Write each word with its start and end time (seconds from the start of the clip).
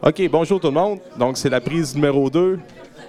OK, 0.00 0.22
bonjour 0.30 0.60
tout 0.60 0.68
le 0.68 0.74
monde. 0.74 1.00
Donc, 1.16 1.36
c'est 1.36 1.50
la 1.50 1.60
prise 1.60 1.92
numéro 1.96 2.30
2. 2.30 2.60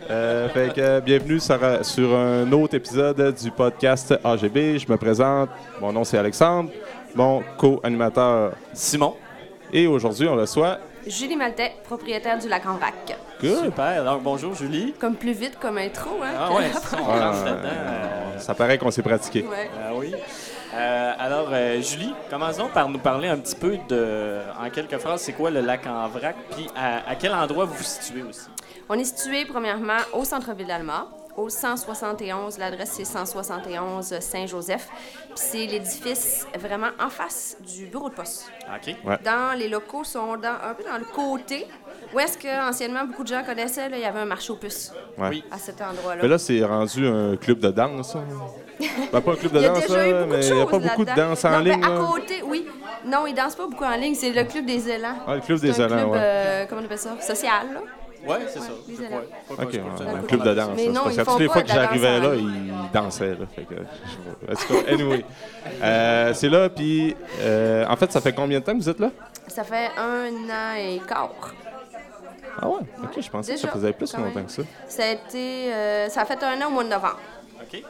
Euh, 0.09 0.49
fait 0.49 0.73
que, 0.73 0.81
euh, 0.81 0.99
bienvenue 0.99 1.39
sur, 1.39 1.63
euh, 1.63 1.83
sur 1.83 2.15
un 2.15 2.51
autre 2.51 2.73
épisode 2.73 3.35
du 3.39 3.51
podcast 3.51 4.15
AGB. 4.23 4.79
Je 4.79 4.91
me 4.91 4.97
présente. 4.97 5.49
Mon 5.79 5.93
nom, 5.93 6.03
c'est 6.03 6.17
Alexandre. 6.17 6.71
Mon 7.13 7.43
co-animateur. 7.59 8.53
Simon. 8.73 9.15
Et 9.71 9.85
aujourd'hui, 9.85 10.27
on 10.27 10.35
reçoit. 10.35 10.79
Julie 11.05 11.35
Maltais, 11.35 11.73
propriétaire 11.83 12.39
du 12.39 12.49
lac 12.49 12.65
en. 12.65 12.79
Good. 13.39 13.65
Super. 13.65 14.03
Donc, 14.03 14.23
bonjour, 14.23 14.55
Julie. 14.55 14.95
Comme 14.99 15.15
plus 15.15 15.33
vite 15.33 15.59
comme 15.61 15.77
intro, 15.77 16.09
hein? 16.23 16.33
Ah 16.39 16.53
ouais, 16.53 16.69
ça, 16.73 16.97
on 17.01 17.13
Ouais, 17.13 17.19
lance 17.19 17.43
euh, 17.45 18.39
Ça 18.39 18.55
paraît 18.55 18.79
qu'on 18.79 18.89
s'est 18.89 19.03
pratiqué. 19.03 19.43
Ouais. 19.43 19.69
ah 19.79 19.91
oui. 19.95 20.15
Euh, 20.73 21.13
alors, 21.17 21.49
euh, 21.51 21.81
Julie, 21.81 22.13
commençons 22.29 22.67
par 22.67 22.89
nous 22.89 22.99
parler 22.99 23.27
un 23.27 23.37
petit 23.37 23.55
peu 23.55 23.77
de, 23.87 24.39
en 24.59 24.69
quelques 24.69 24.97
phrases, 24.99 25.21
c'est 25.21 25.33
quoi 25.33 25.49
le 25.49 25.61
lac 25.61 25.87
en 25.87 26.07
vrac, 26.07 26.35
puis 26.51 26.67
à, 26.75 27.09
à 27.09 27.15
quel 27.15 27.33
endroit 27.33 27.65
vous 27.65 27.73
vous 27.73 27.83
situez 27.83 28.21
aussi? 28.21 28.47
On 28.87 28.93
est 28.93 29.03
situé 29.03 29.45
premièrement 29.45 29.97
au 30.13 30.23
centre-ville 30.23 30.67
d'Alma, 30.67 31.07
au 31.37 31.49
171. 31.49 32.57
L'adresse, 32.57 32.91
c'est 32.93 33.05
171 33.05 34.19
Saint-Joseph. 34.19 34.87
Puis 34.91 35.33
c'est 35.35 35.65
l'édifice 35.67 36.47
vraiment 36.59 36.89
en 36.99 37.09
face 37.09 37.55
du 37.61 37.85
bureau 37.85 38.09
de 38.09 38.15
poste. 38.15 38.51
OK. 38.67 38.95
Ouais. 39.05 39.17
Dans, 39.23 39.57
les 39.57 39.69
locaux 39.69 40.03
sont 40.03 40.37
dans, 40.37 40.55
un 40.63 40.73
peu 40.73 40.83
dans 40.83 40.97
le 40.97 41.05
côté 41.05 41.67
où 42.13 42.19
est-ce 42.19 42.37
que 42.37 42.67
anciennement 42.67 43.05
beaucoup 43.05 43.23
de 43.23 43.27
gens 43.29 43.43
connaissaient, 43.43 43.89
là, 43.89 43.97
il 43.97 44.01
y 44.01 44.05
avait 44.05 44.19
un 44.19 44.25
marché 44.25 44.51
aux 44.51 44.55
puces 44.55 44.91
Ouais. 45.17 45.43
À 45.51 45.57
cet 45.59 45.81
endroit-là. 45.81 46.21
Mais 46.23 46.27
là, 46.27 46.37
c'est 46.39 46.63
rendu 46.63 47.07
un 47.07 47.37
club 47.37 47.59
de 47.59 47.69
danse. 47.69 48.15
hein? 48.15 48.23
Ben, 49.11 49.21
pas 49.21 49.31
un 49.31 49.35
club 49.35 49.51
de 49.51 49.59
danse, 49.67 49.79
déjà 49.81 50.07
eu 50.07 50.11
là, 50.13 50.19
beaucoup 50.23 50.33
mais 50.33 50.47
il 50.47 50.53
n'y 50.55 50.61
a 50.61 50.65
pas 50.65 50.79
beaucoup 50.79 51.05
de 51.05 51.15
danse 51.15 51.45
en 51.45 51.49
non, 51.51 51.59
ligne. 51.59 51.79
mais 51.79 51.85
à 51.85 51.97
côté, 52.05 52.41
oui. 52.45 52.67
Non, 53.05 53.27
ils 53.27 53.33
dansent 53.33 53.55
pas 53.55 53.67
beaucoup 53.67 53.83
en 53.83 53.95
ligne. 53.95 54.15
C'est 54.15 54.31
le 54.31 54.43
club 54.43 54.65
des 54.65 54.89
élans. 54.89 55.15
Ah, 55.27 55.35
le 55.35 55.41
club 55.41 55.59
des 55.59 55.69
un 55.81 55.85
élans, 55.87 55.97
club, 55.97 56.09
ouais. 56.11 56.17
euh, 56.21 56.65
comment 56.69 56.81
on 56.81 56.85
appelle 56.85 56.97
ça? 56.97 57.15
Social, 57.21 57.67
là. 57.73 57.79
Ouais, 58.27 58.39
c'est 58.47 58.59
ça. 58.59 58.65
les. 58.87 59.55
Pas 59.55 59.63
OK, 59.63 59.75
un 59.75 60.27
club 60.27 60.43
de 60.43 60.53
danse. 60.53 60.69
Mais 60.75 60.87
non, 60.87 61.01
C'est 61.09 61.15
parce 61.15 61.15
ils 61.15 61.23
font 61.23 61.31
toutes 61.31 61.39
les 61.39 61.47
pas 61.47 61.53
fois 61.53 61.61
que 61.63 61.67
j'arrivais 61.69 62.19
là, 62.19 62.35
ils 62.35 62.73
dansaient. 62.93 63.29
Là, 63.29 63.45
fait 63.55 63.63
que, 63.63 63.75
je- 63.75 64.51
en 64.51 64.55
tout 64.55 64.73
cas, 64.85 64.91
anyway. 64.93 65.25
Euh, 65.81 66.33
c'est 66.33 66.49
là, 66.49 66.69
puis 66.69 67.15
euh, 67.41 67.85
en 67.87 67.95
fait, 67.95 68.11
ça 68.11 68.19
fait 68.19 68.33
combien 68.33 68.59
de 68.59 68.65
temps 68.65 68.73
que 68.73 68.77
vous 68.81 68.89
êtes 68.89 68.99
là? 68.99 69.09
Ça 69.47 69.63
fait 69.63 69.89
un 69.97 70.27
an 70.49 70.75
et 70.77 70.99
quart. 71.07 71.53
Ah 72.61 72.67
ouais? 72.67 72.81
OK, 73.03 73.21
je 73.21 73.29
pensais 73.29 73.53
que 73.53 73.59
ça 73.59 73.69
faisait 73.69 73.93
plus 73.93 74.13
longtemps 74.17 74.43
que 74.43 74.51
ça. 74.51 74.63
Ça 74.89 75.03
a 75.03 75.07
été... 75.11 75.73
euh, 75.73 76.09
ça 76.09 76.21
a 76.21 76.25
fait 76.25 76.43
un 76.43 76.61
an 76.61 76.67
au 76.67 76.71
mois 76.71 76.83
de 76.83 76.89
novembre. 76.89 77.19
OK. 77.61 77.81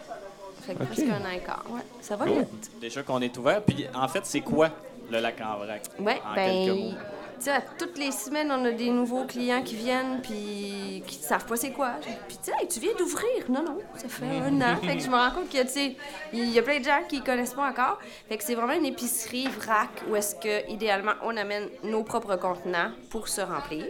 Fait 0.70 0.75
que 0.75 0.84
presque 0.84 1.08
un 1.08 1.25
an 1.25 1.31
et 1.36 1.39
quart. 1.39 1.66
Ouais, 1.70 1.81
ça 2.00 2.16
va 2.16 2.25
Cool. 2.25 2.39
vite. 2.39 2.72
Déjà 2.80 3.02
qu'on 3.02 3.22
est 3.22 3.36
ouvert, 3.38 3.64
puis 3.64 3.88
en 3.95 4.08
fait, 4.08 4.23
c'est 4.25 4.42
quoi 4.42 4.70
le 5.12 5.20
lac 5.20 5.42
en 5.42 5.58
vrac? 5.58 5.81
En 6.00 6.03
ben... 6.03 6.66
quelques 6.66 6.78
mots? 6.78 6.92
Tu 7.39 7.45
sais, 7.45 7.52
à 7.52 7.62
toutes 7.62 7.98
les 7.98 8.12
semaines, 8.12 8.52
on 8.52 8.66
a 8.66 8.72
des 8.72 8.90
nouveaux 8.92 9.23
clients 9.23 9.64
qui 9.64 9.75
viennent 9.75 10.22
puis 10.22 11.02
qui 11.08 11.17
ne 11.20 11.23
savent 11.23 11.45
pas 11.45 11.56
c'est 11.56 11.72
quoi. 11.72 11.94
Puis 12.28 12.38
tu 12.38 12.52
sais, 12.52 12.52
Hey, 12.59 12.67
tu 12.67 12.80
viens 12.81 12.92
d'ouvrir. 13.00 13.45
Non, 13.50 13.64
non, 13.64 13.78
ça 13.95 14.09
fait 14.09 14.25
un 14.25 14.62
an. 14.62 14.75
Fait 14.75 14.97
que 14.97 15.02
je 15.02 15.09
me 15.09 15.16
rends 15.16 15.31
compte 15.31 15.50
que, 15.50 15.62
tu 15.64 15.70
sais, 15.70 15.95
il 16.34 16.52
y 16.52 16.59
a 16.59 16.62
plein 16.62 16.80
de 16.80 16.84
gens 16.84 17.00
qui 17.08 17.22
connaissent 17.22 17.53
pas 17.53 17.67
encore. 17.70 17.97
Fait 18.28 18.38
que 18.38 18.44
c'est 18.44 18.56
vraiment 18.56 18.73
une 18.73 18.86
épicerie 18.86 19.47
vrac 19.47 19.90
où 20.09 20.16
est-ce 20.17 20.36
que, 20.36 20.70
idéalement, 20.70 21.14
on 21.23 21.36
amène 21.36 21.70
nos 21.84 22.03
propres 22.03 22.36
contenants 22.36 22.92
pour 23.09 23.28
se 23.30 23.42
remplir, 23.42 23.88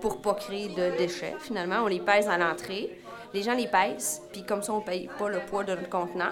pour 0.00 0.20
pas 0.20 0.34
créer 0.34 0.68
de 0.68 0.98
déchets, 0.98 1.36
finalement. 1.40 1.84
On 1.84 1.86
les 1.86 2.00
pèse 2.00 2.28
à 2.28 2.36
l'entrée. 2.36 2.98
Les 3.34 3.42
gens 3.42 3.54
les 3.54 3.66
pèsent, 3.66 4.22
puis 4.32 4.42
comme 4.42 4.62
ça, 4.62 4.72
on 4.72 4.80
paye 4.80 5.08
pas 5.18 5.28
le 5.28 5.40
poids 5.40 5.62
de 5.64 5.74
notre 5.74 5.88
contenant. 5.90 6.30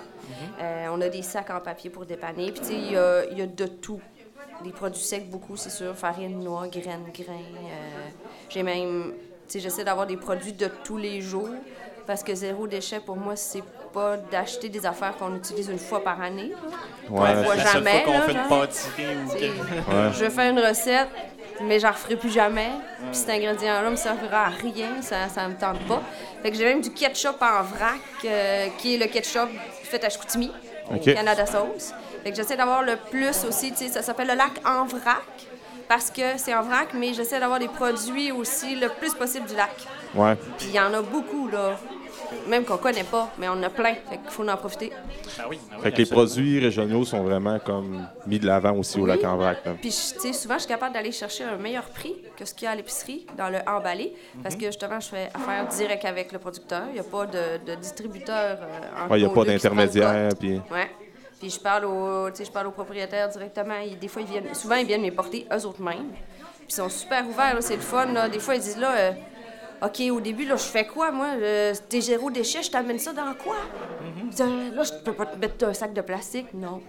Euh, 0.60 0.86
on 0.90 1.00
a 1.00 1.08
des 1.08 1.22
sacs 1.22 1.50
en 1.50 1.60
papier 1.60 1.90
pour 1.90 2.06
dépanner. 2.06 2.50
Puis 2.52 2.60
tu 2.60 2.66
sais, 2.68 2.74
il 2.74 2.92
y 2.92 2.96
a, 2.96 3.24
il 3.30 3.38
y 3.38 3.42
a 3.42 3.46
de 3.46 3.66
tout 3.66 4.00
des 4.64 4.70
produits 4.70 5.02
secs 5.02 5.28
beaucoup, 5.30 5.56
c'est 5.56 5.70
sûr. 5.70 5.94
Farine, 5.94 6.42
noix, 6.42 6.66
graines, 6.68 7.04
grains. 7.14 7.34
euh, 7.34 8.08
j'ai 8.48 8.62
même... 8.62 9.12
Tu 9.46 9.52
sais, 9.52 9.60
j'essaie 9.60 9.84
d'avoir 9.84 10.06
des 10.06 10.16
produits 10.16 10.54
de 10.54 10.68
tous 10.82 10.96
les 10.96 11.20
jours 11.20 11.50
parce 12.06 12.22
que 12.22 12.34
zéro 12.34 12.66
déchet, 12.66 13.00
pour 13.00 13.16
moi, 13.16 13.36
c'est 13.36 13.62
pas 13.92 14.16
d'acheter 14.16 14.68
des 14.68 14.84
affaires 14.86 15.16
qu'on 15.16 15.34
utilise 15.36 15.68
une 15.68 15.78
fois 15.78 16.02
par 16.02 16.20
année. 16.20 16.52
Ouais, 17.10 17.28
On 17.36 17.42
voit 17.42 17.56
jamais, 17.56 18.02
fois 18.02 18.12
qu'on 18.12 18.12
là, 18.12 18.20
fait 18.22 18.32
une 18.32 18.38
genre. 18.38 18.48
pâtisserie 18.48 19.04
ou 19.06 19.30
Ouais. 19.94 20.12
Je 20.12 20.28
faire 20.30 20.50
une 20.50 20.60
recette, 20.60 21.08
mais 21.62 21.78
j'en 21.78 21.90
referai 21.90 22.16
plus 22.16 22.30
jamais. 22.30 22.70
Puis 23.10 23.16
cet 23.20 23.30
ingrédient-là 23.30 23.90
me 23.90 23.96
servira 23.96 24.46
à 24.46 24.48
rien, 24.48 25.02
ça, 25.02 25.28
ça 25.28 25.48
me 25.48 25.54
tente 25.54 25.80
pas. 25.86 26.02
Fait 26.42 26.50
que 26.50 26.56
j'ai 26.56 26.64
même 26.64 26.80
du 26.80 26.90
ketchup 26.90 27.36
en 27.40 27.62
vrac, 27.62 28.00
euh, 28.24 28.66
qui 28.78 28.94
est 28.94 28.98
le 28.98 29.06
ketchup 29.06 29.48
fait 29.82 30.04
à 30.04 30.08
Chicoutimi, 30.08 30.50
au 30.90 30.98
Canada 30.98 31.46
Sauce. 31.46 31.92
Fait 32.22 32.30
que 32.30 32.36
j'essaie 32.36 32.56
d'avoir 32.56 32.82
le 32.82 32.96
plus 32.96 33.44
aussi, 33.44 33.70
tu 33.72 33.78
sais, 33.78 33.88
ça 33.88 34.02
s'appelle 34.02 34.28
le 34.28 34.34
lac 34.34 34.52
en 34.64 34.84
vrac, 34.84 35.22
parce 35.88 36.10
que 36.10 36.36
c'est 36.38 36.54
en 36.54 36.62
vrac, 36.62 36.88
mais 36.94 37.14
j'essaie 37.14 37.38
d'avoir 37.38 37.60
des 37.60 37.68
produits 37.68 38.32
aussi 38.32 38.74
le 38.74 38.88
plus 38.88 39.14
possible 39.14 39.46
du 39.46 39.54
lac. 39.54 39.76
Ouais. 40.14 40.34
Puis 40.58 40.68
il 40.68 40.74
y 40.74 40.80
en 40.80 40.92
a 40.92 41.02
beaucoup, 41.02 41.48
là, 41.48 41.78
même 42.48 42.64
qu'on 42.64 42.76
connaît 42.76 43.04
pas, 43.04 43.30
mais 43.38 43.48
on 43.48 43.52
en 43.52 43.62
a 43.62 43.70
plein, 43.70 43.94
fait 43.94 44.18
qu'il 44.18 44.30
faut 44.30 44.46
en 44.48 44.56
profiter. 44.56 44.90
Ben 45.36 45.44
oui, 45.48 45.58
ben 45.70 45.76
oui, 45.76 45.82
Fait 45.82 45.92
que 45.92 45.96
les 45.98 46.06
produits 46.06 46.58
régionaux 46.60 47.04
sont 47.04 47.22
vraiment 47.22 47.58
comme 47.58 48.06
mis 48.26 48.38
de 48.38 48.46
l'avant 48.46 48.72
aussi 48.76 48.98
au 49.00 49.06
lac 49.06 49.22
en 49.24 49.36
vrac. 49.36 49.58
Puis, 49.80 49.90
tu 49.90 50.20
sais, 50.20 50.32
souvent, 50.32 50.54
je 50.54 50.60
suis 50.60 50.68
capable 50.68 50.94
d'aller 50.94 51.12
chercher 51.12 51.44
un 51.44 51.56
meilleur 51.56 51.84
prix 51.90 52.14
que 52.36 52.44
ce 52.44 52.54
qu'il 52.54 52.64
y 52.64 52.68
a 52.68 52.72
à 52.72 52.74
l'épicerie 52.74 53.26
dans 53.36 53.48
le 53.48 53.58
emballé, 53.66 54.14
parce 54.42 54.54
que 54.56 54.66
justement, 54.66 55.00
je 55.00 55.08
fais 55.08 55.28
affaire 55.34 55.66
direct 55.68 56.04
avec 56.04 56.32
le 56.32 56.38
producteur. 56.38 56.82
Il 56.88 56.94
n'y 56.94 57.00
a 57.00 57.04
pas 57.04 57.26
de, 57.26 57.64
de 57.66 57.74
distributeur. 57.76 58.58
euh, 58.60 59.08
Ouais, 59.10 59.18
il 59.20 59.24
n'y 59.24 59.30
a 59.30 59.34
pas 59.34 59.44
d'intermédiaire. 59.44 60.28
Puis... 60.38 60.54
Ouais. 60.70 60.90
Puis 61.38 61.50
je 61.50 61.60
parle 61.60 61.84
au, 61.84 62.30
tu 62.30 62.36
sais, 62.36 62.44
je 62.46 62.50
parle 62.50 62.68
aux 62.68 62.70
propriétaires 62.72 63.28
directement. 63.28 63.74
Ils- 63.84 63.98
des 63.98 64.08
fois, 64.08 64.22
ils 64.22 64.28
viennent, 64.28 64.54
souvent, 64.54 64.76
ils 64.76 64.86
viennent 64.86 65.02
me 65.02 65.10
porter 65.10 65.46
eux 65.52 65.66
autres 65.66 65.82
mêmes. 65.82 66.08
Puis 66.12 66.68
ils 66.70 66.74
sont 66.74 66.88
super 66.88 67.26
ouverts, 67.28 67.54
là, 67.54 67.60
c'est 67.60 67.76
le 67.76 67.82
fun. 67.82 68.06
Là. 68.06 68.28
Des 68.28 68.38
fois, 68.38 68.54
ils 68.54 68.60
disent 68.62 68.78
là, 68.78 68.90
euh, 68.96 69.12
OK, 69.82 70.02
au 70.10 70.20
début, 70.20 70.44
là, 70.46 70.56
je 70.56 70.62
fais 70.62 70.86
quoi, 70.86 71.10
moi? 71.10 71.28
Euh, 71.38 71.74
T'es 71.88 72.00
zéro 72.00 72.30
déchet, 72.30 72.62
je 72.62 72.70
t'amène 72.70 72.98
ça 72.98 73.12
dans 73.12 73.34
quoi? 73.34 73.56
Euh, 74.40 74.70
Là, 74.74 74.82
je 74.82 74.92
peux 75.04 75.12
pas 75.12 75.26
te 75.26 75.36
mettre 75.38 75.66
un 75.66 75.74
sac 75.74 75.92
de 75.92 76.00
plastique. 76.00 76.46
Non. 76.54 76.80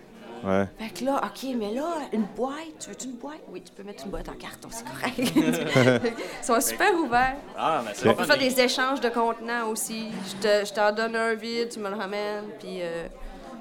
Ouais. 0.45 0.65
Fait 0.79 0.99
que 0.99 1.05
là, 1.05 1.19
OK, 1.23 1.49
mais 1.59 1.73
là, 1.73 1.85
une 2.13 2.25
boîte, 2.35 2.53
tu 2.79 2.89
veux-tu 2.89 3.05
une 3.07 3.13
boîte? 3.13 3.41
Oui, 3.51 3.61
tu 3.65 3.71
peux 3.73 3.83
mettre 3.83 4.05
une 4.05 4.11
boîte 4.11 4.29
en 4.29 4.33
carton, 4.33 4.69
c'est 4.71 4.85
correct. 4.85 5.17
Ils 6.41 6.45
sont 6.45 6.61
super 6.61 6.93
ouverts. 6.93 7.37
Ah, 7.57 7.81
ben 7.83 7.91
c'est 7.93 8.07
On 8.07 8.13
peut 8.13 8.23
faire 8.23 8.37
des 8.37 8.59
échanges 8.61 9.01
de 9.01 9.09
contenants 9.09 9.67
aussi. 9.69 10.09
Je 10.27 10.47
te- 10.47 10.65
je 10.65 10.73
t'en 10.73 10.91
donne 10.93 11.15
un 11.15 11.33
vide, 11.33 11.69
tu 11.69 11.79
me 11.79 11.89
le 11.89 11.95
ramènes, 11.95 12.43
puis... 12.59 12.79
euh, 12.83 13.07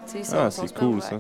tu 0.06 0.18
Ah, 0.34 0.50
c'est 0.50 0.72
cool 0.74 1.00
ça. 1.02 1.18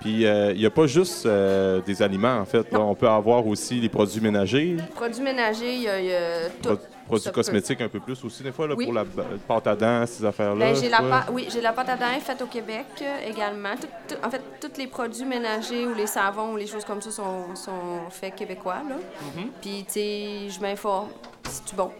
Puis 0.00 0.26
euh, 0.26 0.52
il 0.52 0.58
n'y 0.58 0.66
a 0.66 0.70
pas 0.70 0.86
juste 0.86 1.24
euh, 1.24 1.80
des 1.80 2.02
aliments 2.02 2.36
en 2.40 2.44
fait. 2.44 2.70
Là, 2.72 2.80
on 2.80 2.94
peut 2.94 3.08
avoir 3.08 3.46
aussi 3.46 3.76
les 3.80 3.88
produits 3.88 4.20
ménagers, 4.20 4.76
Produits 4.96 5.22
ménagers, 5.22 5.74
il 5.74 5.82
y 5.82 5.88
a, 5.88 5.98
il 6.00 6.06
y 6.06 6.14
a 6.14 6.50
tout. 6.60 6.74
pro- 6.76 6.86
produits 7.08 7.24
peut. 7.30 7.34
cosmétiques 7.34 7.80
un 7.80 7.88
peu 7.88 8.00
plus 8.00 8.22
aussi 8.24 8.42
des 8.42 8.52
fois 8.52 8.66
là, 8.68 8.74
Oui. 8.76 8.84
pour 8.84 8.94
la 8.94 9.04
pâte 9.04 9.66
à 9.66 9.74
dents, 9.76 10.06
ces 10.06 10.24
affaires-là. 10.24 10.72
Ben, 10.72 10.76
j'ai 10.76 10.88
la 10.88 10.98
quoi? 10.98 11.08
pâte, 11.08 11.28
oui, 11.32 11.48
j'ai 11.50 11.60
la 11.60 11.72
pâte 11.72 11.88
à 11.88 11.96
dents 11.96 12.20
faite 12.20 12.40
au 12.42 12.46
Québec 12.46 12.86
euh, 13.02 13.28
également. 13.28 13.74
Tout- 13.76 13.86
tout- 14.14 14.26
en 14.26 14.30
fait, 14.30 14.42
tous 14.60 14.78
les 14.78 14.86
produits 14.86 15.24
ménagers 15.24 15.86
ou 15.86 15.94
les 15.94 16.06
savons 16.06 16.52
ou 16.52 16.56
les 16.56 16.66
choses 16.66 16.84
comme 16.84 17.00
ça 17.02 17.10
sont, 17.10 17.54
sont 17.54 18.08
faits 18.10 18.34
québécois. 18.36 18.82
Là. 18.88 18.96
Mm-hmm. 18.96 19.46
Puis, 19.60 19.84
tu 19.86 19.92
sais, 19.94 20.48
je 20.50 20.60
m'informe. 20.60 21.08
C'est-tu 21.48 21.74
bon? 21.74 21.90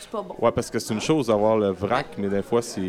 C'est 0.00 0.10
pas 0.10 0.22
bon? 0.22 0.34
Ouais, 0.40 0.50
parce 0.52 0.70
que 0.70 0.78
c'est 0.78 0.92
une 0.94 1.00
chose 1.00 1.26
d'avoir 1.28 1.56
le 1.56 1.70
vrac, 1.70 2.06
mais 2.18 2.28
des 2.28 2.42
fois 2.42 2.60
c'est 2.62 2.80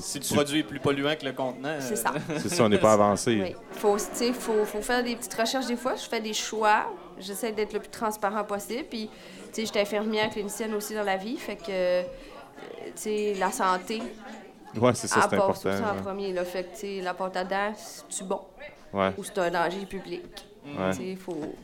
Si 0.00 0.18
le 0.18 0.24
tu- 0.24 0.34
produit 0.34 0.60
est 0.60 0.62
plus 0.64 0.78
polluant 0.80 1.14
que 1.18 1.24
le 1.26 1.32
contenant. 1.32 1.76
C'est 1.80 1.92
euh, 1.92 1.96
ça. 1.96 2.12
c'est 2.38 2.48
ça, 2.48 2.64
on 2.64 2.68
n'est 2.68 2.78
pas 2.78 2.92
avancé. 2.94 3.38
Oui. 3.42 3.54
Faut, 3.72 3.96
tu 3.96 4.04
sais, 4.12 4.32
faut, 4.32 4.64
faut 4.64 4.80
faire 4.80 5.02
des 5.04 5.16
petites 5.16 5.34
recherches 5.34 5.66
des 5.66 5.76
fois. 5.76 5.94
Je 5.96 6.08
fais 6.08 6.20
des 6.20 6.32
choix. 6.32 6.86
J'essaie 7.18 7.52
d'être 7.52 7.72
le 7.72 7.80
plus 7.80 7.88
transparent 7.90 8.44
possible. 8.44 8.84
Puis, 8.88 9.08
tu 9.08 9.52
sais, 9.52 9.66
j'étais 9.66 9.80
infirmière 9.80 10.30
clinicienne 10.30 10.74
aussi 10.74 10.94
dans 10.94 11.02
la 11.04 11.16
vie. 11.16 11.36
Fait 11.36 11.56
que, 11.56 11.62
euh, 11.70 12.02
tu 12.86 12.92
sais, 12.96 13.34
la 13.38 13.50
santé, 13.50 14.02
Ouais, 14.80 14.92
c'est 14.94 15.06
ça, 15.06 15.20
c'est 15.28 15.36
important. 15.36 15.52
tout 15.52 15.60
ça 15.62 15.92
en 15.92 15.96
ouais. 15.96 16.02
premier. 16.02 16.32
Là. 16.32 16.44
Fait 16.44 16.64
que, 16.64 16.74
tu 16.74 16.80
sais, 16.80 17.00
la 17.00 17.14
pâte 17.14 17.36
à 17.36 17.44
dents, 17.44 17.72
c'est-tu 17.76 18.24
bon? 18.24 18.40
Ouais. 18.92 19.12
Ou 19.16 19.22
c'est 19.24 19.38
un 19.38 19.50
danger 19.50 19.86
public? 19.86 20.22
Ouais. 20.66 20.90
Tu 20.90 20.96
sais, 20.96 21.06
il 21.10 21.16
faut... 21.16 21.54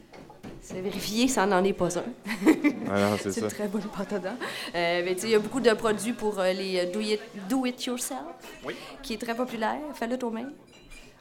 C'est 0.62 0.80
vérifier 0.80 1.24
que 1.26 1.32
ça 1.32 1.46
n'en 1.46 1.64
est 1.64 1.72
pas 1.72 1.98
un. 1.98 2.04
Ah 2.92 3.16
c'est 3.18 3.36
une 3.40 3.48
très 3.48 3.66
bonne 3.68 3.82
pâte 3.82 4.12
à 4.12 4.18
dents. 4.18 4.36
Euh, 4.74 5.02
mais 5.04 5.14
tu 5.14 5.22
sais, 5.22 5.26
il 5.28 5.30
y 5.30 5.34
a 5.34 5.38
beaucoup 5.38 5.60
de 5.60 5.70
produits 5.72 6.12
pour 6.12 6.38
euh, 6.38 6.52
les 6.52 6.86
do 6.86 7.00
it, 7.00 7.20
do 7.48 7.64
it 7.64 7.82
yourself, 7.86 8.20
Oui. 8.66 8.74
qui 9.02 9.14
est 9.14 9.18
très 9.18 9.34
populaire. 9.34 9.78
Fais-le 9.94 10.18
toi-même. 10.18 10.52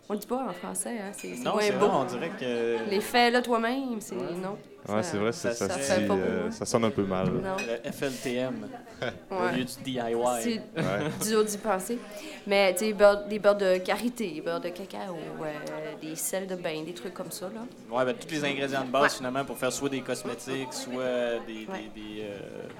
On 0.09 0.13
le 0.13 0.19
dit 0.19 0.25
pas 0.27 0.47
en 0.50 0.53
français, 0.53 0.97
hein? 1.00 1.11
c'est 1.13 1.35
c'est 1.35 1.44
Non, 1.44 1.51
moins 1.51 1.61
c'est 1.61 1.71
beau. 1.73 1.85
vrai, 1.88 1.97
on 2.01 2.06
dirait 2.06 2.31
que. 2.31 2.89
Les 2.89 3.00
fais-le 3.00 3.41
toi-même, 3.44 4.01
c'est 4.01 4.15
non. 4.15 4.57
Ouais, 4.88 5.04
c'est 5.04 5.18
vrai, 5.18 5.31
ça- 5.31 5.54
ça, 5.54 5.68
dit, 5.68 6.08
euh, 6.10 6.50
ça 6.52 6.66
sonne 6.66 6.86
un 6.86 6.90
peu 6.90 7.04
mal. 7.04 7.28
Non. 7.28 7.56
Le 7.60 7.92
FLTM 7.92 8.68
au 9.31 9.56
lieu 9.56 9.64
du 9.66 9.84
DIY. 9.84 10.02
C'est 10.42 10.62
Ouais. 10.76 11.10
du 11.24 11.36
haut 11.36 11.44
d'y 11.44 11.58
penser. 11.58 12.00
Mais 12.48 12.74
tu 12.74 12.86
sais, 12.86 12.94
beurre- 12.94 13.28
des 13.28 13.38
beurres 13.40 13.58
de 13.58 13.78
karité, 13.78 14.42
beurre 14.44 14.62
de 14.62 14.70
cacao, 14.70 15.16
euh, 15.44 15.94
des 16.02 16.16
sels 16.16 16.48
de 16.48 16.56
bain, 16.56 16.81
des 16.84 16.94
trucs 16.94 17.14
comme 17.14 17.30
ça, 17.30 17.48
là. 17.54 17.62
Ouais, 17.96 18.06
ben, 18.06 18.16
tous 18.16 18.31
les 18.31 18.44
ingrédients 18.46 18.84
de 18.86 18.90
base, 18.90 19.04
Ouais. 19.04 19.10
finalement, 19.18 19.46
pour 19.46 19.58
faire 19.58 19.72
soit 19.72 19.90
des 19.90 20.02
cosmétiques, 20.02 20.74
soit 20.74 21.40
des. 21.46 21.68
Ouais. 21.70 21.90
des, 21.94 22.02
des, 22.02 22.22
euh, 22.24 22.40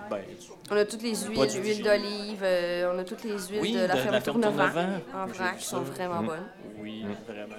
ben, 0.10 0.20
On 0.72 0.78
a 0.78 0.86
toutes 0.86 1.04
les 1.04 1.16
huiles, 1.16 1.64
huile 1.64 1.84
d'olive, 1.84 2.40
euh, 2.44 2.92
on 2.96 2.98
a 3.00 3.04
toutes 3.04 3.24
les 3.24 3.38
huiles 3.38 3.60
Oui, 3.62 3.74
de 3.74 3.80
la 3.82 3.88
de 3.88 4.00
ferme 4.00 4.12
la 4.14 4.22
ferme 4.22 4.42
Tournevent 4.42 4.72
Tournevent. 4.72 5.02
en 5.16 5.26
vrac 5.28 5.58
qui 5.58 5.66
sont 5.66 5.82
vraiment 5.82 6.22
Mm. 6.24 6.28
bonnes. 6.28 6.48
Oui, 6.80 7.06
vraiment. 7.28 7.56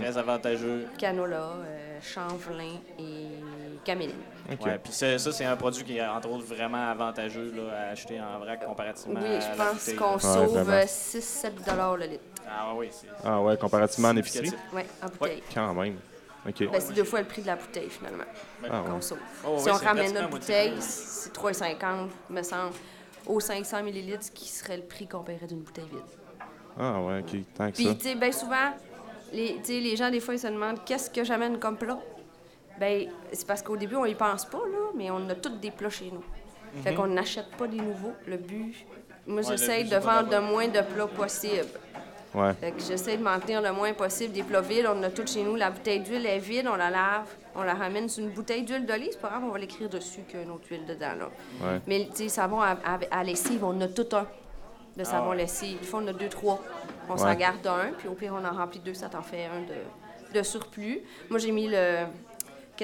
Très 0.00 0.16
avantageux. 0.16 0.86
Canola, 0.96 1.36
euh, 1.66 1.98
chanvelin 2.00 2.78
et 2.98 3.26
caméline. 3.84 4.16
OK. 4.52 4.64
Ouais, 4.66 4.78
puis 4.82 4.92
ça, 4.92 5.18
ça, 5.18 5.32
c'est 5.32 5.44
un 5.44 5.56
produit 5.56 5.84
qui 5.84 5.96
est 5.98 6.06
entre 6.06 6.28
autres 6.30 6.44
vraiment 6.44 6.90
avantageux 6.90 7.52
là, 7.56 7.62
à 7.88 7.90
acheter 7.92 8.20
en 8.20 8.38
vrac 8.38 8.64
comparativement 8.64 9.20
Oui, 9.22 9.38
je 9.40 9.56
pense 9.56 9.92
qu'on 9.94 10.18
sauve 10.18 10.58
vraiment. 10.58 10.82
6-7 10.84 11.64
dollars 11.66 11.96
le 11.96 12.06
litre. 12.06 12.24
Ah 12.48 12.72
oui, 12.76 12.88
c'est 12.90 13.06
Ah 13.24 13.40
ouais, 13.40 13.56
comparativement 13.56 14.08
en 14.08 14.16
épicerie? 14.16 14.46
significatif. 14.48 14.74
Oui, 14.74 14.82
en 15.02 15.06
bouteille. 15.08 15.42
Quand 15.54 15.74
même. 15.74 15.96
OK. 16.48 16.70
Ben, 16.70 16.80
c'est 16.80 16.92
deux 16.92 17.04
fois 17.04 17.20
le 17.20 17.26
prix 17.26 17.42
de 17.42 17.46
la 17.46 17.56
bouteille, 17.56 17.88
finalement, 17.88 18.24
Ah 18.68 18.82
qu'on 18.84 18.94
ouais. 18.96 19.00
sauve. 19.02 19.18
Oh, 19.46 19.56
si 19.58 19.66
oui, 19.66 19.70
on 19.80 19.84
ramène 19.86 20.12
notre 20.12 20.28
bouteille, 20.28 20.74
c'est 20.80 21.32
3,50, 21.32 22.08
me 22.30 22.42
semble, 22.42 22.72
aux 23.26 23.38
500 23.38 23.78
ml, 23.78 24.18
qui 24.34 24.48
serait 24.48 24.78
le 24.78 24.82
prix 24.82 25.06
qu'on 25.06 25.22
paierait 25.22 25.46
d'une 25.46 25.60
bouteille 25.60 25.86
vide. 25.88 26.00
Ah 26.78 27.00
ouais, 27.00 27.20
OK. 27.20 27.38
Tant 27.56 27.70
que 27.70 27.76
Puis, 27.76 27.84
ça. 27.86 27.94
tu 27.94 28.00
sais, 28.00 28.14
bien 28.16 28.32
souvent, 28.32 28.72
les, 29.32 29.54
tu 29.58 29.66
sais, 29.66 29.80
les 29.80 29.94
gens, 29.94 30.10
des 30.10 30.18
fois, 30.18 30.34
ils 30.34 30.40
se 30.40 30.48
demandent 30.48 30.82
qu'est-ce 30.84 31.10
que 31.10 31.22
j'amène 31.22 31.58
comme 31.60 31.76
plat? 31.76 31.98
Ben, 32.78 33.08
c'est 33.32 33.46
parce 33.46 33.62
qu'au 33.62 33.76
début, 33.76 33.96
on 33.96 34.04
y 34.04 34.14
pense 34.14 34.44
pas, 34.44 34.58
là, 34.58 34.90
mais 34.96 35.10
on 35.10 35.28
a 35.28 35.34
tous 35.34 35.50
des 35.60 35.70
plats 35.70 35.90
chez 35.90 36.10
nous. 36.12 36.24
Fait 36.82 36.94
qu'on 36.94 37.06
n'achète 37.06 37.50
pas 37.56 37.66
des 37.66 37.76
nouveaux. 37.76 38.14
Le 38.26 38.38
but, 38.38 38.74
moi, 39.26 39.42
le 39.42 39.46
j'essaie 39.46 39.84
de 39.84 39.96
vendre 39.96 40.30
le 40.30 40.40
moins 40.40 40.68
de 40.68 40.80
plats 40.80 41.06
possible. 41.06 41.66
Ouais. 42.34 42.54
Fait 42.54 42.72
que 42.72 42.80
j'essaie 42.80 43.18
de 43.18 43.22
m'en 43.22 43.38
tenir 43.38 43.60
le 43.60 43.72
moins 43.72 43.92
possible 43.92 44.32
des 44.32 44.42
plats 44.42 44.62
vides. 44.62 44.86
On 44.90 45.02
a 45.02 45.10
tout 45.10 45.26
chez 45.26 45.42
nous. 45.42 45.54
La 45.54 45.70
bouteille 45.70 46.00
d'huile 46.00 46.24
est 46.24 46.38
vide, 46.38 46.66
on 46.66 46.76
la 46.76 46.88
lave, 46.88 47.26
on 47.54 47.62
la 47.62 47.74
ramène 47.74 48.08
sur 48.08 48.24
une 48.24 48.30
bouteille 48.30 48.62
d'huile 48.62 48.86
d'olive. 48.86 49.10
C'est 49.12 49.20
pas 49.20 49.28
grave, 49.28 49.42
on 49.44 49.50
va 49.50 49.58
l'écrire 49.58 49.90
dessus 49.90 50.20
qu'il 50.26 50.38
y 50.38 50.42
a 50.42 50.46
une 50.46 50.50
autre 50.50 50.64
huile 50.70 50.86
dedans, 50.86 51.12
là. 51.18 51.28
Ouais. 51.60 51.80
Mais, 51.86 52.08
tu 52.10 52.22
sais, 52.22 52.28
savon 52.30 52.62
à, 52.62 52.70
à, 52.84 52.98
à 53.10 53.22
lessive, 53.22 53.62
on 53.62 53.78
a 53.82 53.88
tout 53.88 54.06
un 54.16 54.26
de 54.96 55.04
savon 55.04 55.26
Ah 55.26 55.30
ouais. 55.32 55.36
lessive. 55.36 55.78
Des 55.78 55.86
fois, 55.86 56.00
on 56.02 56.06
a 56.08 56.12
deux, 56.14 56.30
trois. 56.30 56.58
On 57.08 57.12
Ouais. 57.12 57.18
s'en 57.18 57.34
garde 57.34 57.66
un, 57.66 57.92
puis 57.98 58.08
au 58.08 58.14
pire, 58.14 58.32
on 58.34 58.44
en 58.46 58.56
remplit 58.56 58.80
deux, 58.80 58.94
ça 58.94 59.10
t'en 59.10 59.20
fait 59.22 59.44
un 59.44 59.60
de, 59.60 60.38
de 60.38 60.42
surplus. 60.42 61.00
Moi, 61.28 61.38
j'ai 61.38 61.52
mis 61.52 61.68
le 61.68 62.04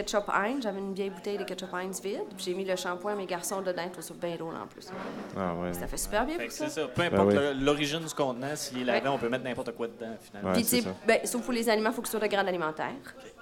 ketchup 0.03 0.29
Heinz. 0.29 0.62
J'avais 0.62 0.79
une 0.79 0.95
vieille 0.95 1.11
bouteille 1.11 1.39
de 1.39 1.45
ketchup 1.45 1.73
Heinz 1.75 2.00
vide. 2.00 2.21
Puis 2.37 2.45
j'ai 2.47 2.55
mis 2.55 2.65
le 2.65 2.77
shampoing 2.77 3.12
à 3.12 3.17
mes 3.17 3.27
garçons 3.27 3.61
dedans. 3.62 3.83
Ils 3.85 3.91
trouvent 3.91 4.05
ça 4.05 4.15
bien 4.15 4.37
drôle 4.37 4.55
en 4.55 4.67
plus. 4.67 4.89
Ah 5.37 5.55
ouais. 5.55 5.73
Ça 5.75 5.87
fait 5.87 5.97
super 5.97 6.25
bien 6.27 6.39
pour 6.39 6.50
ça. 6.50 6.69
c'est 6.69 6.81
ça. 6.81 6.89
Peu 6.89 7.03
importe 7.03 7.29
oui. 7.29 7.35
le- 7.35 7.53
l'origine 7.65 8.00
du 8.00 8.15
contenant, 8.15 8.55
s'il 8.55 8.81
est 8.83 8.85
lavé, 8.85 9.00
Ouais. 9.09 9.15
on 9.15 9.19
peut 9.19 9.29
mettre 9.29 9.45
n'importe 9.45 9.73
quoi 9.73 9.87
dedans, 9.89 10.17
finalement. 10.21 10.53
Ouais, 10.53 10.62
Puis, 10.62 10.85
ben, 11.06 11.21
sauf 11.25 11.43
pour 11.43 11.53
les 11.53 11.69
aliments, 11.69 11.91
il 11.91 11.95
faut 11.95 12.03
que 12.03 12.09
ce 12.09 12.19
soit 12.19 12.27
de 12.27 12.33
grade 12.33 12.49
alimentaire, 12.49 12.93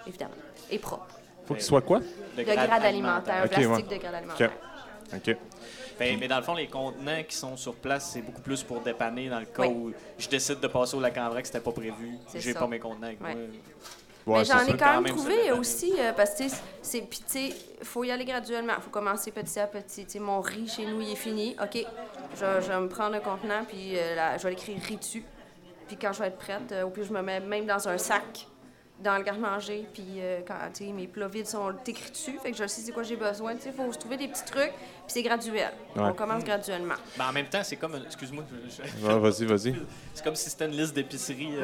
évidemment. 0.06 0.34
Et 0.70 0.78
propre. 0.78 1.06
Faut 1.46 1.54
qu'il 1.54 1.62
soit 1.62 1.82
quoi? 1.82 2.00
De 2.36 2.42
grade 2.42 2.84
alimentaire, 2.84 3.48
plastique 3.48 3.88
ouais. 3.90 3.96
de 3.96 4.02
grade 4.02 4.14
alimentaire. 4.14 4.50
OK. 5.14 5.36
Ben, 5.98 6.18
mais 6.20 6.28
dans 6.28 6.36
le 6.36 6.42
fond, 6.42 6.54
les 6.54 6.66
contenants 6.66 7.22
qui 7.26 7.34
sont 7.34 7.56
sur 7.56 7.74
place, 7.74 8.10
c'est 8.12 8.20
beaucoup 8.20 8.42
plus 8.42 8.62
pour 8.62 8.80
dépanner 8.80 9.30
dans 9.30 9.38
le 9.40 9.46
cas 9.46 9.62
Oui. 9.62 9.68
où 9.68 9.92
je 10.18 10.28
décide 10.28 10.60
de 10.60 10.66
passer 10.66 10.94
au 10.94 11.00
lac 11.00 11.16
en 11.16 11.30
vrac, 11.30 11.46
c'était 11.46 11.60
pas 11.60 11.72
prévu. 11.72 12.18
J'ai 12.34 12.52
pas 12.52 12.66
mes 12.66 12.78
contenants 12.78 13.06
avec 13.06 13.22
Ouais. 13.22 13.34
moi. 13.34 13.44
Ouais, 14.26 14.38
mais 14.40 14.44
j'en 14.44 14.60
ai 14.60 14.72
quand 14.72 14.78
Quand 14.78 14.92
même 14.94 15.02
même, 15.04 15.14
trouvé 15.14 15.52
aussi, 15.52 15.92
euh, 15.98 16.12
parce 16.12 16.32
que, 16.32 16.42
tu 16.42 16.48
sais, 16.48 16.56
c'est- 16.82 17.00
puis 17.02 17.20
tu 17.20 17.24
sais, 17.50 17.56
faut 17.82 18.02
y 18.04 18.10
aller 18.10 18.24
graduellement. 18.24 18.74
faut 18.80 18.90
commencer 18.90 19.30
petit 19.30 19.60
à 19.60 19.66
petit. 19.68 20.04
Tu 20.04 20.12
sais, 20.12 20.18
mon 20.18 20.40
riz 20.40 20.66
chez 20.68 20.84
nous, 20.86 21.00
il 21.00 21.12
est 21.12 21.16
fini. 21.16 21.56
OK, 21.62 21.84
je, 22.34 22.38
je 22.60 22.66
vais 22.68 22.80
me 22.80 22.88
prendre 22.88 23.14
un 23.14 23.20
contenant, 23.20 23.64
puis 23.66 23.92
euh, 23.96 24.16
la- 24.16 24.36
je 24.36 24.42
vais 24.42 24.50
l'écrire 24.50 24.76
riz 24.82 24.96
dessus. 24.96 25.24
Puis 25.86 25.96
quand 25.96 26.12
je 26.12 26.18
vais 26.20 26.26
être 26.26 26.38
prête, 26.38 26.72
euh, 26.72 26.82
au 26.82 26.90
pire, 26.90 27.04
je 27.04 27.12
me 27.12 27.22
mets 27.22 27.38
même 27.38 27.66
dans 27.66 27.88
un 27.88 27.96
sac, 27.98 28.48
dans 28.98 29.16
le 29.18 29.22
garde-manger, 29.22 29.86
puis 29.92 30.02
euh, 30.18 30.40
quand, 30.44 30.54
tu 30.74 30.86
sais, 30.86 30.92
mes 30.92 31.06
plats 31.06 31.28
vides 31.28 31.46
sont 31.46 31.72
écrits 31.86 32.10
dessus, 32.10 32.36
fait 32.42 32.50
que 32.50 32.56
je 32.56 32.66
sais 32.66 32.80
c'est 32.80 32.90
quoi 32.92 33.04
j'ai 33.04 33.14
besoin. 33.14 33.54
Tu 33.54 33.62
sais, 33.62 33.70
faut 33.72 33.92
se 33.92 33.98
trouver 33.98 34.16
des 34.16 34.26
petits 34.26 34.44
trucs, 34.44 34.72
puis 34.72 34.80
c'est 35.06 35.22
graduel. 35.22 35.70
Ouais. 35.94 36.02
On 36.02 36.12
commence 36.14 36.42
graduellement. 36.42 36.94
Ben, 37.16 37.28
en 37.28 37.32
même 37.32 37.46
temps, 37.46 37.62
c'est 37.62 37.76
comme. 37.76 37.94
Excuse-moi, 38.04 38.42
je- 38.68 38.82
je- 38.82 39.06
Ouais, 39.06 39.18
vas-y, 39.20 39.44
vas-y. 39.44 39.76
c'est 40.14 40.24
comme 40.24 40.34
si 40.34 40.50
c'était 40.50 40.64
une 40.66 40.72
liste 40.76 40.94
d'épicerie 40.94 41.56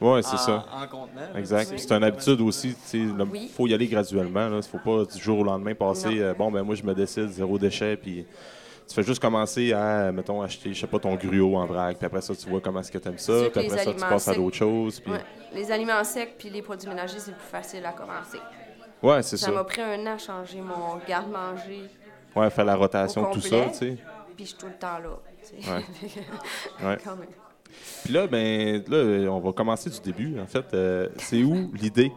Ouais. 0.00 0.08
Ouais, 0.14 0.22
c'est 0.22 0.34
en, 0.34 0.38
ça. 0.38 0.66
en 0.72 0.86
contenant. 0.86 1.34
Exact. 1.36 1.68
Oui. 1.72 1.78
C'est 1.78 1.92
une 1.92 2.04
habitude 2.04 2.40
aussi. 2.40 2.76
Il 2.94 3.12
Oui. 3.30 3.50
faut 3.54 3.66
y 3.66 3.74
aller 3.74 3.86
graduellement. 3.86 4.46
Il 4.48 4.54
ne 4.56 4.62
faut 4.62 4.78
pas 4.78 5.04
du 5.04 5.18
jour 5.22 5.38
au 5.40 5.44
lendemain 5.44 5.74
passer. 5.74 6.20
Euh, 6.20 6.34
bon, 6.34 6.50
ben 6.50 6.62
moi, 6.62 6.74
je 6.74 6.82
me 6.82 6.94
décide, 6.94 7.28
zéro 7.28 7.58
déchet. 7.58 7.96
Puis 7.96 8.26
tu 8.88 8.94
fais 8.94 9.02
juste 9.02 9.20
commencer 9.20 9.72
à, 9.72 10.12
mettons, 10.12 10.42
acheter, 10.42 10.72
je 10.74 10.80
sais 10.80 10.86
pas, 10.86 10.98
ton 10.98 11.14
gruau 11.14 11.56
en 11.56 11.66
vrac. 11.66 11.96
Puis 11.96 12.06
après 12.06 12.20
ça, 12.20 12.34
tu 12.34 12.48
vois 12.48 12.60
comment 12.60 12.80
est-ce 12.80 12.92
que 12.92 12.98
tu 12.98 13.08
aimes 13.08 13.18
ça. 13.18 13.32
Puis 13.52 13.66
après 13.66 13.78
ça, 13.84 13.92
tu 13.94 14.00
passes 14.00 14.28
à 14.28 14.34
d'autres 14.34 14.56
choses. 14.56 15.00
Puis... 15.00 15.12
Ouais. 15.12 15.20
Les 15.54 15.70
aliments 15.72 16.04
secs 16.04 16.34
puis 16.38 16.50
les 16.50 16.62
produits 16.62 16.88
ménagers, 16.88 17.18
c'est 17.18 17.30
le 17.30 17.36
plus 17.36 17.48
facile 17.50 17.84
à 17.86 17.92
commencer. 17.92 18.38
Ouais, 19.02 19.22
c'est 19.22 19.36
Ça 19.36 19.50
m'a 19.50 19.58
ça. 19.58 19.64
pris 19.64 19.82
un 19.82 20.06
an 20.06 20.14
à 20.14 20.18
changer 20.18 20.60
mon 20.60 20.96
garde-manger, 21.06 21.84
Ouais, 22.34 22.50
faire 22.50 22.64
la 22.66 22.76
rotation, 22.76 23.30
tout 23.30 23.40
ça, 23.40 23.66
tu 23.70 23.74
sais. 23.74 23.96
puis 24.36 24.44
je 24.44 24.50
suis 24.50 24.58
tout 24.58 24.66
le 24.66 24.72
temps 24.74 24.98
là. 24.98 25.08
Ouais. 25.72 25.84
Ouais. 26.86 26.98
Quand 27.02 27.16
même. 27.16 27.28
Puis 28.04 28.12
là, 28.14 28.26
ben, 28.26 28.82
là, 28.88 29.30
on 29.32 29.40
va 29.40 29.52
commencer 29.52 29.90
du 29.90 30.00
début. 30.00 30.38
En 30.40 30.46
fait, 30.46 30.66
Euh, 30.74 31.08
c'est 31.18 31.42
où 31.42 31.72
l'idée? 31.74 32.12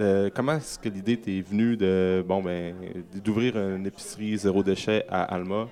Euh, 0.00 0.30
comment 0.32 0.52
est-ce 0.52 0.78
que 0.78 0.88
l'idée 0.88 1.16
t'est 1.16 1.40
venue 1.40 1.76
de 1.76 2.24
bon 2.26 2.40
ben 2.40 2.72
d'ouvrir 3.24 3.56
une 3.56 3.84
épicerie 3.86 4.36
zéro 4.38 4.62
déchet 4.62 5.04
à 5.08 5.22
Alma? 5.24 5.68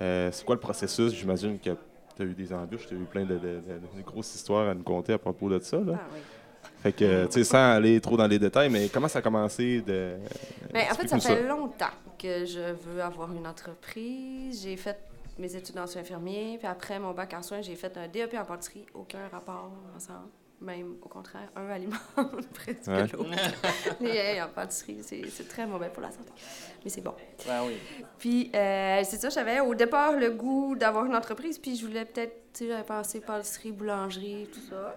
Euh, 0.00 0.30
c'est 0.32 0.44
quoi 0.44 0.56
le 0.56 0.60
processus? 0.60 1.14
J'imagine 1.14 1.58
que 1.60 1.70
tu 2.16 2.22
as 2.22 2.24
eu 2.24 2.34
des 2.34 2.52
embûches, 2.52 2.88
tu 2.88 2.94
as 2.94 2.96
eu 2.98 3.04
plein 3.04 3.22
de, 3.24 3.34
de- 3.34 3.38
de- 3.38 3.98
de 3.98 4.02
grosses 4.04 4.34
histoires 4.34 4.68
à 4.70 4.74
nous 4.74 4.82
conter 4.82 5.12
à 5.12 5.18
propos 5.18 5.48
de 5.48 5.60
ça. 5.60 5.76
Là. 5.76 5.92
Ah 5.94 6.06
oui. 6.12 6.20
Fait 6.82 6.92
que, 6.92 7.26
tu 7.26 7.32
sais, 7.32 7.44
sans 7.44 7.72
aller 7.74 8.00
trop 8.00 8.16
dans 8.16 8.26
les 8.26 8.38
détails, 8.40 8.68
mais 8.68 8.88
comment 8.88 9.06
ça 9.06 9.20
a 9.20 9.22
commencé 9.22 9.80
de. 9.82 10.14
Mais 10.74 10.88
en 10.90 10.94
fait, 10.94 11.06
ça 11.06 11.20
fait 11.20 11.46
longtemps 11.46 11.86
que 12.18 12.44
je 12.44 12.72
veux 12.88 13.00
avoir 13.00 13.30
une 13.32 13.46
entreprise. 13.46 14.62
J'ai 14.64 14.76
fait 14.76 14.98
mes 15.38 15.54
études 15.56 15.78
en 15.78 15.86
soins 15.86 16.02
infirmiers, 16.02 16.56
puis 16.58 16.66
après 16.66 16.98
mon 16.98 17.12
bac 17.12 17.34
en 17.34 17.42
soins, 17.42 17.62
j'ai 17.62 17.74
fait 17.76 17.96
un 17.96 18.08
DEP 18.08 18.34
en 18.34 18.44
pâtisserie. 18.44 18.86
Aucun 18.94 19.26
rapport 19.28 19.70
ensemble. 19.96 20.28
Même 20.60 20.94
au 21.02 21.08
contraire, 21.08 21.50
un 21.56 21.68
aliment 21.70 21.96
presque 22.54 22.86
Ouais. 22.86 23.06
l'autre. 23.08 23.30
En 24.44 24.48
pâtisserie, 24.48 24.98
c'est 25.02 25.28
c'est 25.28 25.48
très 25.48 25.66
mauvais 25.66 25.88
pour 25.88 26.02
la 26.02 26.12
santé. 26.12 26.30
Mais 26.84 26.90
c'est 26.90 27.00
bon. 27.00 27.14
Ben 27.46 27.62
oui. 27.66 27.76
Puis, 28.18 28.50
euh, 28.54 29.00
c'est 29.04 29.16
ça, 29.16 29.28
j'avais 29.28 29.58
au 29.58 29.74
départ 29.74 30.12
le 30.12 30.30
goût 30.30 30.76
d'avoir 30.76 31.04
une 31.06 31.16
entreprise, 31.16 31.58
puis 31.58 31.74
je 31.76 31.84
voulais 31.86 32.04
peut-être, 32.04 32.34
tu 32.52 32.64
sais, 32.64 32.68
j'avais 32.68 32.84
pensé 32.84 33.20
pâtisserie, 33.20 33.72
boulangerie, 33.72 34.48
tout 34.52 34.60
ça. 34.70 34.96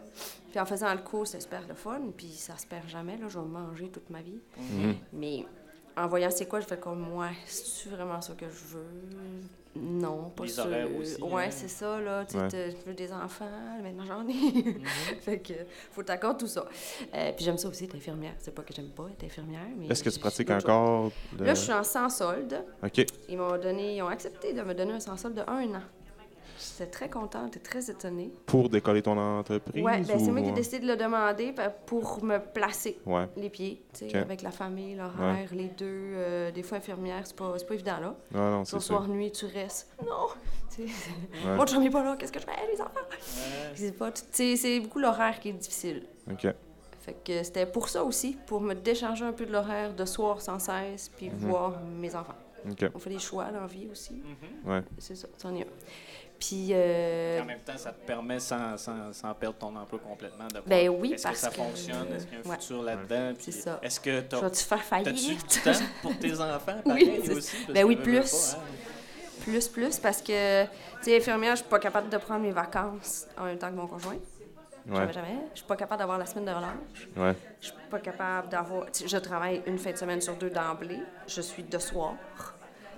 Puis 0.52 0.60
en 0.60 0.66
faisant 0.68 0.94
le 0.94 1.02
cours, 1.02 1.26
c'était 1.26 1.42
super 1.42 1.68
le 1.68 1.74
fun, 1.74 2.00
puis 2.16 2.28
ça 2.28 2.56
se 2.58 2.68
perd 2.68 2.88
jamais, 2.88 3.18
là, 3.18 3.28
je 3.28 3.40
vais 3.40 3.46
manger 3.46 3.90
toute 3.90 4.10
ma 4.12 4.22
vie. 4.22 4.40
Mhm. 4.58 4.96
Mais 5.14 5.46
en 5.98 6.08
voyant 6.08 6.30
c'est 6.32 6.46
quoi, 6.48 6.60
je 6.60 6.66
fais 6.66 6.78
comme, 6.78 7.14
ouais, 7.16 7.32
c'est 7.46 7.90
vraiment 7.90 8.20
ça 8.22 8.34
que 8.34 8.46
je 8.50 8.76
veux? 8.76 8.86
Non, 9.78 10.30
pas 10.30 10.44
Les 10.46 10.50
sûr. 10.50 10.66
horaires 10.66 10.88
aussi, 10.98 11.22
Ouais, 11.22 11.46
hein. 11.46 11.52
c'est 11.52 11.68
ça, 11.68 12.00
là, 12.00 12.24
tu 12.26 12.38
Ouais. 12.38 12.48
veux 12.86 12.94
des 12.94 13.12
enfants, 13.12 13.46
maintenant 13.84 14.06
j'en 14.06 14.26
ai. 14.28 14.34
fait 15.22 15.40
que, 15.40 15.54
faut 15.92 16.02
t'accorder 16.02 16.38
tout 16.40 16.48
ça. 16.48 16.66
Euh, 17.14 17.32
puis 17.36 17.44
j'aime 17.44 17.58
ça 17.58 17.68
aussi, 17.68 17.84
être 17.84 17.96
infirmière. 17.96 18.36
C'est 18.40 18.56
pas 18.56 18.62
que 18.62 18.74
j'aime 18.74 18.90
pas 18.92 19.08
être 19.12 19.24
infirmière, 19.26 19.68
mais... 19.78 19.88
Est-ce 19.88 20.02
que 20.02 20.10
tu 20.10 20.20
pratiques 20.20 20.50
encore? 20.50 21.12
le- 21.38 21.44
Là, 21.46 21.54
je 21.54 21.60
suis 21.60 21.74
en 21.74 21.84
sans 21.84 22.08
solde. 22.10 22.64
OK. 22.84 23.06
Ils 23.28 23.38
m'ont 23.38 23.58
donné, 23.58 23.98
ils 23.98 24.02
ont 24.02 24.08
accepté 24.08 24.54
de 24.54 24.62
me 24.62 24.74
donner 24.74 24.94
un 24.94 25.00
sans 25.02 25.18
solde 25.18 25.36
de 25.36 25.42
un 25.42 25.66
an. 25.76 25.82
J'étais 26.78 26.92
très 26.92 27.10
contente 27.10 27.56
et 27.56 27.60
très 27.60 27.90
étonnée. 27.90 28.32
Pour 28.46 28.68
décoller 28.70 29.02
ton 29.02 29.18
entreprise? 29.18 29.82
Ouais, 29.84 30.02
ben 30.02 30.20
c'est 30.20 30.32
moi 30.32 30.42
qui 30.42 30.50
ai 30.50 30.52
décidé 30.52 30.80
de 30.80 30.88
le 30.88 30.98
demander 30.98 31.54
pour 31.86 32.22
me 32.24 32.38
placer 32.40 33.00
Ouais. 33.06 33.28
les 33.38 33.50
pieds, 33.50 33.82
tu 33.94 34.00
sais, 34.00 34.06
Ok. 34.10 34.16
avec 34.16 34.42
la 34.42 34.52
famille, 34.52 34.96
l'horaire, 34.96 35.48
les 35.54 35.70
deux. 35.70 35.86
euh, 35.86 36.52
des 36.52 36.64
fois, 36.64 36.78
infirmière, 36.80 37.22
c'est 37.26 37.36
pas, 37.36 37.54
c'est 37.58 37.66
pas 37.68 37.74
évident, 37.76 38.00
là. 38.02 38.16
Non, 38.34 38.52
non, 38.52 38.66
c'est 38.66 38.80
soir, 38.82 39.08
nuit, 39.08 39.32
tu 39.32 39.46
restes. 39.46 39.90
Non! 40.04 40.28
Tu 40.76 40.88
sais, 40.90 41.10
Ouais. 41.48 41.56
Mon 41.56 41.66
chum 41.66 41.82
est 41.84 41.90
pas 41.90 42.04
là, 42.04 42.18
qu'est-ce 42.18 42.34
que 42.34 42.40
je 42.40 42.46
fais, 42.46 42.52
les 42.70 42.82
enfants? 42.82 42.92
C'est 43.76 43.94
pas, 43.98 44.12
tu 44.12 44.22
sais, 44.32 44.56
c'est 44.58 44.80
beaucoup 44.82 45.00
l'horaire 45.00 45.40
qui 45.40 45.50
est 45.50 45.54
difficile. 45.54 46.06
OK. 46.30 46.48
Fait 47.00 47.16
que 47.24 47.44
c'était 47.44 47.66
pour 47.66 47.88
ça 47.88 48.04
aussi, 48.04 48.36
pour 48.46 48.60
me 48.60 48.74
décharger 48.74 49.24
un 49.24 49.32
peu 49.32 49.46
de 49.46 49.54
l'horaire 49.54 49.94
de 49.94 50.04
soir 50.04 50.42
sans 50.42 50.60
cesse, 50.60 51.08
puis 51.16 51.30
Mhm. 51.30 51.38
voir 51.38 51.80
mes 51.82 52.14
enfants. 52.14 52.34
OK. 52.70 52.90
On 52.94 53.00
fait 53.00 53.12
des 53.12 53.20
choix 53.20 53.46
dans 53.52 53.62
la 53.62 53.68
vie 53.68 53.88
aussi. 53.90 54.22
Ouais. 54.66 54.82
C'est 54.98 55.16
ça, 55.16 55.28
c'en 55.38 55.56
est 55.56 55.62
un. 55.62 55.66
Puis, 56.40 56.68
euh, 56.72 57.42
En 57.42 57.46
même 57.46 57.60
temps, 57.62 57.78
ça 57.78 57.92
te 57.92 58.06
permet, 58.06 58.40
sans, 58.40 58.78
sans, 58.78 59.14
sans 59.14 59.34
perdre 59.34 59.58
ton 59.58 59.76
emploi 59.76 60.00
complètement, 60.00 60.48
de 60.48 60.60
Ben 60.68 60.90
oui, 60.90 61.14
est-ce 61.14 61.24
parce 61.24 61.36
que 61.36 61.42
ça 61.42 61.50
que- 61.50 61.56
fonctionne, 61.56 62.08
est-ce 62.14 62.26
qu'il 62.28 62.34
y 62.38 62.42
a 62.42 62.46
un 62.46 62.50
Ouais. 62.50 62.58
futur 62.60 62.84
là-dedans. 62.84 63.34
C'est 63.40 63.52
puis 63.52 63.62
ça. 63.62 63.80
Est-ce 63.82 64.00
que 64.00 64.12
je 64.12 64.20
t'as- 64.22 64.42
vais-tu 64.42 64.64
faire 64.64 64.84
faillite? 64.84 65.16
du 65.16 65.36
temps 65.64 65.72
pour 66.02 66.18
tes 66.20 66.40
enfants, 66.40 66.76
Oui, 66.86 67.22
aussi? 67.36 67.56
ben 67.74 67.86
oui, 67.86 67.96
plus. 67.96 68.20
pas, 68.20 68.58
hein? 68.58 68.64
Plus, 69.42 69.68
plus, 69.68 70.00
parce 70.00 70.22
que, 70.22 70.64
tu 70.66 70.70
sais, 71.04 71.18
infirmière, 71.18 71.52
je 71.56 71.62
suis 71.62 71.70
pas 71.70 71.80
capable 71.80 72.10
de 72.10 72.18
prendre 72.18 72.42
mes 72.42 72.52
vacances 72.52 73.28
en 73.38 73.46
même 73.46 73.58
temps 73.58 73.70
que 73.70 73.76
mon 73.76 73.88
conjoint. 73.88 74.14
Ouais. 74.88 74.96
Jamais, 74.98 75.14
jamais. 75.14 75.38
Je 75.54 75.60
suis 75.60 75.68
pas 75.68 75.76
capable 75.76 76.00
d'avoir 76.00 76.18
la 76.20 76.26
semaine 76.26 76.46
de 76.46 76.52
relâche. 76.52 77.10
Ouais. 77.18 77.34
Je 77.62 77.68
suis 77.68 77.76
pas 77.90 78.00
capable 78.00 78.50
d'avoir. 78.50 78.92
tu 78.92 79.08
Je 79.08 79.18
travaille 79.18 79.64
une 79.66 79.78
fin 79.80 79.92
de 79.92 79.98
semaine 79.98 80.22
sur 80.22 80.36
deux 80.36 80.50
d'emblée. 80.52 81.00
Je 81.28 81.42
suis 81.42 81.64
de 81.64 81.78
soir. 81.80 82.14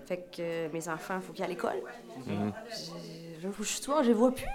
Fait 0.05 0.17
que 0.17 0.39
euh, 0.39 0.67
mes 0.73 0.87
enfants, 0.87 1.15
il 1.17 1.21
faut 1.21 1.33
qu'ils 1.33 1.43
aillent 1.43 1.51
à 1.51 1.53
l'école. 1.53 1.81
Mhm. 2.25 2.53
Je, 2.69 2.75
je, 3.41 3.47
je 3.59 3.63
suis 3.63 3.79
de 3.79 3.83
soir, 3.85 4.03
je 4.03 4.09
les 4.09 4.13
vois 4.13 4.31
plus. 4.33 4.45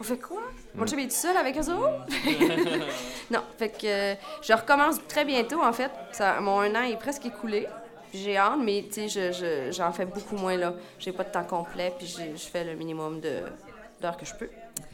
On 0.00 0.02
fait 0.02 0.18
quoi? 0.18 0.40
Mon 0.74 0.86
chum 0.86 0.98
est 0.98 1.04
tout 1.06 1.14
seul 1.14 1.36
avec 1.36 1.56
eux 1.56 1.70
autres? 1.70 2.04
non, 3.30 3.40
fait 3.58 3.68
que 3.68 3.86
euh, 3.86 4.14
je 4.42 4.52
recommence 4.52 4.96
très 5.06 5.24
bientôt, 5.24 5.62
en 5.62 5.72
fait. 5.72 5.90
Ça, 6.12 6.40
mon 6.40 6.60
un 6.60 6.74
an 6.74 6.82
est 6.82 6.96
presque 6.98 7.26
écoulé. 7.26 7.66
J'ai 8.12 8.36
hâte, 8.36 8.58
mais 8.60 8.84
tu 8.92 9.08
sais, 9.08 9.08
je- 9.08 9.32
je- 9.32 9.70
j'en 9.72 9.92
fais 9.92 10.06
beaucoup 10.06 10.36
moins 10.36 10.56
là. 10.56 10.74
J'ai 10.98 11.12
pas 11.12 11.22
de 11.24 11.30
temps 11.30 11.44
complet, 11.44 11.92
puis 11.96 12.06
je 12.08 12.36
fais 12.48 12.64
le 12.64 12.74
minimum 12.74 13.20
de- 13.20 13.42
d'heures 14.00 14.16
que 14.16 14.26
je 14.26 14.34
peux. 14.34 14.48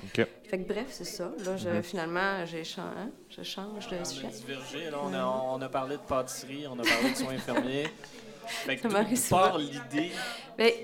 OK. 0.05 0.27
Fait 0.51 0.59
que 0.59 0.69
bref, 0.69 0.87
c'est 0.91 1.05
ça. 1.05 1.31
Là, 1.45 1.57
je, 1.57 1.81
finalement, 1.81 2.45
j'ai 2.45 2.65
chan- 2.65 2.83
hein, 2.83 3.09
je 3.31 3.43
change 3.43 3.89
de 3.89 3.97
On 3.97 4.01
a 4.03 4.05
sujet. 4.05 4.29
divergé. 4.29 4.91
Là, 4.91 4.99
on, 5.03 5.15
a, 5.15 5.25
on 5.25 5.63
a 5.63 5.69
parlé 5.69 5.97
de 5.97 6.03
pâtisserie, 6.03 6.67
on 6.69 6.79
a 6.79 6.83
parlé 6.83 7.11
de 7.11 7.17
soins 7.17 7.35
infirmiers. 7.35 7.87
Fait 8.47 8.77
que 8.77 8.89
Ça 9.17 9.55
l'idée. 9.59 10.11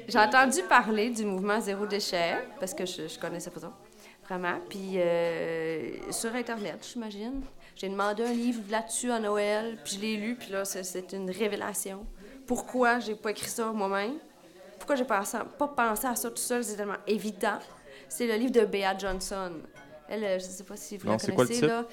J'ai 0.09 0.19
entendu 0.19 0.62
parler 0.69 1.11
du 1.11 1.25
mouvement 1.25 1.61
zéro 1.61 1.87
déchet 1.87 2.38
parce 2.59 2.75
que 2.75 2.85
je, 2.87 3.09
je 3.09 3.19
connaissais 3.19 3.50
pas 3.50 3.61
ça. 3.61 3.73
Vraiment. 4.29 4.59
Puis 4.69 4.93
euh, 4.97 5.90
sur 6.11 6.35
Internet, 6.35 6.87
j'imagine. 6.93 7.43
J'ai 7.76 7.88
demandé 7.88 8.25
un 8.25 8.33
livre 8.33 8.61
là-dessus 8.71 9.11
à 9.11 9.19
Noël, 9.19 9.79
puis 9.85 9.95
je 9.97 10.00
l'ai 10.00 10.17
lu, 10.17 10.37
puis 10.37 10.50
là, 10.52 10.64
c'est- 10.64 10.83
une 11.12 11.31
révélation. 11.31 12.05
Pourquoi 12.47 12.99
j'ai 13.00 13.14
pas 13.14 13.31
écrit 13.31 13.49
ça 13.49 13.67
moi-même? 13.73 14.14
Pourquoi 14.79 14.97
j'ai 14.97 15.05
à- 15.38 15.45
pas 15.45 15.69
pensé 15.69 16.07
à 16.07 16.14
ça 16.14 16.31
tout 16.31 16.37
seul? 16.37 16.62
C'est 16.62 16.76
tellement 16.76 16.99
évident. 17.07 17.59
C'est 18.09 18.26
le 18.26 18.35
livre 18.35 18.52
de 18.52 18.64
Bea 18.67 18.97
Johnson. 18.99 19.52
Elle, 20.09 20.25
euh, 20.25 20.38
je 20.38 20.45
sais 20.45 20.64
pas 20.64 20.76
si 20.76 20.97
vous 20.97 21.07
Non, 21.07 21.12
la 21.12 21.19
c'est 21.19 21.33
quoi 21.33 21.45
le 21.45 21.49
connaissez, 21.49 21.67
titre? 21.67 21.75
là. 21.75 21.85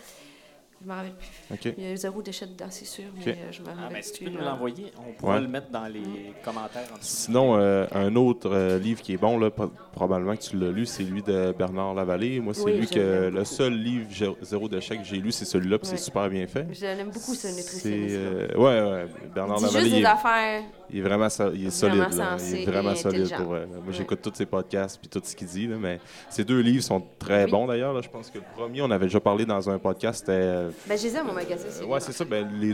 Je 0.80 0.88
m'en 0.88 0.96
rappelle 0.96 1.14
plus. 1.58 1.74
Il 1.78 1.84
y 1.90 1.92
a 1.92 1.96
zéro 1.96 2.22
déchet 2.22 2.46
dedans, 2.46 2.68
c'est 2.70 2.86
sûr, 2.86 3.06
mais 3.18 3.32
euh, 3.32 3.52
je 3.52 3.62
me 3.62 3.68
Ah, 3.70 3.82
rappelle 3.82 3.94
mais 3.98 4.02
si 4.04 4.14
tu 4.14 4.24
peux 4.26 4.30
nous 4.30 4.38
l'envoyer, 4.40 4.92
on 5.00 5.12
pourra 5.14 5.36
Ouais. 5.36 5.42
le 5.42 5.48
mettre 5.48 5.72
dans 5.72 5.88
les 5.88 6.34
commentaires 6.44 6.84
en 6.94 6.98
dessous. 6.98 7.08
Sinon, 7.26 7.58
euh, 7.58 7.88
un 7.94 8.16
autre 8.16 8.50
euh, 8.52 8.78
livre 8.78 9.02
qui 9.02 9.14
est 9.14 9.18
bon, 9.18 9.40
là, 9.40 9.50
pro- 9.50 9.72
probablement 9.92 10.36
que 10.36 10.42
tu 10.44 10.56
l'as 10.58 10.70
lu, 10.72 10.86
c'est 10.86 11.02
lui 11.04 11.24
de 11.24 11.52
Bernard 11.58 11.96
Lavallée. 11.96 12.40
Moi, 12.40 12.54
c'est 12.54 12.62
Oui, 12.64 12.78
lui 12.78 12.88
que 12.88 13.30
le 13.34 13.44
seul 13.44 13.74
livre 13.74 14.08
Zéro 14.44 14.70
déchet 14.70 14.98
que 14.98 15.04
j'ai 15.04 15.18
lu, 15.18 15.32
c'est 15.32 15.46
celui-là, 15.46 15.80
puis 15.80 15.90
Ouais. 15.90 15.98
c'est 15.98 16.04
super 16.04 16.30
bien 16.30 16.46
fait. 16.46 16.68
Je 16.72 16.82
l'aime 16.86 17.10
beaucoup, 17.10 17.34
ce 17.34 17.48
nutritionniste. 17.48 18.16
euh, 18.16 18.48
ouais, 18.56 18.92
ouais, 18.92 19.06
Bernard 19.34 19.60
Lavallée, 19.60 19.80
juste 19.84 19.96
des 19.96 20.02
est, 20.02 20.06
affaires. 20.06 20.62
Il 20.90 21.00
est 21.00 21.02
vraiment, 21.02 21.30
so- 21.30 21.52
il 21.54 21.68
est 21.68 21.82
Vraiment 21.82 22.04
solide. 22.10 22.18
là. 22.20 22.38
sensé 22.38 22.52
Il 22.58 22.62
est 22.64 22.72
vraiment 22.72 22.96
solide. 22.96 23.34
Pour, 23.36 23.54
euh, 23.54 23.66
moi, 23.68 23.78
Ouais. 23.88 23.94
j'écoute 23.94 24.20
tous 24.22 24.34
ses 24.36 24.46
podcasts 24.46 25.00
puis 25.00 25.10
tout 25.10 25.22
ce 25.24 25.36
qu'il 25.36 25.48
dit. 25.48 25.68
là, 25.68 25.76
mais 25.80 26.00
ces 26.30 26.44
deux 26.44 26.60
livres 26.62 26.84
sont 26.84 27.04
très 27.20 27.46
Oui. 27.46 27.52
bons 27.52 27.68
d'ailleurs. 27.68 27.94
là. 27.94 28.02
Je 28.02 28.10
pense 28.10 28.30
que 28.30 28.38
le 28.38 28.44
premier, 28.56 28.82
on 28.82 28.92
avait 28.92 29.06
déjà 29.06 29.20
parlé 29.20 29.46
dans 29.46 29.70
un 29.70 29.78
podcast. 29.80 30.20
C'était, 30.20 30.32
euh, 30.34 30.70
Ben, 30.88 30.98
je 30.98 31.04
les 31.04 31.16
ai 31.16 31.18
à 31.20 31.24
mon 31.24 31.34
magasin. 31.34 31.66
euh, 31.66 31.72
c'est 31.72 31.84
ouais, 31.86 32.00
c'est 32.00 32.12
ça. 32.12 32.26
Ben, 32.26 32.48
les, 32.60 32.74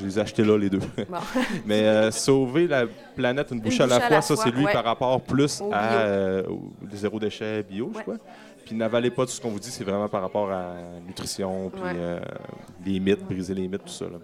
je 0.00 0.04
les 0.04 0.18
ai 0.18 0.22
achetés 0.22 0.44
là, 0.44 0.56
les 0.58 0.70
deux. 0.70 0.78
Bon. 0.78 1.18
Mais 1.66 1.82
euh, 1.86 2.10
sauver 2.10 2.66
la 2.66 2.84
planète 3.16 3.50
une 3.52 3.60
bouchée 3.60 3.82
à 3.82 3.86
la 3.86 3.96
à 3.96 4.00
fois, 4.00 4.20
ça, 4.22 4.36
c'est 4.36 4.50
lui 4.50 4.64
ouais. 4.64 4.72
par 4.72 4.84
rapport 4.84 5.20
plus 5.20 5.60
Au 5.60 5.70
à 5.72 5.92
euh, 5.92 6.42
au 6.48 6.72
zéro 6.92 7.18
déchet 7.18 7.62
bio, 7.62 7.90
je 7.94 8.00
crois. 8.00 8.16
Puis 8.64 8.74
n'avalez 8.74 9.10
pas 9.10 9.26
tout 9.26 9.32
ce 9.32 9.40
qu'on 9.42 9.50
vous 9.50 9.60
dit, 9.60 9.70
c'est 9.70 9.84
vraiment 9.84 10.08
par 10.08 10.22
rapport 10.22 10.50
à 10.50 10.72
nutrition, 11.06 11.68
puis 11.70 11.82
euh, 11.84 12.18
les 12.84 12.98
mythes, 12.98 13.22
briser 13.24 13.52
les 13.54 13.68
mythes, 13.68 13.84
tout 13.84 13.92
ça. 13.92 14.06
là. 14.06 14.16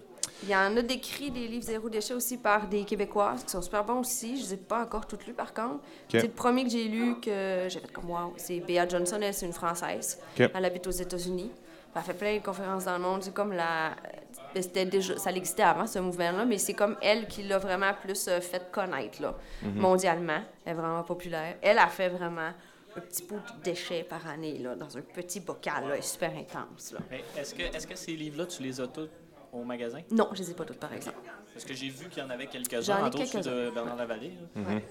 Il 0.43 0.49
y 0.49 0.55
en 0.55 0.75
a 0.75 0.81
d'écrits 0.81 1.29
des 1.29 1.47
livres 1.47 1.63
zéro 1.65 1.87
déchet 1.89 2.13
aussi 2.13 2.37
par 2.37 2.67
des 2.67 2.83
Québécoises 2.83 3.43
qui 3.43 3.51
sont 3.51 3.61
super 3.61 3.83
bons 3.83 3.99
aussi. 3.99 4.37
Je 4.37 4.43
les 4.43 4.53
ai 4.55 4.57
pas 4.57 4.81
encore 4.81 5.05
toutes 5.05 5.25
lues 5.27 5.33
par 5.33 5.53
contre. 5.53 5.81
C'est 6.09 6.23
le 6.23 6.29
premier 6.29 6.63
que 6.63 6.69
j'ai 6.69 6.85
lu 6.85 7.19
que 7.19 7.67
j'ai 7.69 7.79
fait 7.79 7.91
comme 7.91 8.09
wow. 8.09 8.33
C'est 8.37 8.59
Bea 8.59 8.87
Johnson, 8.87 9.19
elle, 9.21 9.33
c'est 9.33 9.45
une 9.45 9.53
Française. 9.53 10.19
Elle 10.37 10.65
habite 10.65 10.87
aux 10.87 10.91
États-Unis. 10.91 11.51
Elle 11.93 12.01
fait 12.03 12.13
plein 12.13 12.37
de 12.37 12.41
conférences 12.43 12.85
dans 12.85 12.97
le 12.97 13.03
monde. 13.03 13.21
C'est 13.21 13.33
comme 13.33 13.51
la. 13.53 13.91
C'était 14.55 14.85
déjà, 14.85 15.17
ça 15.17 15.31
existait 15.31 15.63
avant, 15.63 15.87
ce 15.87 15.99
mouvement-là, 15.99 16.45
mais 16.45 16.57
c'est 16.57 16.73
comme 16.73 16.97
elle 17.01 17.27
qui 17.27 17.43
l'a 17.43 17.57
vraiment 17.57 17.91
plus 18.01 18.27
euh, 18.27 18.41
fait 18.41 18.69
connaître 18.69 19.21
là, 19.21 19.33
mondialement. 19.75 20.41
Elle 20.65 20.71
est 20.73 20.75
vraiment 20.75 21.03
populaire. 21.03 21.55
Elle 21.61 21.77
a 21.77 21.87
fait 21.87 22.09
vraiment 22.09 22.51
un 22.97 22.99
petit 22.99 23.23
pot 23.23 23.35
de 23.35 23.63
déchets 23.63 24.03
par 24.03 24.27
année 24.27 24.57
là, 24.57 24.75
dans 24.75 24.97
un 24.97 25.01
petit 25.01 25.39
bocal. 25.39 25.83
Là, 25.87 25.93
Elle 25.93 25.99
est 25.99 26.01
super 26.01 26.31
intense. 26.31 26.91
Là. 26.91 26.99
Mais 27.09 27.23
Est-ce 27.37 27.55
que, 27.55 27.61
est-ce 27.61 27.87
que 27.87 27.95
ces 27.95 28.11
livres-là, 28.13 28.45
tu 28.45 28.61
les 28.63 28.81
as 28.81 28.87
tous 28.87 29.09
au 29.51 29.63
magasin? 29.63 29.99
Non, 30.11 30.29
je 30.33 30.39
les 30.39 30.51
ai 30.51 30.53
pas 30.53 30.65
toutes, 30.65 30.79
par 30.79 30.93
exemple. 30.93 31.17
Parce 31.53 31.65
que 31.65 31.73
j'ai 31.73 31.89
vu 31.89 32.07
qu'il 32.09 32.23
y 32.23 32.25
en 32.25 32.29
avait 32.29 32.47
quelques-uns, 32.47 33.05
entre 33.05 33.21
autres 33.21 33.39
de 33.41 33.71
Bernard 33.71 33.95
Lavallée. 33.95 34.33
Mhm. 34.55 34.81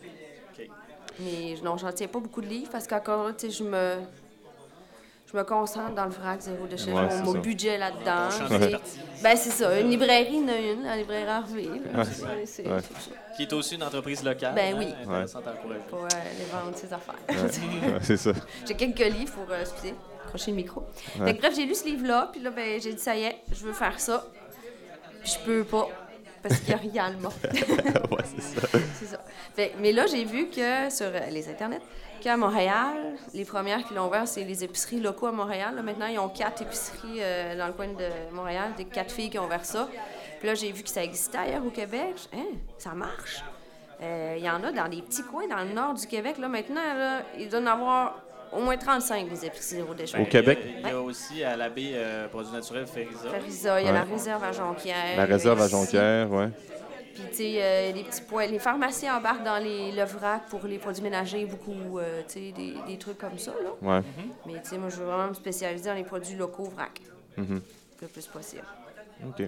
Mais 1.19 1.55
non, 1.63 1.77
j'en 1.77 1.93
tiens 1.93 2.09
pas 2.09 2.19
beaucoup 2.21 2.41
de 2.41 2.47
livres 2.47 2.71
parce 2.71 2.87
qu'encore 2.87 3.25
là, 3.25 3.33
tu 3.33 3.51
sais, 3.51 3.59
je 3.59 3.65
me. 3.65 3.97
Je 5.31 5.37
me 5.37 5.45
concentre 5.45 5.95
dans 5.95 6.07
le 6.07 6.11
vrac 6.11 6.41
zéro 6.41 6.67
déchet. 6.67 6.93
Ouais, 6.93 7.23
Mon- 7.23 7.35
budget 7.35 7.79
là-dedans. 7.79 8.29
Ben, 9.23 9.37
c'est 9.37 9.51
ça. 9.51 9.79
Une 9.79 9.89
librairie, 9.89 10.27
il 10.33 10.41
y 10.41 10.45
en 10.45 10.49
a 10.49 10.57
une, 10.57 10.83
la 10.83 10.97
librairie 10.97 11.29
Harvey. 11.29 11.69
Ouais. 11.69 12.81
Qui 13.37 13.43
est 13.43 13.53
aussi 13.53 13.77
une 13.77 13.85
entreprise 13.85 14.25
locale. 14.25 14.57
Ben 14.57 14.75
hein, 14.75 14.79
oui. 14.79 14.89
Pour 15.89 16.03
euh, 16.03 16.09
les 16.37 16.45
vendre, 16.47 16.77
ses 16.77 16.93
affaires. 16.93 17.15
Ouais, 17.29 17.99
c'est 18.03 18.17
ça. 18.17 18.33
j'ai 18.67 18.75
quelques 18.75 18.99
livres 18.99 19.33
pour. 19.33 19.49
Euh, 19.53 19.61
excusez, 19.61 19.95
accrocher 20.25 20.51
le 20.51 20.57
micro. 20.57 20.83
Fait 20.95 21.37
que, 21.37 21.41
bref, 21.41 21.55
j'ai 21.55 21.67
lu 21.67 21.77
ce 21.77 21.85
livre-là, 21.85 22.31
puis 22.33 22.41
là, 22.43 22.51
ben, 22.51 22.81
j'ai 22.81 22.93
dit, 22.95 23.01
ça 23.01 23.15
y 23.15 23.23
est, 23.23 23.37
je 23.53 23.65
veux 23.67 23.73
faire 23.73 24.01
ça. 24.01 24.25
Je 25.25 25.39
peux 25.45 25.65
pas. 25.65 25.89
Parce 26.43 26.57
qu'il 26.61 26.69
n'y 26.69 26.75
a 26.75 26.77
rien 27.05 27.11
le 27.11 27.19
mot. 27.19 27.29
ouais, 28.17 28.25
c'est 28.25 28.61
ça. 28.61 28.67
C'est 28.99 29.05
ça. 29.07 29.21
Fait- 29.55 29.75
mais 29.79 29.93
là, 29.93 30.07
j'ai 30.07 30.25
vu 30.25 30.49
que 30.49 30.89
sur 30.89 31.07
euh, 31.07 31.21
les 31.31 31.49
internets, 31.51 31.83
qu'à 32.23 32.37
Montréal, 32.39 33.15
les 33.35 33.45
premières 33.45 33.85
qui 33.87 33.93
l'ont 33.95 34.07
ouvert, 34.09 34.27
c'est 34.27 34.45
les 34.45 34.65
épiceries 34.65 35.01
locaux 35.01 35.27
à 35.27 35.33
Montréal. 35.33 35.75
Là, 35.75 35.83
maintenant, 35.83 36.07
ils 36.07 36.19
ont 36.19 36.31
quatre 36.31 36.63
épiceries 36.63 37.19
euh, 37.21 37.59
dans 37.59 37.67
le 37.67 37.73
coin 37.75 37.89
de 37.89 38.09
Montréal, 38.35 38.73
des 38.77 38.87
quatre 38.87 39.13
filles 39.13 39.29
qui 39.29 39.39
ont 39.39 39.45
ouvert 39.45 39.65
ça. 39.67 39.89
Puis 40.39 40.49
là, 40.49 40.55
j'ai 40.55 40.73
vu 40.73 40.83
que 40.83 40.89
ça 40.89 41.05
existait 41.05 41.37
ailleurs 41.39 41.65
au 41.67 41.71
Québec. 41.71 42.15
Hein, 42.35 42.47
ça 42.79 42.91
marche? 42.95 43.45
Euh, 44.03 44.35
Il 44.39 44.43
y 44.45 44.49
en 44.49 44.65
a 44.65 44.73
dans 44.73 44.89
des 44.89 45.03
petits 45.03 45.23
coins 45.25 45.47
dans 45.47 45.63
le 45.63 45.75
nord 45.75 45.93
du 45.93 46.07
Québec. 46.07 46.39
Là, 46.39 46.49
maintenant, 46.49 46.81
là, 46.97 47.21
il 47.39 47.51
doit 47.51 47.61
y 47.61 47.63
en 47.63 47.67
avoir 47.67 48.17
au 48.53 48.61
moins 48.61 48.77
35 48.77 49.29
des 49.29 49.47
épiceries 49.47 49.77
zéro 49.77 49.95
déchet. 49.95 50.19
Au 50.21 50.25
Québec? 50.27 50.59
Il 50.65 50.71
y 50.71 50.75
a, 50.85 50.89
il 50.89 50.93
y 50.93 50.95
a 50.97 51.01
aussi 51.01 51.45
à 51.45 51.57
l'abbé 51.57 51.93
euh, 51.95 52.29
Produits 52.29 52.53
naturels 52.53 52.87
Ferriza. 52.87 53.31
Farisa, 53.31 53.81
il 53.81 53.87
y 53.87 53.89
a 53.89 53.93
la 53.93 54.03
réserve 54.05 54.43
à 54.45 54.53
Jonquière. 54.53 55.17
La 55.17 55.25
réserve 55.25 55.61
à. 55.61 55.69
Jonquière, 55.69 56.31
ouais. 56.31 56.49
Puis, 57.15 57.25
tu 57.31 57.37
sais, 57.37 57.55
euh, 57.61 57.93
les 57.93 58.05
petits 58.05 58.23
points. 58.23 58.47
Les 58.47 58.59
pharmaciens 58.61 59.17
embarquent 59.17 59.43
dans 59.45 59.59
les, 59.63 59.93
le 59.93 60.05
vrac 60.05 60.47
pour 60.49 60.65
les 60.67 60.79
produits 60.79 61.03
ménagers, 61.03 61.45
beaucoup, 61.45 61.99
euh, 61.99 62.23
tu 62.29 62.35
sais, 62.35 62.53
des, 62.53 62.75
des 62.87 62.99
trucs 62.99 63.19
comme 63.19 63.37
ça, 63.39 63.53
là. 63.63 63.71
Ouais. 63.99 64.03
Mais, 64.47 64.55
tu 64.63 64.71
sais, 64.71 64.79
moi, 64.79 64.89
je 64.91 64.97
veux 64.97 65.07
vraiment 65.07 65.29
me 65.29 65.35
spécialiser 65.35 65.89
dans 65.91 65.95
les 65.97 66.05
produits 66.05 66.37
locaux 66.37 66.65
vrac, 66.65 67.01
Mhm. 67.37 67.61
le 68.03 68.09
plus 68.09 68.27
possible. 68.27 68.63
OK. 69.27 69.47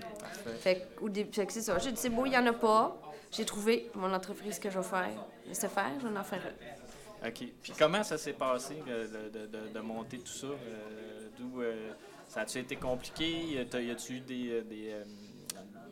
Fait 0.60 0.86
que, 1.00 1.52
c'est 1.52 1.60
ça. 1.62 1.78
J'ai 1.78 1.92
dit, 1.92 2.00
c'est 2.00 2.10
beau, 2.10 2.26
il 2.26 2.30
n'y 2.30 2.36
en 2.36 2.46
a 2.46 2.52
pas. 2.52 2.96
J'ai 3.30 3.44
trouvé 3.46 3.90
mon 3.94 4.12
entreprise 4.12 4.58
que 4.58 4.68
je 4.68 4.78
vais 4.78 4.84
faire. 4.84 5.08
Laissez 5.48 5.68
faire, 5.68 5.90
je 6.02 6.06
vais 6.06 6.18
en 6.18 6.22
faire 6.24 6.40
une. 6.44 6.81
OK. 7.26 7.44
Puis 7.62 7.72
comment 7.78 8.02
ça 8.02 8.18
s'est 8.18 8.32
passé 8.32 8.76
euh, 8.88 9.28
de, 9.30 9.38
de- 9.38 9.46
de- 9.46 9.68
de 9.72 9.80
monter 9.80 10.18
tout 10.18 10.32
ça? 10.32 10.46
euh, 10.48 11.28
D'où 11.38 11.60
euh, 11.62 11.92
ça 12.28 12.40
a-tu 12.40 12.58
été 12.58 12.76
compliqué? 12.76 13.28
Y 13.30 13.58
a-tu 13.90 14.14
eu 14.14 14.20
des, 14.20 14.62
des, 14.62 14.90
euh, 14.92 15.04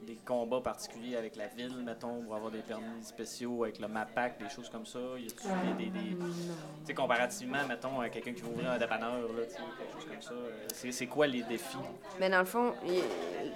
des 0.07 0.17
combats 0.27 0.61
particuliers 0.61 1.17
avec 1.17 1.37
la 1.37 1.47
ville, 1.47 1.77
mettons, 1.85 2.23
pour 2.23 2.35
avoir 2.35 2.51
des 2.51 2.63
permis 2.63 3.03
spéciaux 3.05 3.63
avec 3.65 3.79
le 3.79 3.87
MAPAC, 3.89 4.39
des 4.39 4.49
choses 4.49 4.69
comme 4.69 4.87
ça? 4.87 4.99
Y 5.19 5.27
a-tu 5.29 5.49
des. 5.77 5.85
des, 5.85 5.91
des- 5.91 6.17
tu 6.17 6.87
sais, 6.87 6.95
comparativement, 6.95 7.65
mettons, 7.69 8.01
à 8.01 8.09
quelqu'un 8.09 8.33
qui 8.33 8.43
va 8.43 8.49
ouvrir 8.49 8.71
un 8.73 8.79
dépanneur, 8.79 9.21
là, 9.21 9.43
quelque 9.45 9.93
chose 9.93 10.07
comme 10.11 10.23
ça, 10.23 10.35
c'est 10.93 11.07
quoi 11.07 11.27
les 11.29 11.43
défis? 11.43 11.77
Mais 12.19 12.29
dans 12.29 12.41
le 12.41 12.45
fond, 12.47 12.75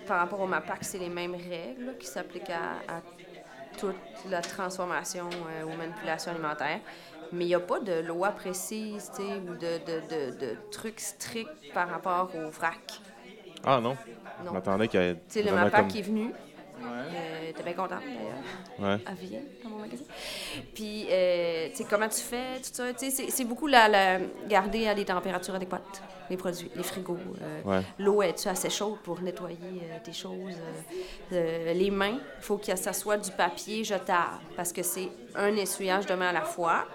par 0.07 0.21
rapport 0.21 0.41
au 0.41 0.47
MAPAC, 0.47 0.85
c'est 0.85 0.99
les 0.99 1.09
mêmes 1.09 1.35
règles 1.35 1.87
là, 1.87 1.93
qui 1.99 2.07
s'appliquent 2.07 2.51
à, 2.51 2.75
à 2.89 3.01
toute 3.79 3.97
la 4.31 4.41
transformation 4.41 5.29
euh, 5.33 5.65
aux 5.65 5.77
manipulations 5.77 6.31
alimentaires. 6.31 6.81
Mais 7.33 7.45
il 7.45 7.49
n'y 7.49 7.55
a 7.55 7.61
pas 7.61 7.81
de 7.81 8.01
loi 8.01 8.31
précise 8.31 9.11
tu 9.17 9.23
sais, 9.23 9.39
ou 9.49 9.55
de, 9.55 9.57
de, 9.57 10.01
de, 10.09 10.39
de 10.39 10.57
trucs 10.71 11.01
stricts 11.01 11.73
par 11.73 11.89
rapport 11.89 12.31
au 12.35 12.51
vrac. 12.51 13.01
Ah 13.65 13.81
non? 13.81 13.97
Je 14.41 14.45
Non. 14.47 14.53
m'attendais 14.53 14.89
qu'il 14.89 15.01
y 15.01 15.05
ait 15.05 15.15
Tu 15.15 15.21
sais, 15.29 15.43
le 15.43 15.53
MAPAC 15.53 15.89
comme- 15.89 15.97
est 15.99 16.03
venu, 16.03 16.33
Ouais. 16.85 17.17
euh, 17.17 17.53
t'es 17.57 17.63
bien 17.63 17.73
contente 17.73 18.01
d'ailleurs. 18.01 18.97
Ouais. 18.99 19.03
à 19.07 19.15
Vienne, 19.15 19.45
dans 19.63 19.71
mon 19.71 19.79
magasin. 19.79 20.05
Puis, 20.75 21.07
euh, 21.11 21.69
tu 21.71 21.77
sais, 21.77 21.87
comment 21.89 22.09
tu 22.09 22.21
fais, 22.21 22.57
tout 22.59 22.71
ça. 22.73 22.93
Tu 22.93 23.11
sais, 23.11 23.27
c'est- 23.31 23.45
beaucoup 23.45 23.67
la, 23.67 23.89
la- 23.89 24.19
garder 24.49 24.89
à 24.89 24.95
des 24.95 25.05
températures 25.05 25.55
adéquates, 25.55 26.03
les 26.31 26.37
produits, 26.37 26.71
les 26.75 26.83
frigos. 26.83 27.19
euh, 27.43 27.63
Ouais. 27.65 27.83
L'eau, 27.99 28.23
est-tu 28.23 28.49
assez 28.49 28.71
chaude 28.71 28.99
pour 29.03 29.21
nettoyer 29.21 29.59
euh, 29.63 29.99
tes 30.03 30.13
choses? 30.13 30.57
euh, 31.33 31.33
euh, 31.33 31.73
les 31.75 31.91
mains, 31.91 32.19
il 32.39 32.43
faut 32.43 32.57
que 32.59 32.75
ça 32.77 32.93
soit 32.93 33.17
du 33.19 33.31
papier 33.31 33.85
jetable, 33.85 34.41
parce 34.57 34.73
que 34.73 34.83
c'est 34.83 35.09
un 35.35 35.55
essuyage 35.57 36.07
de 36.07 36.15
main 36.15 36.29
à 36.29 36.33
la 36.33 36.43
fois. 36.43 36.87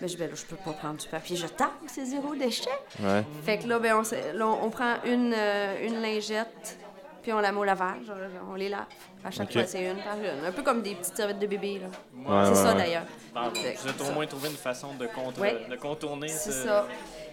Mais 0.00 0.08
je, 0.08 0.16
ben 0.18 0.28
là, 0.28 0.34
je 0.34 0.44
peux 0.44 0.56
pas 0.56 0.72
prendre 0.72 0.96
du 0.96 1.06
papier 1.06 1.36
jetable, 1.36 1.70
c'est 1.86 2.04
zéro 2.04 2.34
déchet. 2.34 2.68
Ouais. 3.00 3.22
Fait 3.44 3.58
que 3.58 3.68
là, 3.68 3.78
ben, 3.78 3.94
on, 4.02 4.36
là, 4.36 4.46
on 4.48 4.68
prend 4.68 4.96
une, 5.04 5.32
euh, 5.32 5.86
une 5.86 6.02
lingette, 6.02 6.76
puis 7.22 7.32
on 7.32 7.40
la 7.40 7.52
met 7.52 7.58
au 7.58 7.64
lavage, 7.64 8.04
on, 8.08 8.52
on 8.52 8.54
les 8.54 8.68
lave. 8.68 8.84
À 9.24 9.30
chaque 9.30 9.52
fois, 9.52 9.64
c'est 9.64 9.84
une 9.90 9.96
par 10.02 10.16
une. 10.18 10.44
Un 10.44 10.52
peu 10.52 10.62
comme 10.62 10.82
des 10.82 10.94
petites 10.94 11.16
serviettes 11.16 11.38
de 11.38 11.46
bébé, 11.46 11.78
là. 11.80 11.86
Ouais, 12.14 12.44
c'est 12.44 12.50
ouais, 12.50 12.54
ça, 12.56 12.72
ouais. 12.72 12.78
d'ailleurs. 12.78 13.04
Bon, 13.34 13.40
vous 13.50 14.10
au 14.10 14.12
moins 14.12 14.26
trouvé 14.26 14.48
une 14.50 14.56
façon 14.56 14.94
de, 14.94 15.06
contre, 15.06 15.40
Ouais. 15.40 15.66
de 15.70 15.76
contourner 15.76 16.28
C'est 16.28 16.50
ce- 16.50 16.64
ça. 16.64 16.86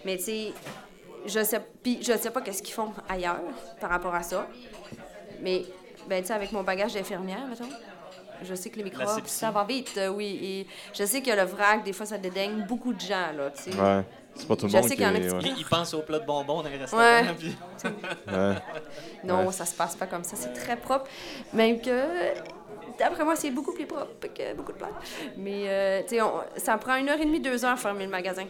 Mais 0.04 0.16
tu 0.16 0.22
sais, 0.24 0.52
je 1.26 1.44
sais, 1.44 1.60
puis 1.82 1.98
je 2.02 2.16
sais 2.16 2.30
pas 2.30 2.40
qu'est-ce 2.40 2.62
qu'ils 2.62 2.74
font 2.74 2.92
ailleurs 3.08 3.40
par 3.80 3.90
rapport 3.90 4.14
à 4.14 4.22
ça. 4.22 4.46
Mais, 5.42 5.64
ben, 6.08 6.20
tu 6.22 6.28
sais, 6.28 6.34
avec 6.34 6.52
mon 6.52 6.62
bagage 6.62 6.94
d'infirmière, 6.94 7.46
mettons, 7.48 7.68
je 8.42 8.54
sais 8.54 8.70
que 8.70 8.76
les 8.76 8.84
microbes, 8.84 9.26
ça 9.26 9.50
va 9.50 9.64
vite, 9.64 9.92
euh, 9.98 10.08
oui. 10.08 10.38
Et 10.42 10.66
je 10.94 11.04
sais 11.04 11.20
que 11.20 11.30
le 11.30 11.42
vrac, 11.42 11.82
des 11.84 11.92
fois, 11.92 12.06
ça 12.06 12.16
dédaigne 12.16 12.64
beaucoup 12.66 12.92
de 12.94 13.00
gens, 13.00 13.32
là, 13.36 13.50
tu 13.50 13.64
sais. 13.64 13.70
C'est 14.34 14.46
pas 14.48 14.56
tout 14.56 14.66
le 14.66 14.70
Je 14.70 14.76
monde 14.76 14.84
sais 14.84 14.90
qui 14.90 14.96
qu'il 14.96 15.04
y 15.04 15.08
en 15.10 15.14
a 15.14 15.18
est- 15.18 15.26
qui- 15.42 15.48
ouais. 15.50 15.54
Ils 15.58 15.64
pensent 15.66 15.92
au 15.94 16.00
plat 16.02 16.18
de 16.18 16.24
bonbons 16.24 16.62
dans 16.62 16.68
les 16.68 16.76
restaurants. 16.78 17.02
Ouais. 17.02 17.24
puis- 17.38 17.56
Ouais. 18.28 18.54
Non, 19.24 19.46
Ouais. 19.46 19.52
ça 19.52 19.66
se 19.66 19.74
passe 19.74 19.96
pas 19.96 20.06
comme 20.06 20.24
ça. 20.24 20.36
C'est 20.36 20.52
très 20.52 20.76
propre. 20.76 21.06
Même 21.52 21.80
que, 21.80 22.04
d'après 22.98 23.24
moi, 23.24 23.36
c'est 23.36 23.50
beaucoup 23.50 23.72
plus 23.72 23.86
propre 23.86 24.06
que 24.34 24.54
beaucoup 24.54 24.72
de 24.72 24.78
plats. 24.78 24.88
Mais, 25.36 25.64
euh, 25.66 26.02
tu 26.02 26.16
sais, 26.16 26.22
on- 26.22 26.32
ça 26.56 26.76
prend 26.78 26.96
une 26.96 27.08
heure 27.08 27.20
et 27.20 27.24
demie, 27.24 27.40
deux 27.40 27.64
heures 27.64 27.72
à 27.72 27.76
fermer 27.76 28.04
le 28.04 28.10
magasin. 28.10 28.46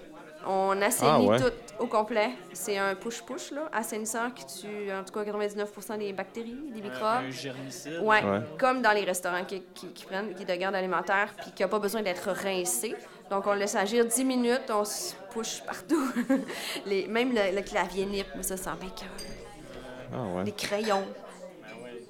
On 0.47 0.81
assainit 0.81 1.11
Ah, 1.13 1.21
ouais. 1.21 1.39
tout 1.39 1.53
au 1.81 1.87
complet. 1.87 2.31
C'est 2.55 2.79
un 2.79 2.95
push-push, 2.95 3.51
là, 3.51 3.69
assainisseur 3.75 4.33
qui 4.33 4.47
tue 4.47 4.91
en 4.91 5.05
tout 5.05 5.13
cas 5.13 5.23
99% 5.23 5.99
des 5.99 6.15
bactéries, 6.15 6.57
des 6.75 6.81
Un, 6.81 6.85
microbes. 6.85 7.25
un 7.27 7.31
germicide. 7.31 7.99
Ouais, 8.03 8.23
Ouais. 8.25 8.41
comme 8.59 8.81
dans 8.81 8.93
les 8.93 9.05
restaurants 9.05 9.45
qui, 9.45 9.63
qui, 9.75 9.89
qui 9.89 10.05
prennent, 10.07 10.33
qui 10.35 10.47
de 10.47 10.55
garde 10.55 10.75
alimentaire, 10.75 11.35
puis 11.43 11.51
qui 11.53 11.63
n'a 11.63 11.69
pas 11.69 11.79
besoin 11.79 12.01
d'être 12.01 12.31
rincé. 12.31 12.95
Donc, 13.31 13.47
on 13.47 13.53
laisse 13.55 13.77
agir 13.77 14.05
10 14.05 14.25
minutes, 14.25 14.71
on 14.71 14.85
se 14.85 15.15
push 15.33 15.63
partout. 15.63 16.13
les, 16.87 17.07
même 17.07 17.33
le, 17.33 17.55
le 17.55 17.63
clavier 17.63 18.05
NIP, 18.05 18.27
mais 18.37 18.43
ça, 18.43 18.57
ça 18.57 18.73
m'écoeure. 18.73 19.09
Ah 20.13 20.37
ouais. 20.37 20.45
Les 20.45 20.53
crayons. 20.53 21.05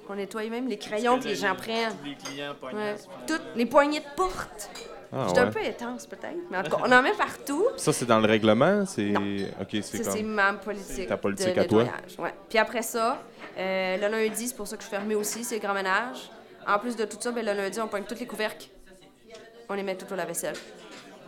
On 0.09 0.15
nettoie 0.15 0.49
même 0.49 0.67
les 0.67 0.77
crayons 0.77 1.17
que 1.19 1.23
les 1.23 1.35
gens 1.35 1.55
prennent. 1.55 1.95
Les 2.03 2.15
clients 2.15 2.53
pognent. 2.59 2.75
Ouais. 2.75 2.95
Toutes 3.25 3.55
les 3.55 3.65
poignées 3.65 4.01
de 4.01 4.15
porte. 4.17 4.69
Ah 5.13 5.23
J'étais 5.27 5.39
un 5.39 5.51
peu 5.51 5.59
intense, 5.59 6.05
peut-être. 6.05 6.35
Mais 6.49 6.57
en 6.57 6.63
tout 6.63 6.71
cas, 6.71 6.83
on 6.85 6.91
en 6.91 7.01
met 7.01 7.13
partout. 7.13 7.65
Ça, 7.77 7.93
c'est 7.93 8.05
dans 8.05 8.19
le 8.19 8.27
règlement? 8.27 8.85
C'est... 8.85 9.13
OK, 9.61 9.69
c'est 9.83 10.03
Ça, 10.03 10.11
c'est 10.11 10.23
ma 10.23 10.51
politique. 10.53 11.07
ta 11.07 11.15
politique 11.15 11.55
de 11.55 11.61
à 11.61 11.65
toi. 11.65 11.85
Ouais. 12.19 12.33
Puis 12.49 12.57
après 12.57 12.81
ça, 12.81 13.21
euh, 13.57 13.95
le 13.97 14.07
lundi, 14.09 14.49
c'est 14.49 14.55
pour 14.55 14.67
ça 14.67 14.75
que 14.75 14.83
je 14.83 14.87
suis 14.87 14.95
fermée 14.97 15.15
aussi, 15.15 15.45
c'est 15.45 15.55
le 15.55 15.61
grand 15.61 15.73
ménage. 15.73 16.29
En 16.67 16.77
plus 16.77 16.97
de 16.97 17.05
tout 17.05 17.17
ça, 17.17 17.31
ben, 17.31 17.45
le 17.45 17.53
lundi, 17.53 17.79
on 17.79 17.87
pogne 17.87 18.03
tous 18.03 18.19
les 18.19 18.27
couvercles. 18.27 18.67
On 19.69 19.73
les 19.75 19.83
met 19.83 19.95
tout 19.95 20.11
au 20.11 20.15
lave-vaisselle. 20.17 20.55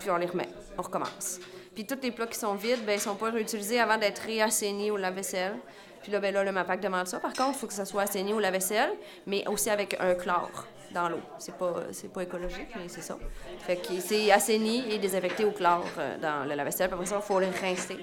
Puis 0.04 0.12
on 0.12 0.18
les 0.18 0.26
remet. 0.26 0.50
On 0.78 0.82
recommence. 0.82 1.40
Puis 1.74 1.86
tous 1.86 1.98
les 2.04 2.12
plats 2.12 2.28
qui 2.28 2.38
sont 2.38 2.56
vides, 2.56 2.86
ben, 2.86 2.94
ils 2.94 3.00
sont 3.00 3.16
pas 3.16 3.32
réutilisés 3.32 3.80
avant 3.80 3.98
d'être 3.98 4.20
réassainis 4.20 4.92
au 4.92 4.98
lave-vaisselle. 4.98 5.56
Puis 6.02 6.12
là, 6.12 6.20
ben, 6.20 6.34
là, 6.34 6.44
le 6.44 6.52
MAPAC 6.52 6.82
demande 6.82 7.08
ça. 7.08 7.22
Par 7.22 7.32
contre, 7.32 7.52
il 7.56 7.60
faut 7.60 7.68
que 7.68 7.74
ça 7.74 7.86
soit 7.86 8.02
assaini 8.02 8.34
au 8.34 8.40
lave-vaisselle, 8.42 8.92
mais 9.26 9.48
aussi 9.48 9.70
avec 9.70 9.96
un 10.02 10.14
chlore 10.16 10.68
dans 10.94 11.08
l'eau. 11.08 11.22
C'est 11.40 11.56
pas, 11.56 11.74
c'est 11.94 12.12
pas 12.12 12.24
écologique, 12.24 12.68
mais 12.76 12.90
c'est 12.90 13.02
ça. 13.02 13.18
Fait 13.60 13.78
que 13.78 14.00
c'est 14.00 14.30
assaini 14.30 14.92
et 14.92 15.00
désinfecté 15.00 15.46
au 15.46 15.52
chlore 15.52 15.86
euh, 15.98 16.18
dans 16.18 16.44
le 16.44 16.54
lave-vaisselle. 16.54 16.90
Puis 16.90 16.96
après 16.96 17.08
ça, 17.08 17.22
il 17.22 17.26
faut 17.26 17.40
le 17.40 17.48
rincer. 17.48 17.98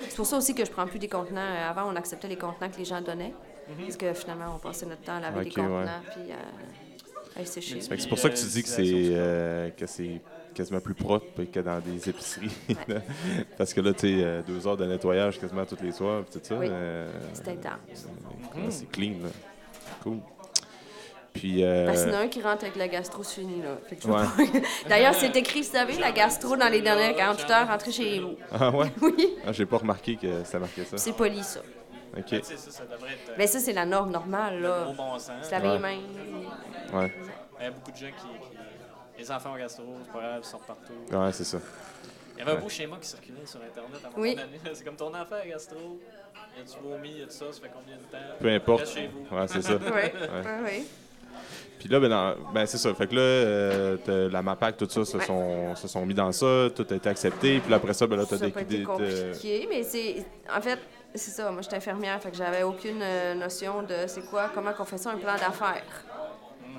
C'est 0.00 0.16
pour 0.16 0.26
ça 0.26 0.36
aussi 0.36 0.54
que 0.54 0.64
je 0.64 0.70
prends 0.70 0.86
plus 0.86 0.98
des 0.98 1.08
contenants. 1.08 1.40
Euh, 1.40 1.70
Avant, 1.70 1.90
on 1.90 1.96
acceptait 1.96 2.28
les 2.28 2.36
contenants 2.36 2.70
que 2.70 2.76
les 2.76 2.84
gens 2.84 3.00
donnaient. 3.00 3.32
Parce 3.80 3.96
que 3.96 4.12
finalement, 4.12 4.54
on 4.54 4.58
passait 4.58 4.86
notre 4.86 5.02
temps 5.02 5.16
à 5.16 5.20
laver 5.20 5.40
Ok, 5.40 5.44
des 5.44 5.50
contenants 5.50 6.02
puis 6.12 6.30
euh, 6.30 7.36
à 7.36 7.40
les 7.40 7.46
sécher. 7.46 7.80
Fait 7.80 7.96
que 7.96 8.02
c'est 8.02 8.08
pour 8.08 8.18
ça 8.18 8.30
que 8.30 8.36
tu 8.36 8.46
dis 8.46 8.62
que 8.62 8.68
c'est 8.68 8.82
euh, 8.84 9.70
que 9.70 9.86
c'est 9.86 10.20
quasiment 10.56 10.80
plus 10.80 10.94
propre 10.94 11.44
que 11.44 11.60
dans 11.60 11.78
des 11.80 12.08
épiceries. 12.08 12.50
Parce 13.58 13.72
que 13.74 13.80
là, 13.80 13.92
tu 13.92 14.00
sais, 14.18 14.24
euh, 14.24 14.42
deux 14.42 14.66
heures 14.66 14.76
de 14.76 14.86
nettoyage 14.86 15.38
quasiment 15.38 15.64
tous 15.64 15.78
les 15.82 15.92
soirs, 15.92 16.24
tout 16.32 16.40
ça. 16.42 16.54
Oui. 16.56 16.66
euh, 16.70 17.08
C'est 17.34 17.48
intense. 17.48 18.06
là, 18.56 18.62
c'est 18.70 18.90
clean, 18.90 19.12
là. 19.22 19.28
Cool. 20.02 20.18
Puis, 21.32 21.62
euh, 21.62 21.84
Parce 21.86 22.02
qu'il 22.04 22.12
y 22.12 22.14
en 22.14 22.18
a 22.18 22.22
un 22.22 22.28
qui 22.28 22.40
rentre 22.40 22.64
avec 22.64 22.76
la 22.76 22.88
gastro, 22.88 23.22
c'est 23.22 23.40
fini, 23.42 23.60
là. 23.62 23.76
Ouais. 23.92 23.98
pas- 24.10 24.58
D'ailleurs, 24.88 25.14
c'est 25.14 25.36
écrit, 25.36 25.60
vous 25.60 25.68
savez, 25.70 25.98
la 25.98 26.10
gastro 26.10 26.56
dans 26.56 26.68
les 26.70 26.80
dernières 26.80 27.14
48 27.14 27.50
heures, 27.50 27.68
rentrez 27.68 27.92
chez 27.92 28.20
vous. 28.20 28.36
ah 28.52 28.70
ouais? 28.70 28.90
Oui. 29.02 29.34
Ah, 29.46 29.52
j'ai 29.52 29.66
pas 29.66 29.76
remarqué 29.76 30.16
que 30.16 30.44
ça 30.44 30.58
marquait 30.58 30.84
ça. 30.86 30.96
C'est 30.96 31.12
poli, 31.12 31.42
ça. 31.42 31.60
OK. 32.16 32.24
Tu 32.24 32.36
sais, 32.42 32.56
ça, 32.56 32.70
ça 32.70 32.84
devrait 32.86 33.12
être 33.12 33.28
euh, 33.30 33.34
Mais 33.36 33.46
ça, 33.46 33.58
c'est 33.58 33.74
la 33.74 33.84
norme 33.84 34.10
normale, 34.12 34.62
là. 34.62 34.86
bon 34.96 35.18
sens. 35.18 35.32
Se 35.42 35.50
laver 35.50 35.68
Ouais. 35.68 35.78
mains. 35.78 35.98
Ouais. 36.94 37.12
Il 37.60 37.64
y 37.64 37.66
a 37.66 37.70
beaucoup 37.70 37.90
de 37.92 37.96
gens 37.96 38.06
qui. 38.06 38.55
Les 39.18 39.30
enfants 39.30 39.54
au 39.54 39.58
gastro, 39.58 39.84
c'est 40.04 40.12
pas 40.12 40.18
grave, 40.20 40.40
ils 40.42 40.46
sortent 40.46 40.66
partout. 40.66 40.92
Ouais, 41.10 41.32
c'est 41.32 41.44
ça. 41.44 41.58
Il 42.34 42.40
y 42.40 42.42
avait 42.42 42.50
un 42.52 42.54
Ouais. 42.56 42.60
beau 42.60 42.68
schéma 42.68 42.96
qui 43.00 43.08
circulait 43.08 43.46
sur 43.46 43.60
Internet 43.62 44.00
à 44.04 44.08
un 44.08 44.20
Oui. 44.20 44.36
C'est 44.74 44.84
comme 44.84 44.96
ton 44.96 45.08
enfant 45.08 45.36
à 45.42 45.46
gastro, 45.46 45.98
il 46.54 46.58
y 46.58 46.62
a 46.62 46.64
du 46.64 46.78
vomi, 46.88 47.08
il 47.10 47.18
y 47.20 47.22
a 47.22 47.26
de 47.26 47.30
ça, 47.30 47.46
ça 47.50 47.60
fait 47.62 47.70
combien 47.72 47.96
de 47.96 48.02
temps? 48.02 48.34
Peu 48.38 48.48
importe. 48.48 48.80
Reste 48.80 48.94
chez 48.94 49.08
vous. 49.08 49.34
Ouais, 49.36 49.46
c'est 49.48 49.62
ça. 49.62 49.74
Oui, 49.76 50.10
oui, 50.12 50.50
oui. 50.66 50.86
Puis 51.78 51.88
là, 51.88 52.00
ben, 52.00 52.08
dans- 52.10 52.34
ben, 52.52 52.66
c'est 52.66 52.76
ça. 52.78 52.92
Fait 52.94 53.06
que 53.06 53.14
là, 53.14 53.20
euh, 53.20 54.30
la 54.30 54.42
MAPAC, 54.42 54.76
tout 54.76 54.88
ça, 54.88 55.04
se 55.04 55.16
Ouais. 55.16 55.24
sont, 55.24 55.74
se 55.76 55.88
sont 55.88 56.04
mis 56.04 56.14
dans 56.14 56.32
ça, 56.32 56.68
tout 56.74 56.86
a 56.90 56.94
été 56.94 57.08
accepté. 57.08 57.60
Puis 57.60 57.70
là, 57.70 57.76
après 57.76 57.94
ça, 57.94 58.06
ben 58.06 58.16
là, 58.16 58.24
t'as 58.28 58.36
Ça 58.38 58.46
n'a 58.46 58.50
pas 58.52 58.60
été 58.62 58.78
décidé 58.78 58.82
de... 58.82 58.86
compliqué, 59.30 59.66
mais 59.70 59.82
c'est. 59.82 60.24
En 60.54 60.60
fait, 60.60 60.78
c'est 61.14 61.30
ça. 61.30 61.50
Moi, 61.50 61.62
j'étais 61.62 61.76
infirmière, 61.76 62.20
fait 62.20 62.30
que 62.30 62.36
j'avais 62.36 62.62
aucune 62.64 63.00
euh, 63.02 63.34
notion 63.34 63.82
de 63.82 63.94
c'est 64.06 64.22
quoi, 64.28 64.50
comment 64.54 64.72
qu'on 64.72 64.84
fait 64.84 64.98
ça, 64.98 65.10
un 65.10 65.16
plan 65.16 65.34
d'affaires. 65.36 65.84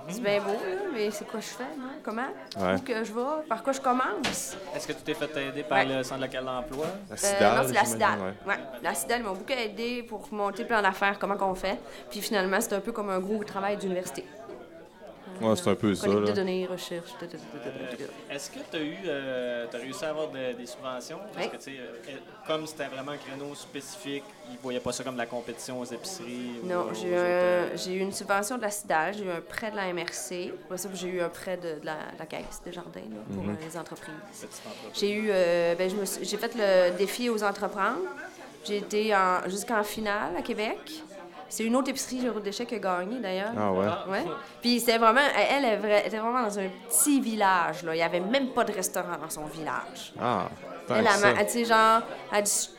C'est 0.09 0.21
bien 0.21 0.39
beau, 0.41 0.51
là, 0.53 0.81
mais 0.93 1.11
c'est 1.11 1.27
quoi 1.27 1.39
je 1.41 1.47
fais, 1.47 1.63
non? 1.77 1.89
Comment? 2.03 2.27
Ouais. 2.57 2.75
Où 2.75 2.79
que 2.79 3.03
je 3.03 3.11
vais? 3.11 3.47
Par 3.49 3.61
quoi 3.61 3.73
je 3.73 3.81
commence? 3.81 4.55
Est-ce 4.75 4.87
que 4.87 4.93
tu 4.93 5.01
t'es 5.01 5.13
fait 5.13 5.29
aider 5.49 5.63
par 5.63 5.79
Ouais. 5.79 5.85
le 5.85 6.03
centre 6.03 6.21
local 6.21 6.45
d'emploi? 6.45 6.85
La 7.09 7.13
Euh, 7.13 7.17
CIDAL, 7.17 7.55
non, 7.57 7.63
c'est 7.67 7.73
la 7.73 7.85
CIDAL. 7.85 8.19
ouais. 8.19 8.33
Ouais. 8.53 8.59
La 8.81 8.93
CIDAL 8.93 9.23
m'a 9.23 9.29
beaucoup 9.33 9.51
aidé 9.51 10.03
pour 10.03 10.27
monter 10.31 10.61
le 10.63 10.67
plan 10.69 10.81
d'affaires, 10.81 11.19
comment 11.19 11.35
qu'on 11.35 11.55
fait. 11.55 11.77
Puis 12.09 12.21
finalement, 12.21 12.59
c'est 12.61 12.73
un 12.73 12.79
peu 12.79 12.91
comme 12.93 13.09
un 13.09 13.19
gros 13.19 13.43
travail 13.43 13.75
d'université. 13.77 14.23
Ouais, 15.41 15.55
c'est 15.55 15.69
un 15.69 15.75
peu 15.75 15.93
ça, 15.95 16.07
Collecte 16.07 16.27
de 16.29 16.33
données, 16.33 16.65
recherche. 16.65 17.09
Est-ce 18.29 18.49
que 18.49 18.59
tu 18.71 18.77
as 18.77 18.79
eu, 18.81 18.97
euh, 19.05 19.65
t'as 19.71 19.77
réussi 19.77 20.03
à 20.05 20.09
avoir 20.09 20.27
de- 20.29 20.53
des 20.53 20.65
subventions? 20.65 21.19
Parce 21.33 21.45
Oui. 21.45 21.51
que, 21.51 21.57
tu 21.57 21.63
sais, 21.63 21.77
euh, 21.79 22.17
comme 22.45 22.65
c'était 22.65 22.87
vraiment 22.87 23.11
un 23.11 23.17
créneau 23.17 23.53
spécifique, 23.55 24.23
ils 24.49 24.53
ne 24.53 24.59
voyaient 24.59 24.79
pas 24.79 24.91
ça 24.91 25.03
comme 25.03 25.13
de 25.15 25.19
la 25.19 25.25
compétition 25.25 25.79
aux 25.79 25.85
épiceries. 25.85 26.59
Non, 26.63 26.87
j'ai 26.93 27.07
eu, 27.09 27.13
euh, 27.13 27.75
une 27.87 28.11
subvention 28.11 28.57
de 28.57 28.61
la 28.63 28.71
CIDAL, 28.71 29.13
j'ai 29.15 29.25
eu 29.25 29.29
un 29.31 29.41
prêt 29.41 29.71
de 29.71 29.75
la 29.75 29.87
MRC. 29.93 30.53
J'ai 30.93 31.07
eu 31.07 31.21
un 31.21 31.29
prêt 31.29 31.57
de, 31.57 31.79
de 31.79 31.85
la, 31.85 31.93
de 31.95 32.19
la 32.19 32.25
Caisse 32.25 32.61
de 32.65 32.71
Jardin 32.71 32.99
là, 33.01 33.17
pour 33.33 33.43
Mhm. 33.43 33.49
euh, 33.51 33.53
les 33.65 33.77
entreprises. 33.77 34.13
entreprises. 34.13 34.99
J'ai 34.99 35.11
eu, 35.11 35.27
euh, 35.29 35.75
ben, 35.75 35.89
j'ai 36.21 36.37
fait 36.37 36.53
le 36.55 36.97
défi 36.97 37.29
aux 37.29 37.43
entreprendre. 37.43 37.99
J'ai 38.65 38.77
été 38.77 39.15
en- 39.15 39.47
jusqu'en 39.47 39.83
finale 39.83 40.35
à 40.37 40.41
Québec. 40.41 40.77
C'est 41.49 41.63
une 41.63 41.75
autre 41.75 41.89
épicerie 41.89 42.21
Géraud 42.21 42.39
Déchets 42.39 42.65
qui 42.65 42.75
a 42.75 42.79
gagné 42.79 43.19
d'ailleurs. 43.19 43.51
Ah 43.57 43.71
ouais? 43.71 43.87
Ouais. 44.09 44.25
Puis 44.61 44.79
c'était 44.79 44.97
vraiment, 44.97 45.21
elle, 45.35 45.65
était 46.05 46.17
vraiment 46.17 46.43
dans 46.43 46.59
un 46.59 46.67
petit 46.87 47.21
village. 47.21 47.83
Là. 47.83 47.95
Il 47.95 47.97
n'y 47.97 48.03
avait 48.03 48.19
même 48.19 48.49
pas 48.49 48.63
de 48.63 48.73
restaurant 48.73 49.17
dans 49.21 49.29
son 49.29 49.45
village. 49.45 50.13
Ah, 50.19 50.49
Elle, 50.89 51.07
elle, 51.07 51.65
genre, 51.65 52.01
elle 52.33 52.43
dit, 52.43 52.69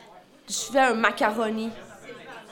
je 0.47 0.71
fais 0.71 0.79
un 0.79 0.93
macaroni 0.93 1.69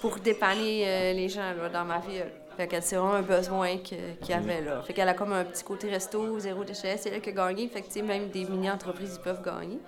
pour 0.01 0.17
dépanner 0.17 0.84
euh, 0.86 1.13
les 1.13 1.30
gens 1.30 1.53
là, 1.60 1.69
dans 1.69 1.86
ma 1.86 1.99
ville. 1.99 2.32
Fait 2.56 2.67
qu'elle 2.67 2.82
c'est 2.82 2.95
vraiment 2.95 3.13
un 3.13 3.21
besoin 3.21 3.77
qu'il 3.77 3.99
y 4.27 4.34
avait 4.34 4.62
là. 4.62 4.82
Fait 4.82 4.93
qu'elle 4.93 5.10
a 5.10 5.13
comme 5.13 5.34
un 5.34 5.43
petit 5.43 5.63
côté 5.63 5.89
resto, 5.89 6.39
zéro 6.39 6.63
déchet, 6.63 6.97
c'est 6.97 7.10
elle 7.10 7.21
qui 7.21 7.30
a 7.30 7.34
gagné. 7.34 7.67
Fait 7.67 7.82
que 7.82 7.88
tu 7.88 7.93
sais, 7.93 8.01
même 8.01 8.30
des 8.30 8.45
mini-entreprises, 8.45 9.19
ils 9.19 9.23
peuvent 9.23 9.43
gagner. 9.43 9.80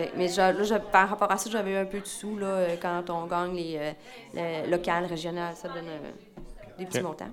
Fait- 0.00 0.12
mais 0.16 0.28
là, 0.28 0.62
j'a- 0.62 0.78
par 0.80 1.08
rapport 1.08 1.30
à 1.30 1.36
ça, 1.36 1.50
j'avais 1.50 1.72
eu 1.72 1.76
un 1.76 1.84
peu 1.84 2.00
de 2.00 2.06
sous 2.06 2.38
là, 2.38 2.46
euh, 2.46 2.76
quand 2.80 3.10
on 3.10 3.26
gagne 3.26 3.54
les, 3.54 3.76
euh, 4.36 4.62
le 4.64 4.70
local, 4.70 5.04
régional, 5.06 5.54
ça 5.56 5.68
donne 5.68 5.88
euh, 5.88 6.10
des 6.78 6.86
petits 6.86 6.98
montants. 7.02 7.28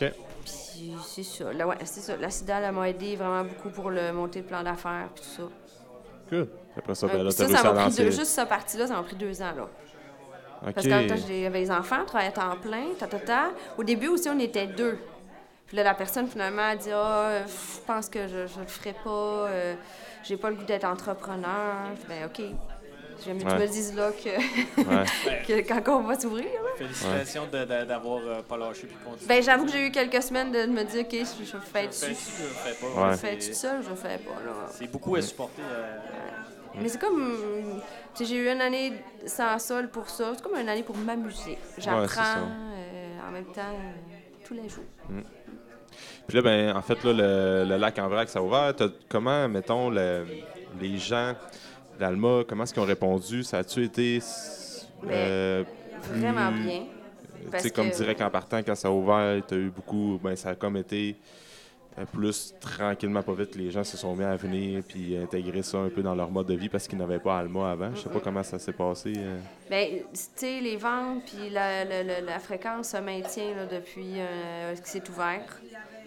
OK. 0.00 0.12
Puis 0.44 0.94
c'est 1.06 1.22
ça. 1.22 1.52
Là, 1.52 1.66
ouais, 1.66 1.76
c'est 1.84 2.00
ça. 2.00 2.16
La 2.16 2.30
CIDAL, 2.30 2.64
elle 2.64 2.72
m'a 2.72 2.88
aidé 2.88 3.16
vraiment 3.16 3.44
beaucoup 3.44 3.70
pour 3.70 3.90
le 3.90 4.12
monter 4.12 4.40
le 4.40 4.46
plan 4.46 4.62
d'affaires 4.62 5.08
puis 5.14 5.24
tout 5.24 5.42
ça. 5.42 5.48
Good. 6.30 6.48
Après 6.76 6.94
ça, 6.94 7.06
ben 7.08 7.22
là, 7.24 7.30
ça, 7.30 7.44
ça 7.56 7.62
m'a 7.64 7.70
pris 7.82 7.90
deux, 8.04 8.10
juste 8.10 8.30
cette 8.32 8.48
partie-là, 8.48 8.86
ça 8.86 8.94
m'a 8.94 9.02
pris 9.02 9.16
deux 9.16 9.42
ans, 9.42 9.52
là. 9.56 9.68
Parce 10.74 10.86
même 10.86 11.06
temps, 11.08 11.14
j'avais 11.26 11.60
les 11.60 11.70
enfants, 11.70 12.04
travaillais 12.06 12.30
à 12.30 12.32
temps 12.32 12.56
plein, 12.60 12.84
ta, 12.98 13.06
ta, 13.06 13.18
ta. 13.18 13.50
Au 13.78 13.84
début 13.84 14.08
aussi, 14.08 14.28
on 14.28 14.38
était 14.38 14.66
deux. 14.66 14.98
Puis 15.70 15.76
là, 15.76 15.84
la 15.84 15.94
personne, 15.94 16.26
finalement, 16.26 16.62
a 16.70 16.74
dit 16.76 16.90
Ah, 16.92 16.96
euh, 17.28 17.42
je 17.46 17.80
pense 17.86 18.08
que 18.08 18.26
je 18.26 18.36
ne 18.38 18.42
le 18.62 18.66
ferai 18.66 18.92
pas, 19.04 19.08
euh, 19.48 19.74
j'ai 20.24 20.36
pas 20.36 20.50
le 20.50 20.56
goût 20.56 20.64
d'être 20.64 20.84
entrepreneur. 20.84 21.76
Ben, 22.08 22.26
OK. 22.26 22.42
J'aime 23.24 23.36
mieux 23.36 23.44
que 23.44 23.48
tu 23.50 23.54
me 23.54 23.60
le 23.60 23.68
dises 23.68 23.94
là 23.94 24.10
que, 24.12 25.60
quand 25.68 25.98
on 25.98 26.02
va 26.04 26.18
s'ouvrir. 26.18 26.46
Félicitations 26.76 27.46
d'avoir 27.86 28.20
euh, 28.24 28.40
pas 28.42 28.56
lâché 28.56 28.86
puis 28.86 28.96
continué. 29.04 29.28
Ben, 29.28 29.42
j'avoue 29.42 29.66
que 29.66 29.72
j'ai 29.72 29.86
eu 29.86 29.90
quelques 29.90 30.22
semaines 30.22 30.50
de 30.50 30.64
me 30.66 30.82
dire 30.84 31.02
OK, 31.04 31.12
je, 31.12 31.44
je 31.44 31.56
fais 31.58 31.86
dessus, 31.86 32.06
je 32.14 32.44
fais 32.44 32.74
pas? 32.74 32.86
Ouais. 33.08 33.12
Je 33.12 33.16
fais 33.18 33.36
tout 33.38 33.52
seul, 33.54 33.82
je 33.84 33.90
le 33.90 33.94
fais 33.96 34.18
pas, 34.18 34.30
là. 34.44 34.52
C'est 34.70 34.90
beaucoup 34.90 35.14
à 35.16 35.22
supporter. 35.22 35.62
euh, 35.70 35.98
Mais 36.80 36.88
c'est 36.88 36.98
comme. 36.98 37.36
tu 38.14 38.24
sais, 38.24 38.24
J'ai 38.24 38.36
eu 38.38 38.50
une 38.50 38.60
année 38.62 38.94
sans 39.26 39.58
sol 39.58 39.88
pour 39.90 40.08
ça. 40.08 40.32
C'est 40.34 40.42
comme 40.42 40.58
une 40.58 40.68
année 40.68 40.82
pour 40.82 40.96
m'amuser. 40.96 41.58
J'apprends 41.78 42.22
euh, 42.38 43.28
en 43.28 43.30
même 43.32 43.52
temps 43.52 43.60
euh, 43.60 44.46
tous 44.46 44.54
les 44.54 44.68
jours. 44.68 44.84
Puis 46.30 46.36
là, 46.36 46.42
ben, 46.42 46.76
en 46.76 46.80
fait, 46.80 47.02
là, 47.02 47.12
le, 47.12 47.68
le 47.68 47.76
lac 47.76 47.98
en 47.98 48.08
vrac, 48.08 48.28
ça 48.28 48.38
a 48.38 48.42
ouvert. 48.42 48.72
Comment, 49.08 49.48
mettons, 49.48 49.90
le- 49.90 50.24
les 50.80 50.96
gens 50.96 51.32
d'Alma, 51.98 52.42
comment 52.48 52.62
est-ce 52.62 52.72
qu'ils 52.72 52.82
ont 52.84 52.86
répondu? 52.86 53.42
Ça 53.42 53.58
a-tu 53.58 53.82
été 53.82 54.20
euh, 55.08 55.64
plus- 56.04 56.20
Vraiment 56.20 56.52
bien. 56.52 56.84
Tu 57.52 57.58
sais, 57.58 57.70
comme 57.70 57.90
que- 57.90 57.96
direct 57.96 58.22
en 58.22 58.30
partant, 58.30 58.58
quand 58.62 58.76
ça 58.76 58.86
a 58.86 58.90
ouvert, 58.92 59.42
tu 59.48 59.54
as 59.54 59.56
eu 59.56 59.70
beaucoup. 59.70 60.20
Ben, 60.22 60.36
ça 60.36 60.50
a 60.50 60.54
comme 60.54 60.76
été 60.76 61.16
euh, 61.98 62.04
plus 62.04 62.54
tranquillement, 62.60 63.24
pas 63.24 63.32
vite, 63.34 63.56
les 63.56 63.72
gens 63.72 63.82
se 63.82 63.96
sont 63.96 64.14
mis 64.14 64.22
à 64.22 64.36
venir 64.36 64.84
puis 64.86 65.16
intégrer 65.16 65.62
ça 65.64 65.78
un 65.78 65.88
peu 65.88 66.00
dans 66.00 66.14
leur 66.14 66.30
mode 66.30 66.46
de 66.46 66.54
vie 66.54 66.68
parce 66.68 66.86
qu'ils 66.86 66.98
n'avaient 66.98 67.18
pas 67.18 67.38
Alma 67.40 67.72
avant. 67.72 67.90
Je 67.92 68.02
sais 68.02 68.08
pas 68.08 68.20
comment 68.20 68.44
ça 68.44 68.60
s'est 68.60 68.72
passé. 68.72 69.14
euh. 69.16 69.36
Ben, 69.68 69.88
tu 69.98 70.04
sais, 70.36 70.60
les 70.60 70.76
ventes 70.76 71.24
puis 71.26 71.50
la, 71.50 71.84
la- 71.84 72.04
la- 72.04 72.20
la 72.20 72.38
fréquence 72.38 72.90
se 72.90 72.98
maintient 72.98 73.52
là, 73.56 73.66
depuis 73.66 74.12
euh, 74.18 74.74
que 74.76 74.80
c'est 74.88 75.08
ouvert. 75.08 75.42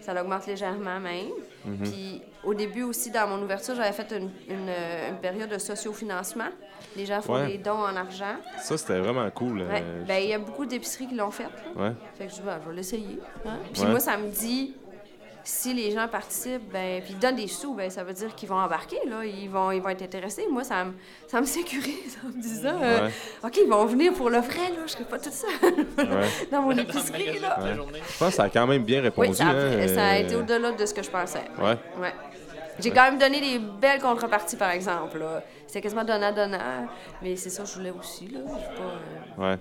Ça 0.04 0.20
augmente 0.20 0.46
légèrement 0.46 1.00
même. 1.00 1.28
Mhm. 1.64 1.78
Puis 1.90 2.22
au 2.44 2.52
début 2.52 2.82
aussi, 2.82 3.10
dans 3.10 3.26
mon 3.26 3.42
ouverture, 3.42 3.74
j'avais 3.74 3.92
fait 3.92 4.10
une, 4.12 4.30
une, 4.48 4.68
euh, 4.68 5.10
une 5.10 5.16
période 5.16 5.48
de 5.48 5.56
sociofinancement. 5.58 6.50
Les 6.94 7.06
gens 7.06 7.22
font 7.22 7.34
Ouais. 7.34 7.46
des 7.46 7.58
dons 7.58 7.78
en 7.82 7.96
argent. 7.96 8.36
Ça, 8.58 8.76
c'était 8.76 8.98
vraiment 8.98 9.28
cool. 9.30 9.62
euh, 9.62 9.68
Ouais. 9.72 9.82
Ben, 10.06 10.22
il 10.22 10.28
y 10.28 10.34
a 10.34 10.38
beaucoup 10.38 10.66
d'épiceries 10.66 11.06
qui 11.08 11.14
l'ont 11.14 11.30
fait. 11.30 11.44
là. 11.44 11.82
ouais. 11.82 11.92
Fait 12.18 12.26
que 12.26 12.32
je, 12.32 12.42
vais- 12.42 12.52
je 12.62 12.68
vais 12.68 12.76
l'essayer. 12.76 13.18
hein. 13.46 13.56
Puis 13.72 13.84
moi, 13.86 13.98
ça 13.98 14.18
me 14.18 14.28
dit 14.28 14.74
si 15.44 15.74
les 15.74 15.90
gens 15.90 16.08
participent, 16.08 16.72
ben, 16.72 17.02
puis 17.02 17.14
donnent 17.14 17.36
des 17.36 17.48
sous, 17.48 17.74
ben, 17.74 17.90
ça 17.90 18.02
veut 18.02 18.14
dire 18.14 18.34
qu'ils 18.34 18.48
vont 18.48 18.56
embarquer, 18.56 18.98
là. 19.06 19.24
Ils 19.24 19.48
vont, 19.48 19.70
ils 19.70 19.80
vont 19.82 19.90
être 19.90 20.02
intéressés. 20.02 20.46
Moi, 20.50 20.64
ça 20.64 20.84
me, 20.84 20.92
ça 21.28 21.40
me 21.40 21.46
sécurise 21.46 22.18
en 22.24 22.28
me 22.28 22.40
disant, 22.40 22.78
euh, 22.82 23.04
Ouais. 23.06 23.10
OK, 23.44 23.58
ils 23.62 23.68
vont 23.70 23.84
venir 23.84 24.12
pour 24.14 24.30
le 24.30 24.38
vrai, 24.38 24.70
là. 24.70 24.82
Je 24.86 24.92
serai 24.92 25.04
pas 25.04 25.18
toute 25.18 25.32
seule 25.34 25.50
Ouais. 25.98 26.28
dans 26.50 26.62
mon 26.62 26.72
épicerie, 26.76 27.38
là. 27.40 27.58
Ouais. 27.62 27.74
Je 27.74 28.18
pense 28.18 28.30
que 28.30 28.34
ça 28.36 28.44
a 28.44 28.48
quand 28.48 28.66
même 28.66 28.84
bien 28.84 29.02
répondu. 29.02 29.28
Oui, 29.28 29.34
ça 29.34 29.48
a, 29.48 29.52
hein, 29.54 29.88
ça 29.88 30.04
a 30.06 30.14
euh, 30.14 30.20
été 30.20 30.34
au-delà 30.36 30.72
de 30.72 30.86
ce 30.86 30.94
que 30.94 31.02
je 31.02 31.10
pensais. 31.10 31.44
Ouais. 31.58 31.76
Ouais. 32.00 32.12
J'ai 32.80 32.90
quand 32.90 33.04
même 33.04 33.18
donné 33.18 33.40
des 33.40 33.58
belles 33.58 34.00
contreparties, 34.00 34.56
par 34.56 34.70
exemple. 34.70 35.22
C'était 35.66 35.82
quasiment 35.82 36.04
donnant-donnant. 36.04 36.88
Mais 37.22 37.36
c'est 37.36 37.50
ça 37.50 37.62
que 37.62 37.68
je 37.68 37.74
voulais 37.74 37.92
aussi. 37.96 38.28
Là. 38.28 38.40
Je 38.46 38.76
pas, 38.76 38.82
euh, 38.82 39.50
Ouais. 39.52 39.58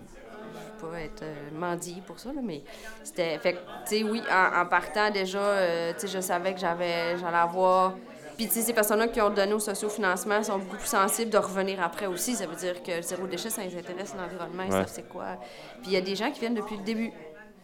Pas 0.91 0.99
être 1.01 1.23
euh, 1.23 1.33
mendier 1.53 2.01
pour 2.05 2.19
ça. 2.19 2.29
Là, 2.33 2.41
mais 2.43 2.63
c'était. 3.03 3.37
Fait 3.39 3.53
tu 3.87 3.97
sais, 3.97 4.03
oui, 4.03 4.21
en, 4.31 4.61
en 4.61 4.65
partant 4.65 5.09
déjà, 5.11 5.39
euh, 5.39 5.93
tu 5.93 6.01
sais, 6.01 6.07
je 6.07 6.19
savais 6.21 6.53
que 6.53 6.59
j'avais, 6.59 7.17
j'allais 7.17 7.37
avoir. 7.37 7.93
Puis, 8.35 8.47
tu 8.47 8.53
sais, 8.53 8.61
ces 8.63 8.73
personnes-là 8.73 9.07
qui 9.09 9.21
ont 9.21 9.29
donné 9.29 9.53
au 9.53 9.59
sociofinancement 9.59 10.41
sont 10.41 10.57
beaucoup 10.57 10.77
plus 10.77 10.87
sensibles 10.87 11.29
de 11.29 11.37
revenir 11.37 11.81
après 11.83 12.07
aussi. 12.07 12.33
Ça 12.35 12.47
veut 12.47 12.55
dire 12.55 12.81
que 12.81 12.91
le 12.91 13.01
zéro 13.03 13.27
déchet, 13.27 13.51
ça 13.51 13.61
les 13.63 13.77
intéresse, 13.77 14.15
l'environnement, 14.17 14.63
ils 14.63 14.71
Ouais. 14.73 14.79
savent 14.79 14.87
c'est 14.91 15.07
quoi. 15.07 15.37
Puis, 15.81 15.91
il 15.91 15.93
y 15.93 15.97
a 15.97 16.01
des 16.01 16.15
gens 16.15 16.31
qui 16.31 16.39
viennent 16.39 16.55
depuis 16.55 16.77
le 16.77 16.83
début. 16.83 17.11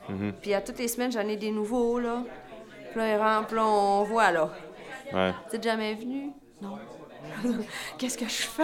Mhm. 0.07 0.33
Puis, 0.41 0.53
à 0.53 0.61
toutes 0.61 0.77
les 0.77 0.87
semaines, 0.87 1.11
j'en 1.11 1.27
ai 1.27 1.37
des 1.37 1.49
nouveaux, 1.51 1.99
là. 1.99 2.23
Puis 2.91 2.99
là, 2.99 3.13
ils 3.13 3.17
rentrent, 3.17 3.55
là, 3.55 3.65
on 3.65 4.03
voit, 4.03 4.31
là. 4.31 4.49
Ouais. 5.11 5.33
T'es 5.49 5.59
jamais 5.61 5.95
venu? 5.95 6.31
Non. 6.61 6.77
Qu'est-ce 7.97 8.17
que 8.17 8.25
je 8.25 8.43
fais? 8.43 8.63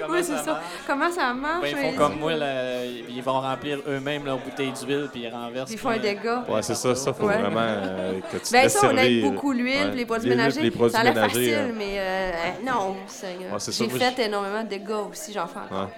Comment 0.00 0.12
oui, 0.14 0.22
c'est 0.24 0.36
ça 0.36 0.44
marche? 0.52 0.64
Comment 0.86 1.10
ça 1.10 1.34
marche? 1.34 1.62
Ben, 1.62 1.76
ils 1.76 1.90
font 1.92 1.96
comme 1.96 2.18
moi, 2.18 2.34
là, 2.34 2.84
ils 2.84 3.22
vont 3.22 3.40
remplir 3.40 3.80
eux-mêmes 3.86 4.24
leur 4.24 4.38
bouteille 4.38 4.72
d'huile 4.72 5.08
puis 5.12 5.22
ils 5.22 5.28
renversent. 5.28 5.70
Ils 5.70 5.78
font 5.78 5.90
un 5.90 5.98
dégât. 5.98 6.44
Ouais, 6.48 6.62
c'est 6.62 6.74
ça. 6.74 6.94
Ça, 6.94 7.12
faut 7.12 7.26
Ouais. 7.26 7.38
vraiment 7.38 7.60
euh, 7.60 8.20
que 8.32 8.36
tu 8.38 8.42
te 8.44 8.52
Ben 8.52 8.68
ça, 8.68 8.88
on 8.92 8.96
aide 8.96 9.22
beaucoup 9.22 9.52
l'huile, 9.52 9.88
Ouais. 9.90 9.94
les 9.94 10.06
produits 10.06 10.28
ménagers. 10.30 10.62
Les 10.62 10.70
produits 10.70 10.92
ça 10.94 11.00
a 11.00 11.04
l'air 11.04 11.14
ménagers. 11.14 11.34
facile, 11.52 11.54
hein. 11.70 11.74
mais 11.76 11.98
euh, 11.98 12.30
euh, 12.32 12.34
non, 12.70 12.96
Seigneur. 13.06 13.52
Ouais, 13.52 13.58
c'est 13.60 13.72
ça, 13.72 13.84
J'ai 13.84 13.90
fait 13.90 14.18
énormément 14.26 14.62
de 14.64 14.68
dégâts 14.68 14.90
aussi, 15.10 15.32
j'en 15.32 15.46
fais 15.46 15.58
encore. 15.60 15.86
Ouais. 15.86 15.92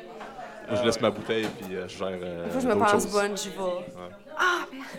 Moi, 0.70 0.78
je 0.80 0.86
laisse 0.86 1.00
ma 1.00 1.10
bouteille 1.10 1.48
puis 1.60 1.74
euh, 1.74 1.88
je 1.88 1.98
gère. 1.98 2.08
euh, 2.22 2.44
Des 2.44 2.50
fois, 2.50 2.60
je 2.60 2.68
me 2.68 2.74
pense 2.76 2.90
choses. 2.92 3.06
bonne, 3.12 3.36
j'y 3.36 3.48
vais. 3.48 3.56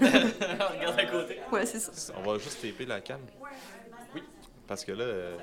Regarde 0.01 0.99
à 0.99 1.05
côté. 1.05 1.39
Ouais, 1.51 1.65
c'est 1.65 1.79
ça. 1.79 2.13
On 2.17 2.29
va 2.31 2.37
juste 2.39 2.61
taper 2.61 2.85
la 2.85 2.99
canne. 3.01 3.19
Oui. 4.13 4.21
Parce 4.67 4.83
que 4.83 4.91
là, 4.91 5.03
euh, 5.03 5.35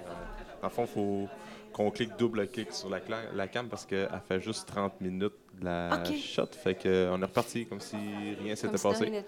en 0.62 0.68
fond, 0.68 0.82
il 0.84 0.88
faut 0.88 1.28
qu'on 1.72 1.90
clique 1.90 2.16
double-clic 2.18 2.72
sur 2.72 2.88
la, 2.88 3.48
cam 3.48 3.68
parce 3.68 3.84
qu'elle 3.86 4.08
fait 4.26 4.40
juste 4.40 4.68
30 4.68 5.00
minutes 5.00 5.32
de 5.60 5.64
la 5.64 6.02
shot. 6.04 6.46
Fait 6.52 6.74
qu'on 6.74 6.88
est 7.22 7.24
reparti 7.24 7.66
comme 7.66 7.80
si 7.80 7.96
rien 8.42 8.56
s'était 8.56 8.76
si 8.76 8.82
passé. 8.82 9.12
hein. 9.14 9.22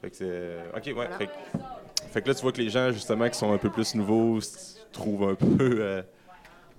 Fait 0.00 0.10
que 0.10 0.16
c'est. 0.16 0.56
Ok, 0.76 0.86
ouais. 0.86 0.92
Voilà. 0.92 1.16
Fait, 1.18 1.26
que- 1.26 1.58
fait 2.12 2.22
que 2.22 2.28
là, 2.28 2.34
tu 2.34 2.42
vois 2.42 2.52
que 2.52 2.60
les 2.60 2.70
gens, 2.70 2.90
justement, 2.90 3.28
qui 3.28 3.38
sont 3.38 3.52
un 3.52 3.58
peu 3.58 3.70
plus 3.70 3.94
nouveaux, 3.94 4.40
trouvent 4.92 5.30
un 5.30 5.34
peu. 5.34 5.46
euh, 5.80 5.98
un 6.00 6.02
peu 6.02 6.08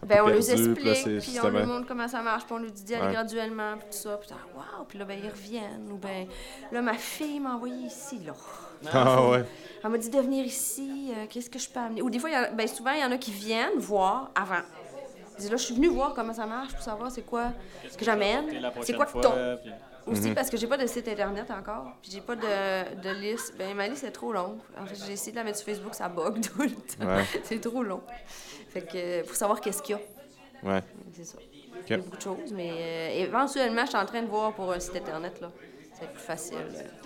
Ben, 0.07 0.21
on 0.21 0.25
puis 0.25 0.33
là, 0.33 0.37
explique, 0.39 1.19
puis 1.21 1.39
on 1.43 1.49
leur 1.49 1.67
montre 1.67 1.87
comment 1.87 2.07
ça 2.07 2.21
marche, 2.21 2.45
puis 2.45 2.53
on 2.53 2.57
leur 2.57 2.71
dit 2.71 2.83
d'y 2.83 2.95
aller 2.95 3.07
Ouais. 3.07 3.13
graduellement, 3.13 3.77
puis 3.77 3.87
tout 3.91 3.97
ça. 3.97 4.17
Puis 4.17 4.29
wow, 4.55 4.83
puis 4.87 4.97
là, 4.97 5.05
ben, 5.05 5.19
ils 5.23 5.29
reviennent. 5.29 5.91
Ou 5.91 5.97
ben, 5.97 6.27
là, 6.71 6.81
ma 6.81 6.93
fille 6.95 7.39
m'a 7.39 7.55
envoyé 7.55 7.85
ici, 7.85 8.19
là. 8.25 8.33
Ah 8.91 9.29
ouais. 9.29 9.45
Elle 9.83 9.89
m'a 9.91 9.97
dit 9.99 10.09
de 10.09 10.19
venir 10.19 10.43
ici, 10.45 11.11
euh, 11.15 11.25
qu'est-ce 11.29 11.49
que 11.51 11.59
je 11.59 11.69
peux 11.69 11.79
amener? 11.79 12.01
Ou 12.01 12.09
des 12.09 12.17
fois, 12.17 12.31
y 12.31 12.33
a- 12.35 12.49
ben, 12.51 12.67
souvent, 12.67 12.91
il 12.93 13.01
y 13.01 13.05
en 13.05 13.11
a 13.11 13.17
qui 13.17 13.31
viennent 13.31 13.77
voir 13.77 14.31
avant. 14.33 14.63
Là, 15.49 15.57
je 15.57 15.63
suis 15.63 15.75
venue 15.75 15.87
voir 15.89 16.13
comment 16.13 16.33
ça 16.33 16.45
marche 16.45 16.73
pour 16.73 16.81
savoir 16.83 17.09
c'est 17.11 17.21
quoi 17.23 17.51
Qu'est-ce 17.81 17.97
que 17.97 18.05
j'amène. 18.05 18.45
C'est 18.83 18.93
quoi 18.93 19.05
que 19.05 19.55
puis- 19.61 19.71
Aussi 20.07 20.29
Mhm. 20.29 20.35
parce 20.35 20.49
que 20.49 20.57
j'ai 20.57 20.65
pas 20.67 20.77
de 20.77 20.87
site 20.87 21.07
internet 21.07 21.49
encore, 21.51 21.93
puis 22.01 22.09
j'ai 22.11 22.21
pas 22.21 22.35
de, 22.35 23.01
de 23.01 23.09
liste. 23.21 23.53
Ben 23.57 23.75
ma 23.75 23.87
liste 23.87 24.03
est 24.03 24.11
trop 24.11 24.33
longue. 24.33 24.57
En 24.79 24.85
fait, 24.87 24.95
j'ai 25.05 25.13
essayé 25.13 25.31
de 25.31 25.37
la 25.37 25.43
mettre 25.43 25.59
sur 25.59 25.67
Facebook, 25.67 25.93
ça 25.93 26.09
bug 26.09 26.41
tout 26.47 26.61
le 26.63 26.71
temps. 26.71 27.05
Ouais. 27.05 27.23
c'est 27.43 27.61
trop 27.61 27.83
long. 27.83 28.01
Fait 28.69 28.81
que 28.81 28.97
euh, 28.97 29.23
pour 29.23 29.35
savoir 29.35 29.61
qu'est-ce 29.61 29.81
qu'il 29.83 29.95
y 29.95 29.99
a, 29.99 30.67
Ouais. 30.67 30.81
c'est 31.13 31.23
ça. 31.23 31.37
Il 31.85 31.91
y 31.91 31.93
a 31.93 31.97
beaucoup 31.97 32.17
de 32.17 32.21
choses, 32.21 32.51
mais 32.51 32.71
euh, 32.71 33.09
éventuellement, 33.25 33.83
je 33.83 33.89
suis 33.89 33.97
en 33.97 34.05
train 34.05 34.21
de 34.23 34.27
voir 34.27 34.53
pour 34.53 34.71
un 34.71 34.79
site 34.79 34.95
internet 34.95 35.39
là. 35.39 35.51
C'est 35.99 36.09
plus 36.11 36.19
facile 36.23 36.57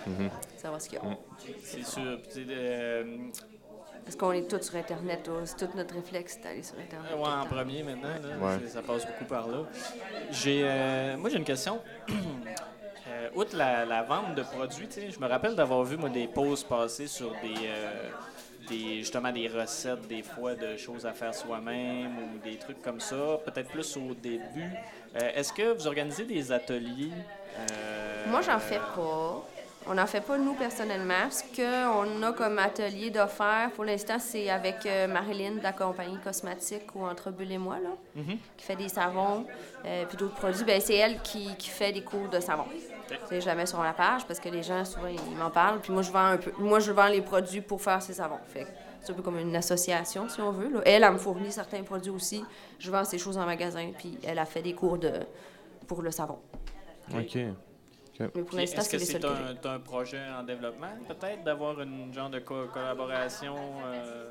Mhm. 0.06 0.28
de 0.28 0.30
savoir 0.60 0.80
ce 0.80 0.88
qu'il 0.88 0.98
y 0.98 1.02
a. 1.02 1.18
C'est 1.62 1.84
sûr. 1.84 2.18
Parce 4.06 4.14
qu'on 4.16 4.30
est 4.32 4.48
tous 4.48 4.62
sur 4.62 4.76
internet, 4.76 5.28
c'est 5.44 5.56
tout 5.66 5.76
notre 5.76 5.94
réflexe 5.96 6.40
d'aller 6.40 6.62
sur 6.62 6.78
internet. 6.78 7.10
le 7.10 7.16
en 7.18 7.44
premier 7.44 7.82
maintenant, 7.82 8.08
là, 8.08 8.36
Ouais. 8.40 8.58
c'est- 8.62 8.68
ça 8.68 8.80
passe 8.82 9.04
beaucoup 9.04 9.24
par 9.24 9.48
là. 9.48 9.58
J'ai, 10.30 10.60
euh, 10.64 11.16
moi, 11.16 11.28
j'ai 11.28 11.36
une 11.38 11.44
question. 11.44 11.80
Euh, 13.08 13.28
outre 13.36 13.56
la, 13.56 13.84
la 13.84 14.02
vente 14.02 14.34
de 14.34 14.42
produits, 14.42 14.88
je 15.10 15.20
me 15.20 15.28
rappelle 15.28 15.54
d'avoir 15.54 15.84
vu 15.84 15.96
moi, 15.96 16.08
des 16.08 16.26
posts 16.26 16.68
passer 16.68 17.06
sur 17.06 17.30
des, 17.40 17.54
euh, 17.68 18.10
des, 18.68 18.98
justement 18.98 19.30
des 19.30 19.46
recettes, 19.46 20.08
des 20.08 20.22
fois 20.24 20.56
de 20.56 20.76
choses 20.76 21.06
à 21.06 21.12
faire 21.12 21.32
soi-même 21.32 22.18
ou 22.18 22.38
des 22.42 22.56
trucs 22.56 22.82
comme 22.82 22.98
ça, 22.98 23.38
peut-être 23.44 23.68
plus 23.70 23.96
au 23.96 24.12
début. 24.12 24.68
Euh, 25.14 25.30
Est-ce 25.36 25.52
que 25.52 25.72
vous 25.72 25.86
organisez 25.86 26.24
des 26.24 26.50
ateliers? 26.50 27.12
euh, 27.70 28.24
Moi, 28.28 28.40
j'en 28.42 28.58
fais 28.58 28.80
pas. 28.96 29.44
On 29.88 29.94
n'en 29.94 30.06
fait 30.06 30.20
pas, 30.20 30.36
nous, 30.36 30.54
personnellement. 30.54 31.30
Ce 31.30 31.42
qu'on 31.54 32.22
a 32.22 32.32
comme 32.32 32.58
atelier 32.58 33.10
d'offert, 33.10 33.70
pour 33.74 33.84
l'instant, 33.84 34.16
c'est 34.18 34.50
avec 34.50 34.84
euh, 34.84 35.06
Marilyn 35.06 35.52
de 35.56 35.62
la 35.62 35.72
compagnie 35.72 36.18
cosmétique 36.18 36.94
ou 36.96 37.04
Entre 37.04 37.30
Bulle 37.30 37.52
et 37.52 37.58
moi, 37.58 37.76
là, 37.82 37.90
Mhm. 38.16 38.36
qui 38.56 38.64
fait 38.66 38.74
des 38.76 38.88
savons 38.88 39.46
euh, 39.84 40.04
puis 40.08 40.16
d'autres 40.16 40.34
produits. 40.34 40.64
Ben, 40.64 40.80
c'est 40.80 40.96
elle 40.96 41.20
qui, 41.22 41.54
qui 41.56 41.68
fait 41.68 41.92
des 41.92 42.02
cours 42.02 42.28
de 42.28 42.40
savon. 42.40 42.64
C'est 43.28 43.40
jamais 43.40 43.66
sur 43.66 43.80
la 43.82 43.92
page 43.92 44.26
parce 44.26 44.40
que 44.40 44.48
les 44.48 44.64
gens, 44.64 44.84
souvent, 44.84 45.06
ils 45.06 45.36
m'en 45.36 45.50
parlent. 45.50 45.78
Puis 45.80 45.92
moi, 45.92 46.02
je 46.02 46.10
vends 46.10 46.24
un 46.26 46.36
peu. 46.38 46.50
Moi, 46.58 46.80
je 46.80 46.90
vends 46.90 47.06
les 47.06 47.22
produits 47.22 47.60
pour 47.60 47.80
faire 47.80 48.02
ces 48.02 48.14
savons. 48.14 48.40
Fait 48.48 48.66
c'est 49.00 49.12
un 49.12 49.14
peu 49.14 49.22
comme 49.22 49.38
une 49.38 49.54
association, 49.54 50.28
si 50.28 50.40
on 50.40 50.50
veut. 50.50 50.68
là. 50.68 50.80
Elle, 50.84 51.04
elle 51.04 51.12
me 51.12 51.18
fournit 51.18 51.52
certains 51.52 51.84
produits 51.84 52.10
aussi. 52.10 52.44
Je 52.80 52.90
vends 52.90 53.04
ces 53.04 53.18
choses 53.18 53.38
en 53.38 53.46
magasin. 53.46 53.92
Puis 53.96 54.18
elle 54.26 54.40
a 54.40 54.44
fait 54.46 54.62
des 54.62 54.72
cours 54.72 54.98
de 54.98 55.12
pour 55.86 56.02
le 56.02 56.10
savon. 56.10 56.38
Ok. 57.14 57.38
Mais 58.18 58.28
pour 58.28 58.44
Puis 58.44 58.56
l'instant, 58.56 58.82
Est-ce 58.82 58.90
c'est 58.90 58.96
que 58.96 58.96
les 58.96 59.06
seuls 59.06 59.20
c'est 59.22 59.26
que 59.28 59.68
un, 59.68 59.74
un 59.74 59.80
projet 59.80 60.20
en 60.38 60.42
développement, 60.42 61.02
peut-être, 61.06 61.42
d'avoir 61.44 61.80
une 61.80 62.12
genre 62.14 62.30
de 62.30 62.38
co- 62.40 62.68
collaboration? 62.68 63.82
euh, 63.84 64.24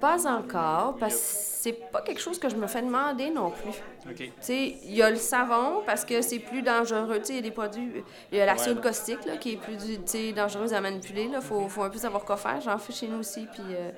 Pas 0.00 0.26
encore, 0.26 0.98
parce 0.98 1.14
que 1.14 1.20
c'est 1.22 1.72
pas 1.92 2.02
quelque 2.02 2.20
chose 2.20 2.38
que 2.38 2.48
je 2.48 2.56
me 2.56 2.66
fais 2.66 2.82
demander 2.82 3.30
non 3.30 3.50
plus. 3.52 3.84
OK. 4.08 4.16
Tu 4.16 4.32
sais, 4.40 4.78
il 4.82 4.94
y 4.94 5.02
a 5.02 5.10
le 5.10 5.16
savon 5.16 5.82
parce 5.86 6.04
que 6.04 6.20
c'est 6.22 6.40
plus 6.40 6.62
dangereux. 6.62 7.18
Tu 7.20 7.26
sais, 7.26 7.32
il 7.34 7.36
y 7.36 7.38
a 7.38 7.42
des 7.42 7.50
produits. 7.52 8.04
Il 8.32 8.38
y 8.38 8.40
a 8.40 8.46
la 8.46 8.58
soude 8.58 8.76
Ouais. 8.76 8.82
caustique 8.82 9.24
là, 9.24 9.36
qui 9.36 9.52
est 9.52 9.56
plus 9.56 9.76
tu 9.76 10.00
sais, 10.06 10.32
dangereuse 10.32 10.72
à 10.74 10.80
manipuler. 10.80 11.30
Il 11.32 11.40
faut, 11.40 11.68
faut 11.68 11.82
un 11.84 11.90
peu 11.90 11.98
savoir 11.98 12.24
quoi 12.24 12.36
faire. 12.36 12.60
J'en 12.60 12.78
fais 12.78 12.92
chez 12.92 13.06
nous 13.08 13.18
aussi, 13.20 13.46
puis 13.46 13.74
euh, 13.76 13.90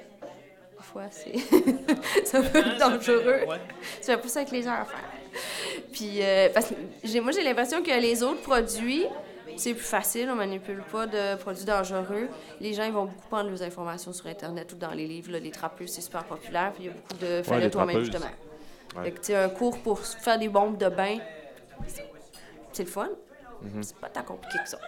des 0.76 0.82
fois, 0.84 1.04
c'est 1.10 1.34
c'est 2.24 2.36
un 2.38 2.42
peu 2.42 2.62
dangereux. 2.78 3.40
Tu 4.00 4.04
fais 4.04 4.16
pas 4.18 4.28
ça 4.28 4.40
avec 4.40 4.52
les 4.52 4.66
heures 4.68 4.80
à 4.80 4.84
faire. 4.84 5.13
Puis, 5.92 6.18
euh, 6.22 6.48
parce 6.52 6.66
que 6.66 6.74
j'ai- 7.02 7.20
moi, 7.20 7.32
j'ai 7.32 7.42
l'impression 7.42 7.82
que 7.82 7.90
les 7.90 8.22
autres 8.22 8.42
produits, 8.42 9.04
c'est 9.56 9.74
plus 9.74 9.84
facile, 9.84 10.28
on 10.30 10.34
manipule 10.34 10.82
pas 10.90 11.06
de 11.06 11.36
produits 11.36 11.64
dangereux. 11.64 12.28
Les 12.60 12.72
gens, 12.74 12.84
ils 12.84 12.92
vont 12.92 13.04
beaucoup 13.04 13.28
prendre 13.28 13.50
leurs 13.50 13.62
informations 13.62 14.12
sur 14.12 14.26
Internet 14.26 14.72
ou 14.72 14.76
dans 14.76 14.90
les 14.92 15.06
livres. 15.06 15.32
là. 15.32 15.38
Les 15.38 15.50
trappeuses, 15.50 15.90
c'est 15.90 16.00
super 16.00 16.24
populaire. 16.24 16.72
Puis 16.74 16.84
il 16.84 16.86
y 16.86 16.90
a 16.90 16.92
beaucoup 16.92 17.14
de 17.20 17.42
fais-le 17.42 17.60
les 17.60 17.70
toi-même, 17.70 18.00
justement. 18.00 18.26
Ouais. 18.96 19.04
Fait 19.04 19.10
que, 19.12 19.18
tu 19.18 19.24
sais, 19.26 19.36
un 19.36 19.48
cours 19.48 19.78
pour 19.78 19.98
faire 20.00 20.38
des 20.38 20.48
bombes 20.48 20.76
de 20.78 20.88
bain, 20.88 21.18
c'est 22.72 22.82
le 22.84 22.88
fun. 22.88 23.08
Mhm. 23.62 23.82
C'est 23.82 23.96
pas 23.96 24.08
tant 24.08 24.22
compliqué 24.22 24.58
que 24.62 24.68
ça. 24.68 24.78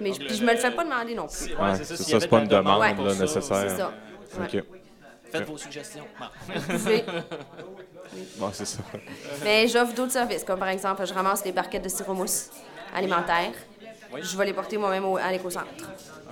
Mais 0.00 0.12
je, 0.14 0.34
je 0.34 0.44
me 0.44 0.52
le 0.52 0.56
fais 0.56 0.70
pas 0.70 0.84
demander 0.84 1.14
non 1.14 1.26
plus. 1.26 1.34
C'est 1.36 1.54
Ouais, 1.56 1.74
c'est 1.76 1.84
ça, 1.84 1.96
ça, 1.96 2.20
c'est 2.20 2.28
pas 2.28 2.38
une 2.40 2.48
demande, 2.48 2.80
là, 2.80 2.92
nécessaire. 3.14 3.42
C'est 3.70 3.76
ça. 3.76 3.92
Ok. 4.38 4.52
Ouais. 4.54 4.64
Faites 5.30 5.44
vos 5.46 5.58
suggestions. 5.58 6.04
Bon. 6.18 6.26
Vous 6.54 6.72
pouvez. 6.78 7.04
Ouais, 8.38 8.48
c'est 8.52 8.64
ça. 8.66 8.78
Mais 9.44 9.68
j'offre 9.68 9.94
d'autres 9.94 10.12
services, 10.12 10.44
comme 10.44 10.58
par 10.58 10.68
exemple, 10.68 11.04
je 11.06 11.12
ramasse 11.14 11.42
des 11.42 11.52
barquettes 11.52 11.84
de 11.84 11.88
sirop 11.88 12.14
mousse 12.14 12.50
alimentaire. 12.94 13.52
Oui. 14.12 14.20
Je 14.24 14.36
vais 14.36 14.46
les 14.46 14.52
porter 14.52 14.76
moi-même 14.76 15.04
au- 15.04 15.16
à 15.16 15.30
l'éco-centre. 15.30 15.66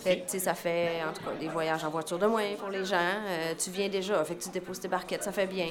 Fait 0.01 0.19
que, 0.21 0.25
tu 0.25 0.31
sais, 0.33 0.39
ça 0.41 0.55
fait, 0.55 1.01
en 1.09 1.13
tout 1.13 1.23
cas, 1.23 1.31
des 1.39 1.49
voyages 1.49 1.85
en 1.85 1.91
voiture 1.91 2.19
de 2.19 2.27
moins 2.27 2.55
pour 2.59 2.71
les 2.71 2.85
gens. 2.85 2.97
Euh, 2.99 3.55
tu 3.57 3.71
viens 3.71 3.89
déjà, 3.89 4.25
fait 4.25 4.35
que 4.37 4.43
tu 4.43 4.49
déposes 4.51 4.81
tes 4.81 4.89
barquettes, 4.89 5.23
ça 5.23 5.31
fait 5.33 5.47
bien. 5.47 5.69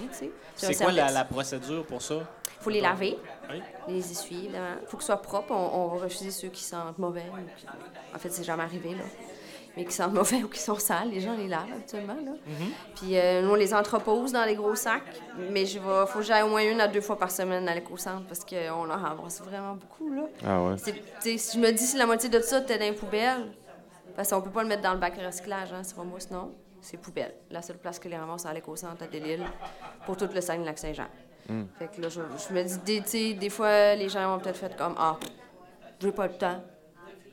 C'est 0.56 0.76
quoi 0.78 0.92
la, 0.92 1.12
la 1.12 1.26
procédure 1.26 1.86
pour 1.86 2.02
ça? 2.02 2.16
faut 2.60 2.70
les 2.72 2.82
laver, 2.82 3.18
Oui. 3.52 3.62
les 3.88 4.12
essuyer, 4.12 4.46
évidemment. 4.46 4.78
faut 4.88 4.98
qu'ils 4.98 5.06
soient 5.06 5.22
propres. 5.22 5.52
On, 5.52 5.84
on 5.84 5.88
va 5.96 6.04
refuser 6.06 6.32
ceux 6.32 6.48
qui 6.48 6.64
sentent 6.64 6.98
mauvais. 6.98 7.26
En 8.16 8.18
fait, 8.20 8.30
c'est 8.32 8.44
jamais 8.44 8.64
arrivé, 8.64 8.92
là. 8.92 9.04
Mais 9.78 9.86
qui 9.86 9.94
sentent 9.94 10.14
mauvais 10.22 10.44
ou 10.44 10.50
qui 10.50 10.60
sont 10.60 10.80
sales, 10.80 11.10
les 11.12 11.22
gens 11.22 11.36
les 11.38 11.48
lavent 11.48 11.72
habituellement, 11.72 12.16
là. 12.16 12.32
Puis 12.96 13.16
euh, 13.16 13.44
nous, 13.44 13.52
on 13.52 13.56
les 13.56 13.74
entrepose 13.74 14.32
dans 14.34 14.44
les 14.44 14.56
gros 14.56 14.74
sacs. 14.76 15.04
Mais 15.52 15.70
il 15.70 15.80
faut 15.80 16.20
que 16.20 16.26
j'aille 16.26 16.42
au 16.42 16.48
moins 16.50 16.64
une 16.64 16.82
à 16.82 16.88
deux 16.88 17.02
fois 17.02 17.18
par 17.18 17.30
semaine 17.30 17.70
à 17.70 17.76
l'éco-centre 17.76 18.26
parce 18.28 18.44
qu'on 18.44 18.90
en 18.90 18.98
ramasse 18.98 19.42
vraiment 19.42 19.76
beaucoup, 19.76 20.12
là. 20.12 20.24
Ah 20.44 20.64
ouais. 20.64 20.76
Si 20.78 21.54
je 21.54 21.60
me 21.60 21.72
dis 21.72 21.86
si 21.86 21.96
la 21.96 22.08
moitié 22.08 22.28
de 22.28 22.40
ça 22.42 22.60
était 22.60 22.78
dans 22.80 22.86
les 22.86 22.92
poubelles, 22.94 23.46
parce 24.16 24.32
qu'on 24.32 24.42
peut 24.42 24.50
pas 24.50 24.64
le 24.64 24.70
mettre 24.70 24.82
dans 24.82 24.94
le 24.94 25.00
bac 25.00 25.14
à 25.20 25.28
recyclage, 25.28 25.72
hein, 25.72 25.82
c'est 25.84 25.96
pas 25.96 26.04
mousse, 26.04 26.32
non. 26.32 26.52
C'est 26.82 26.98
poubelle. 26.98 27.36
La 27.52 27.62
seule 27.62 27.78
place 27.78 28.00
que 28.00 28.08
les 28.10 28.18
ramasse, 28.18 28.42
c'est 28.44 28.48
à 28.48 28.54
l'éco-centre 28.54 29.04
à 29.04 29.08
Delille 29.08 29.44
pour 30.06 30.18
tout 30.18 30.28
le 30.34 30.42
Saguenay-Lac-Saint-Jean. 30.42 31.08
Fait 31.78 31.88
que 31.88 32.02
là, 32.02 32.10
je, 32.10 32.22
je 32.50 32.54
me 32.54 32.64
dis, 32.64 32.78
des, 32.80 33.02
tu 33.02 33.10
sais, 33.10 33.34
des 33.34 33.50
fois, 33.50 33.96
les 33.96 34.10
gens 34.10 34.34
vont 34.36 34.40
peut-être 34.40 34.58
faire 34.58 34.76
comme 34.76 34.96
Ah, 34.98 35.18
j'ai 36.00 36.12
pas 36.12 36.28
le 36.28 36.34
temps. 36.34 36.64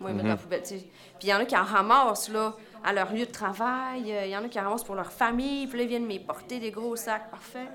Moi, 0.00 0.10
ils 0.10 0.16
mettent 0.16 0.24
dans 0.24 0.30
la 0.30 0.36
poubelle. 0.36 0.62
tu 0.62 0.68
sais. 0.68 0.76
Puis 1.18 1.24
il 1.24 1.28
y 1.28 1.34
en 1.34 1.38
a 1.38 1.44
qui 1.44 1.56
en 1.56 1.64
ramassent, 1.64 2.28
là, 2.28 2.54
à 2.82 2.92
leur 2.92 3.12
lieu 3.12 3.26
de 3.26 3.30
travail. 3.30 4.12
Euh, 4.12 4.24
Il 4.26 4.30
y 4.30 4.36
en 4.36 4.44
a 4.44 4.48
qui 4.48 4.58
ramassent 4.58 4.84
pour 4.84 4.94
leur 4.94 5.12
famille, 5.12 5.66
puis 5.66 5.78
là, 5.78 5.84
ils 5.84 5.88
viennent 5.88 6.06
me 6.06 6.18
porter 6.18 6.58
des 6.60 6.70
gros 6.70 6.96
sacs. 6.96 7.30
Parfait. 7.30 7.66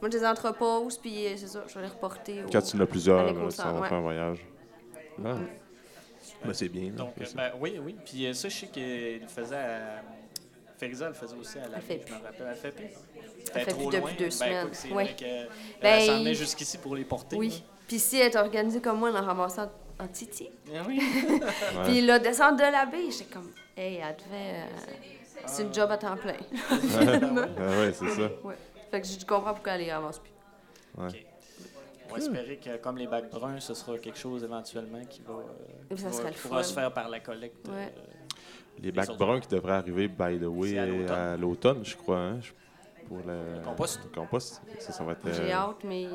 Moi, 0.00 0.08
je 0.10 0.16
les 0.18 0.24
entrepose, 0.26 0.96
puis 0.98 1.26
euh, 1.26 1.34
c'est 1.36 1.46
ça, 1.48 1.62
je 1.68 1.74
vais 1.74 1.82
les 1.82 1.88
reporter. 1.92 2.42
au- 2.42 2.50
Quand 2.50 2.62
tu 2.62 2.76
en 2.76 2.80
as 2.80 2.86
plusieurs, 2.86 3.20
à 3.46 3.50
ça 3.50 3.70
va 3.72 3.80
ouais. 3.80 3.88
faire 3.88 3.98
un 3.98 4.00
voyage. 4.00 4.38
Ah. 5.24 5.34
Ben, 6.44 6.54
c'est 6.54 6.68
bien. 6.68 6.84
là, 6.90 6.96
Donc, 6.96 7.12
ben, 7.34 7.52
oui, 7.60 7.78
oui. 7.82 7.96
Puis 8.04 8.26
euh, 8.26 8.32
ça, 8.32 8.48
je 8.48 8.56
sais 8.56 8.66
qu'il 8.68 9.20
le 9.20 9.26
faisait 9.28 9.56
à. 9.56 10.02
Ferisa 10.78 11.08
le 11.08 11.14
faisait 11.14 11.36
aussi 11.36 11.58
à 11.58 11.68
la 11.68 11.76
Elle 11.76 11.98
vie, 11.98 12.02
je 12.06 12.14
me 12.14 12.18
rappelle. 12.24 12.46
Elle 12.48 12.56
fait 12.56 12.70
plus? 12.70 12.86
Elle 13.54 13.64
fait 13.66 13.74
plus 13.74 13.86
depuis 13.86 14.14
deux 14.18 14.30
semaines. 14.30 14.68
Ben, 14.70 14.96
Oui. 14.96 15.04
euh, 15.22 15.46
Ben, 15.82 15.88
elle 16.00 16.06
s'en 16.06 16.32
jusqu'ici 16.32 16.78
pour 16.78 16.96
les 16.96 17.04
porter. 17.04 17.36
Oui. 17.36 17.62
Puis 17.86 17.98
si 17.98 18.16
elle 18.18 18.30
est 18.32 18.36
organisée 18.36 18.80
comme 18.80 18.98
moi, 18.98 19.10
en 19.10 19.22
ramassant 19.22 19.70
en 20.02 20.08
titi. 20.08 20.48
Ah 20.74 20.82
oui. 20.86 21.00
Puis 21.84 22.00
là, 22.02 22.18
descendre 22.18 22.56
de 22.58 22.62
la 22.62 22.86
baie, 22.86 23.10
j'étais 23.10 23.32
comme, 23.32 23.50
hey, 23.76 23.96
elle 23.96 24.16
devait. 24.16 24.60
euh, 24.60 25.44
C'est 25.46 25.62
une 25.64 25.72
job 25.74 25.90
à 25.90 25.98
temps 25.98 26.16
plein. 26.16 26.34
Ah 26.70 26.74
ouais, 27.80 27.92
c'est 27.92 28.08
ça. 28.08 28.30
ouais. 28.44 28.56
Fait 28.90 29.00
que 29.00 29.06
je 29.06 29.24
comprends 29.26 29.54
pourquoi 29.54 29.72
elle 29.72 29.82
les 29.82 29.92
ramasse 29.92 30.18
plus. 30.18 30.32
On 30.98 32.12
va 32.14 32.18
espérer 32.18 32.56
que, 32.56 32.76
comme 32.78 32.98
les 32.98 33.06
bacs 33.06 33.30
bruns, 33.30 33.60
ce 33.60 33.72
sera 33.74 33.96
quelque 33.98 34.18
chose 34.18 34.42
éventuellement 34.42 35.04
qui 35.08 35.22
va, 35.22 35.34
euh, 35.34 35.96
ça 35.96 36.10
qui 36.10 36.16
va- 36.22 36.30
le 36.30 36.34
pourra 36.36 36.56
fun. 36.56 36.68
se 36.68 36.74
faire 36.74 36.92
par 36.92 37.08
la 37.08 37.20
collecte. 37.20 37.68
Ouais. 37.68 37.92
euh, 37.96 38.00
Les 38.82 38.90
bacs 38.90 39.16
bruns 39.16 39.38
qui 39.40 39.46
devraient 39.48 39.74
arriver, 39.74 40.08
by 40.08 40.38
the 40.40 40.46
way, 40.46 40.76
à 40.78 41.36
l'automne. 41.36 41.84
je 41.84 41.96
crois. 41.96 42.18
Hein, 42.18 42.40
pour 43.06 43.18
le, 43.18 43.58
Le 43.58 43.64
compost. 43.64 44.00
le 44.04 44.10
compost. 44.10 44.60
Ça, 44.80 44.92
ça 44.92 45.04
va 45.04 45.12
être. 45.12 45.20
J'ai 45.32 45.52
euh, 45.52 45.56
hâte, 45.56 45.84
mais 45.84 46.06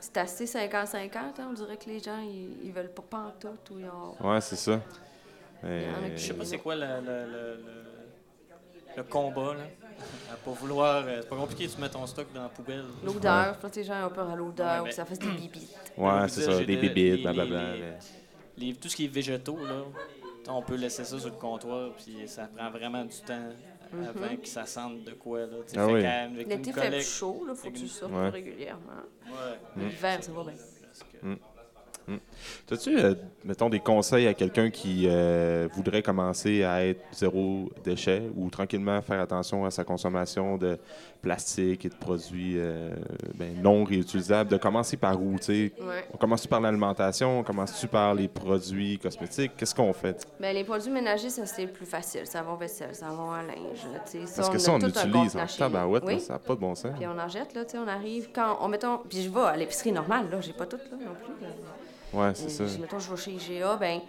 c'est 0.00 0.16
assez 0.18 0.44
50-50. 0.44 1.16
Hein? 1.16 1.30
On 1.50 1.52
dirait 1.52 1.76
que 1.76 1.86
les 1.90 2.00
gens, 2.00 2.18
ils, 2.20 2.66
ils 2.66 2.72
veulent 2.72 2.90
pas 2.92 3.02
pantoute 3.08 3.70
ou 3.70 3.78
ils 3.78 3.86
ont. 3.86 4.28
Ouais, 4.28 4.40
c'est 4.40 4.56
ça. 4.56 4.80
Qui- 5.60 5.68
Je 6.16 6.16
sais 6.18 6.34
pas 6.34 6.44
c'est 6.44 6.58
quoi 6.58 6.76
le, 6.76 6.82
le, 6.82 7.02
le, 7.04 7.56
le- 7.56 7.88
le 8.96 9.02
combat, 9.04 9.54
là. 9.54 9.64
À 10.32 10.36
pas 10.36 10.50
vouloir. 10.52 11.04
euh, 11.06 11.18
C'est 11.22 11.28
pas 11.28 11.36
compliqué, 11.36 11.66
tu 11.68 11.80
mets 11.80 11.88
ton 11.88 12.06
stock 12.06 12.26
dans 12.32 12.42
la 12.44 12.48
poubelle. 12.48 12.84
L'odeur, 13.04 13.54
je 13.54 13.60
pense 13.60 13.70
que 13.72 13.76
les 13.76 13.84
gens 13.84 14.06
ont 14.06 14.10
peur 14.10 14.30
à 14.30 14.36
l'odeur 14.36 14.82
Ouais, 14.84 14.88
que 14.90 14.94
ça 14.94 15.04
fasse 15.04 15.18
des 15.18 15.26
bibites. 15.30 15.76
Ouais, 15.96 16.28
c'est 16.28 16.42
ça. 16.42 16.58
Des 16.64 16.76
de- 16.76 16.80
bibites, 16.80 17.22
blablabla. 17.22 17.74
tout 18.80 18.88
ce 18.88 18.96
qui 18.96 19.04
est 19.04 19.08
végétaux, 19.08 19.58
là, 19.66 19.82
on 20.48 20.62
peut 20.62 20.76
laisser 20.76 21.04
ça 21.04 21.18
sur 21.18 21.28
le 21.28 21.34
comptoir, 21.36 21.90
puis 21.96 22.26
ça 22.28 22.48
prend 22.56 22.70
vraiment 22.70 23.04
du 23.04 23.16
temps 23.26 23.48
avant 23.92 24.36
que 24.36 24.46
ça 24.48 24.66
sente 24.66 25.04
de 25.04 25.12
quoi. 25.12 25.40
Là. 25.40 25.56
Ah 25.76 25.86
Fait 25.86 25.92
oui. 25.92 26.44
L'été 26.44 26.72
fait 26.72 26.90
plus 26.90 27.02
chaud, 27.02 27.46
il 27.48 27.54
faut 27.54 27.70
que 27.70 27.76
tu 27.78 27.88
sortes 27.88 28.12
Ouais. 28.12 28.28
régulièrement. 28.28 29.02
Ouais. 29.26 29.58
L'hiver, 29.84 30.22
ça 30.22 30.32
va 30.32 30.44
bien. 30.44 31.36
Que- 32.66 32.74
As-tu, 32.74 32.98
euh, 32.98 33.14
mettons, 33.44 33.68
des 33.68 33.80
conseils 33.80 34.26
à 34.26 34.34
quelqu'un 34.34 34.70
qui 34.70 35.04
euh, 35.06 35.68
voudrait 35.72 36.02
commencer 36.02 36.64
à 36.64 36.84
être 36.86 37.00
zéro 37.12 37.70
déchet 37.84 38.22
ou 38.36 38.48
tranquillement 38.50 39.00
faire 39.02 39.20
attention 39.20 39.64
à 39.64 39.70
sa 39.70 39.84
consommation 39.84 40.56
de 40.56 40.78
plastique 41.22 41.84
et 41.84 41.88
de 41.88 41.94
produits 41.94 42.54
euh, 42.56 42.90
ben, 43.34 43.60
non 43.62 43.84
réutilisables? 43.84 44.50
De 44.50 44.56
commencer 44.56 44.96
par 44.96 45.20
où? 45.20 45.36
Ouais. 45.48 45.72
On 46.12 46.16
commence 46.16 46.46
par 46.46 46.60
l'alimentation? 46.60 47.40
On 47.40 47.42
commence-tu 47.42 47.86
par 47.88 48.14
les 48.14 48.28
produits 48.28 48.98
cosmétiques? 48.98 49.52
Qu'est-ce 49.56 49.74
qu'on 49.74 49.92
fait? 49.92 50.26
Ben, 50.40 50.54
les 50.54 50.64
produits 50.64 50.90
ménagers, 50.90 51.30
ça 51.30 51.44
c'est 51.46 51.66
plus 51.66 51.86
facile. 51.86 52.26
Savon 52.26 52.54
vaisselle, 52.54 52.94
savon 52.94 53.30
à 53.32 53.42
linge. 53.42 53.86
Ça, 54.26 54.36
Parce 54.36 54.48
que 54.50 54.58
ça, 54.58 54.72
on 54.72 54.80
utilise 54.80 55.36
en 55.36 55.46
tabarouette, 55.46 56.04
Oui. 56.06 56.20
ça 56.20 56.34
n'a 56.34 56.38
pas 56.38 56.54
de 56.54 56.60
bon 56.60 56.74
sens. 56.74 56.92
Puis 56.96 57.06
on 57.06 57.18
en 57.18 57.28
jette, 57.28 57.54
là, 57.54 57.62
on 57.74 57.88
arrive 57.88 58.28
quand, 58.34 58.58
on 58.60 58.68
mettons, 58.68 58.98
puis 59.08 59.22
je 59.22 59.28
vais 59.30 59.40
à 59.40 59.56
l'épicerie 59.56 59.92
normale, 59.92 60.30
là, 60.30 60.40
j'ai 60.40 60.52
pas 60.52 60.66
tout, 60.66 60.76
là, 60.76 60.96
non 60.96 61.14
plus. 61.14 61.44
là. 61.46 61.48
Ouais, 62.12 62.32
c'est 62.34 62.48
ça. 62.48 62.66
Je- 62.66 62.78
mettons, 62.78 62.98
je 62.98 63.10
vais 63.10 63.16
chez 63.16 63.30
IGA, 63.32 63.76
ben, 63.76 64.00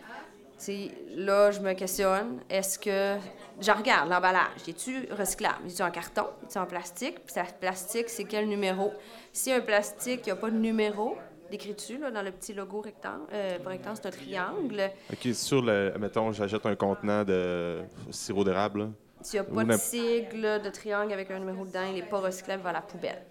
là, 1.15 1.51
je 1.51 1.59
me 1.59 1.73
questionne, 1.73 2.39
est-ce 2.49 2.77
que, 2.79 3.17
je 3.61 3.71
regarde 3.71 4.09
l'emballage, 4.09 4.67
est-tu 4.67 5.07
recyclable? 5.11 5.67
Est-tu 5.67 5.81
en 5.81 5.91
carton? 5.91 6.25
Est-tu 6.43 6.57
en 6.57 6.65
plastique? 6.65 7.15
Puis 7.25 7.33
ça, 7.33 7.43
plastique, 7.43 8.09
c'est 8.09 8.25
quel 8.25 8.47
numéro? 8.47 8.93
Si 9.33 9.51
un 9.51 9.61
plastique, 9.61 10.21
il 10.23 10.25
n'y 10.27 10.31
a 10.31 10.35
pas 10.35 10.49
de 10.49 10.57
numéro, 10.57 11.17
décrit 11.51 11.73
dessus, 11.73 11.97
là, 11.97 12.11
dans 12.11 12.21
le 12.21 12.31
petit 12.31 12.53
logo 12.53 12.81
rectangle, 12.81 13.23
euh, 13.33 13.57
pas 13.59 13.69
rectangle, 13.71 13.97
c'est 14.01 14.07
un 14.07 14.11
triangle? 14.11 14.91
OK, 15.11 15.33
sur 15.33 15.61
le. 15.61 15.93
Mettons, 15.99 16.31
j'achète 16.31 16.65
un 16.65 16.75
contenant 16.75 17.23
de 17.23 17.81
sirop 18.11 18.43
d'érable. 18.43 18.89
S'il 19.21 19.41
n'y 19.41 19.47
a 19.47 19.49
pas 19.49 19.63
de 19.65 19.73
sigle 19.77 20.61
de 20.61 20.69
triangle 20.69 21.11
avec 21.11 21.29
un 21.31 21.39
numéro 21.39 21.65
dedans, 21.65 21.83
il 21.89 21.95
n'est 21.95 22.03
pas 22.03 22.19
recyclable, 22.19 22.61
il 22.61 22.63
va 22.63 22.69
à 22.69 22.73
la 22.73 22.81
poubelle. 22.81 23.21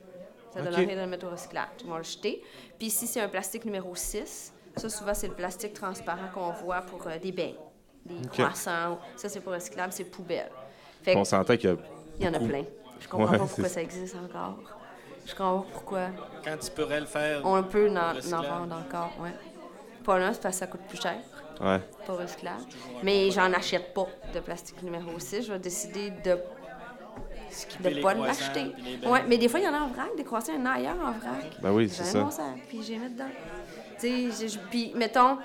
Ça 0.53 0.61
donne 0.63 0.73
Ok. 0.75 0.77
rien 0.87 0.97
de 0.97 1.01
le 1.03 1.07
mettre 1.07 1.27
au 1.27 1.31
recyclage. 1.31 1.69
Ils 1.83 1.87
vont 1.89 1.97
le 1.99 2.03
jeter. 2.03 2.43
Puis 2.79 2.89
ici, 2.89 3.07
c'est 3.07 3.21
un 3.21 3.29
plastique 3.29 3.65
numéro 3.65 3.95
6. 3.95 4.53
Ça, 4.77 4.89
souvent, 4.89 5.15
c'est 5.15 5.29
le 5.29 5.35
plastique 5.35 5.75
transparent 5.75 6.29
qu'on 6.33 6.51
voit 6.51 6.83
pour 6.83 7.07
euh, 7.07 7.19
des 7.19 7.33
beignes, 7.33 7.57
des 8.05 8.29
croissants. 8.29 8.99
Ça, 9.17 9.29
c'est 9.29 9.41
pas 9.41 9.53
recyclable, 9.53 9.93
c'est 9.93 10.05
poubelle. 10.05 10.51
Fait 11.03 11.17
On 11.17 11.23
que, 11.23 11.29
s'entend 11.29 11.57
qu'il 11.57 11.71
y 11.71 11.73
a. 11.73 11.77
il 12.21 12.27
y 12.27 12.29
en 12.29 12.35
a 12.35 12.39
plein. 12.39 12.65
Je 13.01 13.09
comprends 13.09 13.33
Ouais, 13.33 13.39
pas 13.39 13.45
pourquoi 13.47 13.69
ça 13.69 13.83
existe 13.83 14.17
encore. 14.17 14.59
Je 15.27 15.35
comprends 15.35 15.61
pas 15.61 15.67
pourquoi. 15.73 16.01
Quand 16.45 16.57
tu 16.59 16.71
pourrais 16.71 17.01
le 17.01 17.07
faire. 17.07 17.41
On 17.45 17.63
peut 17.63 17.89
en, 17.91 18.43
vendre 18.43 18.77
encore, 18.77 19.13
ouais. 19.21 19.33
Pas 20.05 20.19
là, 20.19 20.33
c'est 20.33 20.43
parce 20.43 20.55
que 20.55 20.61
ça 20.61 20.67
coûte 20.67 20.81
plus 20.89 21.01
cher 21.01 21.17
Ouais. 21.61 21.81
pas 22.07 22.13
recyclable. 22.15 22.63
Mais 23.03 23.31
j'en 23.33 23.53
achète 23.53 23.93
pas 23.93 24.07
de 24.33 24.39
plastique 24.41 24.81
numéro 24.83 25.19
6. 25.19 25.43
Je 25.43 25.53
vais 25.53 25.59
décider 25.59 26.11
de 26.11 26.39
de 27.81 27.89
les 27.89 28.01
pas 28.01 28.15
l'acheter. 28.15 28.73
Ouais, 29.07 29.23
mais 29.29 29.39
des 29.39 29.49
fois, 29.49 29.61
il 29.61 29.65
y 29.65 29.69
en 29.69 29.75
a 29.75 29.81
en 29.81 29.89
vrac, 29.89 30.09
des 30.17 30.25
croissants, 30.25 30.53
il 30.55 30.59
y 30.61 30.63
en 30.63 30.67
a 30.67 30.71
ailleurs 30.73 30.97
en 31.01 31.13
vrac. 31.13 31.51
Ben 31.63 31.73
oui, 31.73 31.85
J'ai 31.89 31.95
c'est 32.03 32.05
ça. 32.05 32.21
bon 32.23 32.31
sac, 32.31 32.45
puis 32.69 32.83
j'ai 32.83 32.97
mis 32.99 33.09
dedans. 33.11 33.25
Tu 34.01 34.31
sais, 34.33 34.47
puis 34.71 34.93
mettons, 34.95 35.39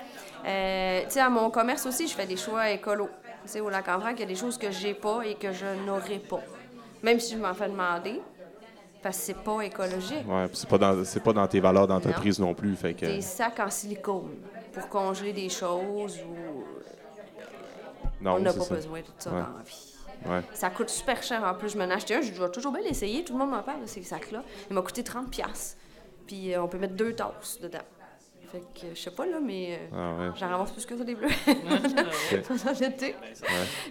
euh, 0.45 1.01
tu 1.05 1.09
sais, 1.11 1.19
à 1.21 1.29
mon 1.29 1.49
commerce 1.49 1.85
aussi, 1.85 2.07
je 2.07 2.13
fais 2.13 2.25
des 2.27 2.37
choix 2.37 2.69
écolos. 2.69 3.09
Tu 3.43 3.49
sais, 3.49 3.59
au 3.61 3.69
lac 3.69 3.87
en 3.89 3.97
vrac, 3.99 4.13
il 4.17 4.21
y 4.21 4.23
a 4.23 4.27
des 4.27 4.35
choses 4.35 4.57
que 4.57 4.69
j'ai 4.71 4.93
pas 4.93 5.21
et 5.25 5.35
que 5.35 5.51
je 5.51 5.65
n'aurai 5.85 6.19
pas. 6.19 6.41
Même 7.01 7.19
si 7.19 7.33
je 7.33 7.39
m'en 7.39 7.53
fais 7.53 7.67
demander, 7.67 8.21
parce 9.01 9.17
que 9.17 9.23
c'est 9.23 9.37
pas 9.43 9.59
écologique. 9.61 10.25
Ouais, 10.27 10.47
puis 10.47 10.55
c'est 10.55 10.69
pas 10.69 10.77
dans 10.77 11.03
c'est 11.03 11.19
pas 11.19 11.33
dans 11.33 11.47
tes 11.47 11.59
valeurs 11.59 11.87
d'entreprise 11.87 12.39
non. 12.39 12.53
plus, 12.53 12.75
fait 12.75 12.93
que 12.93 13.05
Des 13.05 13.21
sacs 13.21 13.59
en 13.59 13.69
silicone 13.69 14.35
pour 14.71 14.87
congeler 14.87 15.33
des 15.33 15.49
choses 15.49 16.19
où 16.21 16.63
non, 18.21 18.35
on 18.35 18.39
n'a 18.39 18.53
pas 18.53 18.61
ça. 18.61 18.75
besoin 18.75 18.99
de 19.01 19.05
tout 19.05 19.11
ça 19.17 19.31
Ouais. 19.31 19.41
dans 19.41 19.57
la 19.57 19.63
vie. 19.63 19.92
Ouais. 20.25 20.41
Ça 20.53 20.69
coûte 20.69 20.89
super 20.89 21.21
cher 21.23 21.43
en 21.43 21.53
plus. 21.55 21.69
Je 21.69 21.77
m'en 21.77 21.85
ai 21.85 21.91
acheté 21.93 22.15
un, 22.15 22.21
je 22.21 22.31
dois 22.33 22.49
toujours 22.49 22.71
bien 22.71 22.81
l'essayer. 22.81 23.23
Tout 23.23 23.33
le 23.33 23.39
monde 23.39 23.51
m'en 23.51 23.63
parle 23.63 23.81
de 23.81 23.85
ces 23.87 24.01
sacs-là. 24.03 24.43
Il 24.69 24.73
m'a 24.75 24.81
coûté 24.81 25.01
30$. 25.03 25.29
piastres. 25.29 25.77
Puis 26.27 26.53
euh, 26.53 26.61
on 26.63 26.67
peut 26.67 26.77
mettre 26.77 26.95
deux 26.95 27.13
tasses 27.13 27.59
dedans. 27.61 27.79
Fait 28.51 28.59
que 28.59 28.93
je 28.93 28.99
sais 29.01 29.09
pas 29.11 29.25
là, 29.25 29.39
mais 29.41 29.79
euh, 29.91 29.95
Ah 29.95 30.13
ouais. 30.27 30.31
j'en 30.35 30.47
ramasse 30.47 30.71
plus 30.71 30.85
que 30.85 30.95
ça 30.95 31.03
des 31.03 31.15
bleus. 31.15 31.27
Ça- 32.55 32.73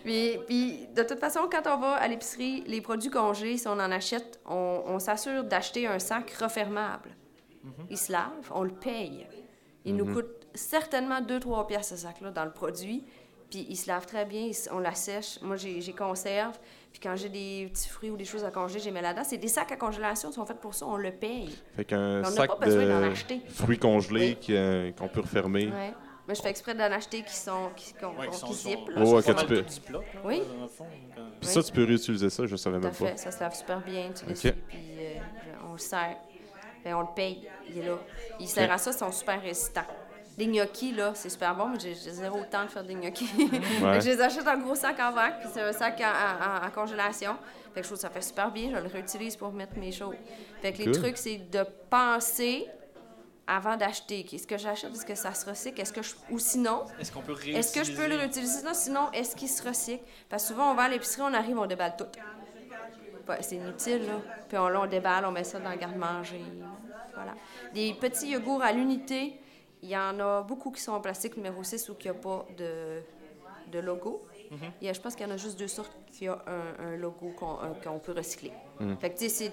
Puis, 0.04 0.86
de 0.94 1.02
toute 1.02 1.18
façon, 1.18 1.48
quand 1.50 1.62
on 1.66 1.78
va 1.80 1.94
à 1.94 2.08
l'épicerie, 2.08 2.62
les 2.66 2.80
produits 2.80 3.10
congelés, 3.10 3.56
si 3.58 3.66
on 3.68 3.72
en 3.72 3.90
achète, 3.90 4.40
on, 4.46 4.82
on 4.86 4.98
s'assure 4.98 5.44
d'acheter 5.44 5.86
un 5.86 5.98
sac 5.98 6.30
refermable. 6.40 7.10
Il 7.90 7.98
se 7.98 8.10
lave, 8.12 8.50
on 8.54 8.62
le 8.64 8.70
paye. 8.72 9.26
Il 9.84 9.96
nous 9.96 10.12
coûte 10.12 10.46
certainement 10.54 11.20
2-3 11.20 11.66
piastres 11.66 11.96
ce 11.96 12.02
sac-là 12.02 12.30
dans 12.30 12.44
le 12.44 12.52
produit. 12.52 13.04
Puis 13.52 13.66
il 13.68 13.76
se 13.76 13.86
lave 13.86 14.06
très 14.06 14.24
bien, 14.24 14.50
on 14.70 14.78
l'assèche. 14.78 15.38
Moi, 15.42 15.56
j'ai 15.56 15.92
conserve. 15.92 16.58
Puis 16.90 17.00
quand 17.02 17.14
j'ai 17.16 17.28
des 17.28 17.68
petits 17.70 17.88
fruits 17.90 18.08
ou 18.08 18.16
des 18.16 18.24
choses 18.24 18.44
à 18.44 18.50
congeler, 18.50 18.80
j'ai 18.80 18.90
mets 18.90 19.02
là-dedans. 19.02 19.24
C'est 19.24 19.36
des 19.36 19.48
sacs 19.48 19.70
à 19.72 19.76
congélation, 19.76 20.30
ils 20.30 20.34
sont 20.34 20.46
faits 20.46 20.58
pour 20.58 20.74
ça, 20.74 20.86
on 20.86 20.96
le 20.96 21.10
paye. 21.12 21.54
Fait 21.76 21.84
qu'un 21.84 22.20
On 22.20 22.22
n'a 22.22 22.30
sac 22.30 22.48
pas 22.48 22.64
besoin 22.64 22.86
d'en 22.86 23.00
de 23.02 23.10
acheter. 23.12 23.40
fruits 23.50 23.78
congelés 23.78 24.38
Oui. 24.48 24.54
euh, 24.56 24.90
qu'on 24.92 25.08
peut 25.08 25.20
refermer. 25.20 25.66
Ouais. 25.66 25.92
Moi, 26.26 26.34
je 26.34 26.40
fais 26.40 26.48
exprès 26.48 26.74
d'en 26.74 26.84
acheter 26.92 27.22
qui 27.22 27.34
sont 27.36 27.68
qui, 27.76 27.92
Ouais, 27.94 28.26
sont 28.32 28.46
qui 28.46 28.54
sont- 28.54 28.70
zippent, 28.70 28.88
là. 28.88 29.02
Oh, 29.04 29.16
ouais, 29.16 29.20
sont 29.20 29.20
que 29.20 29.22
tu 29.26 29.32
pas 29.34 29.34
mal 29.34 29.46
peux- 29.48 29.62
tout 29.62 29.68
Ziploc, 29.68 30.04
là, 30.14 30.20
Oui. 30.24 30.42
fond, 30.68 30.86
quand- 31.14 31.22
Puis 31.40 31.48
ça, 31.50 31.62
tu 31.62 31.72
peux 31.72 31.84
réutiliser 31.84 32.30
ça, 32.30 32.46
je 32.46 32.56
savais 32.56 32.78
Tout 32.78 32.84
même 32.84 32.94
pas. 32.94 33.16
ça 33.18 33.30
se 33.30 33.40
lave 33.40 33.54
super 33.54 33.80
bien, 33.82 34.10
tu 34.16 34.24
puis 34.68 34.78
euh, 34.98 35.14
on 35.68 35.72
le 35.72 35.78
sert. 35.78 36.16
Ben, 36.84 36.94
on 36.94 37.00
le 37.02 37.06
paye, 37.14 37.48
il 37.68 37.78
est 37.78 37.86
là. 37.86 37.98
Il 38.40 38.48
sert 38.48 38.70
à 38.72 38.78
ça, 38.78 38.92
ils 38.92 38.98
sont 38.98 39.12
super 39.12 39.40
résistants. 39.42 39.82
Les 40.38 40.46
gnocchis, 40.46 40.92
là, 40.92 41.12
c'est 41.14 41.28
super 41.28 41.54
bon, 41.54 41.68
mais 41.68 41.78
j'ai 41.78 41.94
zéro 41.94 42.40
temps 42.50 42.64
de 42.64 42.70
faire 42.70 42.84
des 42.84 42.94
gnocchis. 42.94 43.28
Je 43.38 44.06
les 44.08 44.20
achète 44.20 44.46
en 44.48 44.56
gros 44.58 44.74
sac 44.74 44.98
en 44.98 45.10
vrac, 45.12 45.40
puis 45.40 45.48
c'est 45.52 45.60
un 45.60 45.72
sac 45.72 46.00
en, 46.00 46.04
en- 46.04 46.64
en- 46.64 46.66
en 46.66 46.70
congélation. 46.70 47.36
Fait 47.74 47.80
que 47.80 47.86
je 47.86 47.88
trouve 47.88 47.98
que 47.98 48.02
ça 48.02 48.10
fait 48.10 48.22
super 48.22 48.50
bien, 48.50 48.70
je 48.70 48.76
le 48.76 48.88
réutilise 48.88 49.36
pour 49.36 49.52
mettre 49.52 49.76
mes 49.78 49.92
choses. 49.92 50.14
Fait 50.60 50.72
que 50.72 50.82
les 50.82 50.90
trucs, 50.92 51.16
c'est 51.18 51.36
de 51.38 51.64
penser 51.90 52.66
avant 53.46 53.76
d'acheter. 53.76 54.26
Est-ce 54.32 54.46
que 54.46 54.56
j'achète? 54.58 54.92
Est-ce 54.92 55.04
que 55.06 55.14
ça 55.14 55.34
se 55.34 55.44
recycle? 55.48 55.80
Est-ce 55.80 55.92
que 55.92 56.02
je... 56.02 56.14
Ou 56.30 56.38
sinon, 56.38 56.84
Est-ce 57.00 57.12
qu'on 57.12 57.20
peut 57.22 57.32
réutiliser? 57.32 57.58
est-ce 57.58 57.74
que 57.74 57.84
je 57.84 57.92
peux 57.92 58.06
le 58.08 58.16
réutiliser? 58.16 58.58
Sinon, 58.60 58.74
sinon 58.74 59.12
est-ce 59.12 59.34
qu'il 59.36 59.48
se 59.48 59.66
recycle? 59.66 60.04
Parce 60.30 60.42
que 60.44 60.48
souvent, 60.50 60.70
on 60.70 60.74
va 60.74 60.84
à 60.84 60.88
l'épicerie, 60.88 61.22
on 61.22 61.34
arrive, 61.34 61.58
on 61.58 61.66
déballe 61.66 61.94
tout. 61.96 62.06
C'est 63.40 63.56
inutile, 63.56 64.06
là. 64.06 64.14
Puis 64.48 64.58
on, 64.58 64.68
là, 64.68 64.80
on 64.82 64.86
déballe, 64.86 65.24
on 65.24 65.30
met 65.30 65.44
ça 65.44 65.58
dans 65.58 65.70
le 65.70 65.76
garde-manger. 65.76 66.42
Voilà. 67.14 67.32
Des 67.74 67.94
petits 67.94 68.28
yogourts 68.30 68.62
à 68.62 68.72
l'unité, 68.72 69.38
il 69.82 69.88
y 69.90 69.96
en 69.96 70.18
a 70.20 70.42
beaucoup 70.42 70.70
qui 70.70 70.80
sont 70.80 70.92
en 70.92 71.00
plastique 71.00 71.36
numéro 71.36 71.62
6 71.62 71.88
ou 71.88 71.94
qui 71.94 72.08
n'ont 72.08 72.14
pas 72.14 72.46
de, 72.56 73.00
de 73.72 73.78
logo. 73.80 74.24
Il 74.80 74.86
y 74.86 74.90
a- 74.90 74.92
je 74.92 75.00
pense 75.00 75.14
qu'il 75.14 75.26
y 75.26 75.30
en 75.30 75.32
a 75.32 75.38
juste 75.38 75.58
deux 75.58 75.68
sortes 75.68 75.92
qui 76.12 76.28
ont 76.28 76.36
un, 76.46 76.84
un 76.92 76.96
logo 76.96 77.32
qu'on 77.38 77.58
un- 77.60 77.72
qu'on 77.82 77.98
peut 77.98 78.12
recycler. 78.12 78.52
Fait 79.00 79.10
que, 79.10 79.18
tu 79.18 79.24
sais, 79.24 79.28
c'est- 79.30 79.52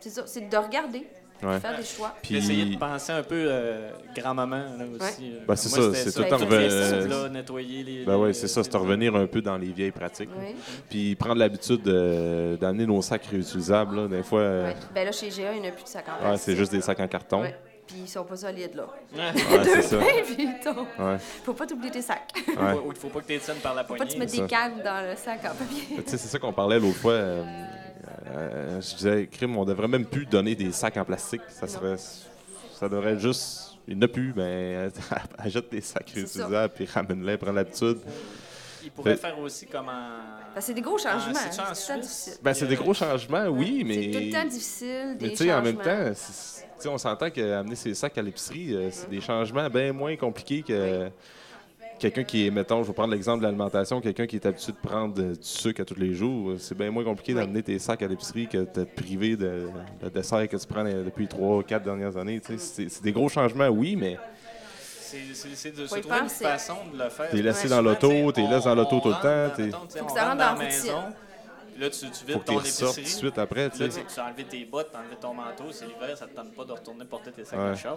c'est 0.00 0.10
ça, 0.10 0.22
c'est 0.26 0.48
de 0.48 0.56
regarder. 0.56 1.06
Ouais. 1.42 1.58
faire 1.58 1.74
des 1.74 1.84
choix. 1.84 2.14
Puis 2.22 2.36
essayer 2.36 2.64
Puis, 2.66 2.74
de 2.74 2.78
penser 2.78 3.12
un 3.12 3.22
peu 3.22 3.46
euh, 3.48 3.92
grand-maman 4.14 4.58
là 4.76 4.84
aussi. 4.84 5.32
Ben, 5.48 5.56
c'est 5.56 5.74
Moi, 5.74 5.94
ça, 5.94 5.94
c'est 5.94 6.12
tout 6.12 6.20
le 6.20 6.28
temps 6.28 6.36
toutes 6.36 6.50
reven- 6.50 6.58
les 6.58 6.70
euh, 6.74 7.00
cibles, 7.00 7.14
là, 7.14 7.28
nettoyer 7.30 7.82
les. 7.82 8.04
ben 8.04 8.18
ouais, 8.18 8.26
les- 8.28 8.34
c'est 8.34 8.46
ça, 8.46 8.62
c'est 8.62 8.76
revenir 8.76 9.16
un 9.16 9.26
peu 9.26 9.40
dans 9.40 9.56
les 9.56 9.72
vieilles 9.72 9.90
pratiques. 9.90 10.28
Oui. 10.38 10.54
Puis 10.90 11.14
prendre 11.14 11.36
l'habitude 11.36 11.80
de- 11.82 12.58
d'amener 12.60 12.84
nos 12.84 13.00
sacs 13.00 13.24
réutilisables. 13.24 13.96
Là. 14.02 14.08
Des 14.08 14.22
fois, 14.22 14.40
euh, 14.40 14.66
Ouais. 14.66 14.76
Ben 14.94 15.06
là, 15.06 15.12
chez 15.12 15.30
GA, 15.30 15.54
il 15.54 15.62
n'y 15.62 15.66
en 15.68 15.70
a 15.70 15.72
plus 15.72 15.84
de 15.84 15.88
sacs 15.88 16.06
en 16.10 16.12
ouais, 16.12 16.18
plastique. 16.28 16.44
c'est 16.44 16.56
juste 16.56 16.72
des 16.72 16.82
sacs 16.82 17.00
en 17.00 17.08
carton. 17.08 17.42
Puis 17.92 18.02
ils 18.04 18.08
sont 18.08 18.24
pas 18.24 18.36
solides, 18.36 18.74
là. 18.74 18.86
Ouais, 19.14 19.64
c'est 19.64 19.82
ça. 19.82 19.96
Puis 19.98 20.36
ils 20.38 20.60
tombent. 20.62 20.86
Ouais, 20.98 21.18
Faut 21.44 21.54
pas 21.54 21.66
t'oublier 21.66 21.90
tes 21.90 22.02
sacs. 22.02 22.32
ouais. 22.46 22.72
Ou 22.84 22.92
il 22.92 22.96
faut 22.98 23.08
pas 23.08 23.20
que 23.20 23.26
tu 23.26 23.38
tiennes 23.38 23.56
par 23.58 23.74
la 23.74 23.82
Faut 23.82 23.94
poignée. 23.94 24.04
pas 24.06 24.12
te 24.12 24.18
mettre 24.18 24.30
c'est 24.32 24.42
des 24.42 24.48
ça. 24.48 24.48
cannes 24.48 24.82
dans 24.84 25.08
le 25.10 25.16
sac 25.16 25.40
en 25.44 25.54
papier. 25.54 25.82
Tu 25.96 26.10
sais, 26.10 26.16
c'est 26.18 26.28
ça 26.28 26.38
qu'on 26.38 26.52
parlait 26.52 26.78
l'autre 26.78 26.98
fois. 26.98 27.12
euh, 27.12 27.44
euh, 28.32 28.80
je 28.80 28.96
disais, 28.96 29.26
crime, 29.30 29.56
on 29.56 29.64
devrait 29.64 29.88
même 29.88 30.04
plus 30.06 30.26
donner 30.26 30.54
des 30.54 30.72
sacs 30.72 30.96
en 30.96 31.04
plastique. 31.04 31.42
Ça 31.48 31.66
serait, 31.66 31.96
ça 32.78 32.88
devrait 32.88 33.12
être 33.14 33.18
juste, 33.20 33.72
il 33.88 33.96
n'y 33.96 34.02
en 34.02 34.04
a 34.04 34.08
plus, 34.08 34.32
ben, 34.32 34.90
achète 35.38 35.70
des 35.70 35.80
sacs 35.80 36.04
C'est 36.14 36.26
ça. 36.26 36.44
réutilisables 36.46 36.74
puis 36.74 36.86
ramène-les, 36.86 37.36
prends 37.38 37.52
l'habitude. 37.52 37.98
Il 38.82 38.90
pourrait 38.92 39.16
Fait- 39.16 39.28
faire 39.28 39.38
aussi 39.40 39.66
comme 39.66 39.88
en. 39.88 40.20
Parce 40.54 40.66
que 40.66 40.68
c'est 40.68 40.74
des 40.74 40.80
gros 40.80 40.96
changements. 40.96 41.34
C'est-tu 41.34 41.60
en 41.60 41.74
c'est 41.74 41.86
tout 41.86 41.92
le 41.92 41.98
temps 41.98 42.02
Suisse? 42.02 42.24
difficile. 42.24 42.32
Ben, 42.42 42.54
c'est 42.54 42.66
des 42.66 42.76
gros 42.76 42.94
changements, 42.94 43.44
oui, 43.48 43.82
mais. 43.84 44.04
C'est 44.04 44.10
tout 44.18 44.24
le 44.26 44.32
temps 44.32 44.48
difficile, 44.48 45.16
des 45.18 45.26
Mais 45.26 45.30
tu 45.32 45.36
sais, 45.44 45.52
en 45.52 45.60
même 45.62 45.76
changements. 45.76 46.04
temps, 46.06 46.12
c'est- 46.14 46.59
tu 46.80 46.88
sais, 46.88 46.88
on 46.94 46.98
s'entend 46.98 47.30
qu'amener 47.30 47.76
ses 47.76 47.94
sacs 47.94 48.16
à 48.18 48.22
l'épicerie, 48.22 48.74
euh, 48.74 48.88
c'est 48.90 49.08
des 49.10 49.20
changements 49.20 49.68
bien 49.68 49.92
moins 49.92 50.16
compliqués 50.16 50.62
que 50.62 51.08
quelqu'un 51.98 52.24
qui 52.24 52.46
est, 52.46 52.50
mettons, 52.50 52.82
je 52.82 52.88
vais 52.88 52.94
prendre 52.94 53.12
l'exemple 53.12 53.40
de 53.40 53.44
l'alimentation, 53.44 54.00
quelqu'un 54.00 54.26
qui 54.26 54.36
est 54.36 54.46
habitué 54.46 54.72
de 54.72 54.88
prendre 54.88 55.14
euh, 55.22 55.32
du 55.32 55.38
sucre 55.42 55.82
à 55.82 55.84
tous 55.84 55.96
les 55.98 56.14
jours. 56.14 56.50
euh, 56.52 56.58
C'est 56.58 56.76
bien 56.76 56.90
moins 56.90 57.04
compliqué 57.04 57.34
d'amener 57.34 57.62
tes 57.62 57.78
sacs 57.78 58.02
à 58.02 58.06
l'épicerie 58.08 58.48
que 58.48 58.58
de 58.58 58.64
te 58.64 58.80
priver 58.80 59.36
de, 59.36 59.68
de 60.02 60.08
dessert 60.08 60.48
que 60.48 60.56
tu 60.56 60.66
prends 60.66 60.84
depuis 60.84 61.28
trois, 61.28 61.62
quatre 61.62 61.84
dernières 61.84 62.16
années. 62.16 62.40
sais. 62.42 62.56
C'est 62.88 63.02
des 63.02 63.12
gros 63.12 63.28
changements, 63.28 63.68
oui, 63.68 63.96
mais 63.96 64.18
C'est 64.72 65.74
de 65.76 65.86
se 65.86 65.94
trouver 65.98 66.18
une 66.22 66.28
façon 66.28 66.74
de 66.94 67.02
le 67.02 67.10
faire. 67.10 67.30
T'es 67.30 67.42
laissé 67.42 67.64
Ouais, 67.64 67.70
dans 67.70 67.82
l'auto, 67.82 68.32
t'es 68.32 68.46
laissé 68.46 68.64
dans 68.64 68.74
l'auto 68.76 69.00
tout 69.00 69.08
le 69.08 69.14
temps, 69.14 69.54
Faut 69.98 70.04
que 70.06 70.12
ça 70.12 70.24
rentre 70.24 70.24
dans 70.24 70.24
la 70.24 70.34
dans 70.34 70.38
la 70.38 70.50
routine. 70.52 70.64
maison. 70.66 71.02
Là, 71.80 71.90
tu, 71.90 71.98
tu 71.98 72.06
faut 72.06 72.26
vides 72.26 72.38
que 72.40 72.44
ton 72.44 72.52
tu 72.52 72.58
ressortes 72.58 72.94
tout 72.94 73.00
épicerie. 73.00 73.02
de 73.02 73.08
suite 73.30 73.38
après. 73.38 73.70
tu 73.70 73.78
Là, 73.80 73.88
tu 73.88 73.94
tu 74.14 74.20
as 74.20 74.24
enlevé 74.26 74.44
tes 74.44 74.64
bottes, 74.66 74.90
tu 74.90 74.96
as 74.96 75.00
enlevé 75.00 75.16
ton 75.16 75.34
manteau, 75.34 75.64
c'est 75.72 75.86
l'hiver, 75.86 76.16
ça 76.16 76.26
te 76.26 76.34
tente 76.36 76.54
pas 76.54 76.64
de 76.64 76.72
retourner 76.72 77.04
porter 77.06 77.32
tes 77.32 77.44
sacs 77.44 77.58
Ouais. 77.58 77.70
de 77.70 77.74
char. 77.76 77.96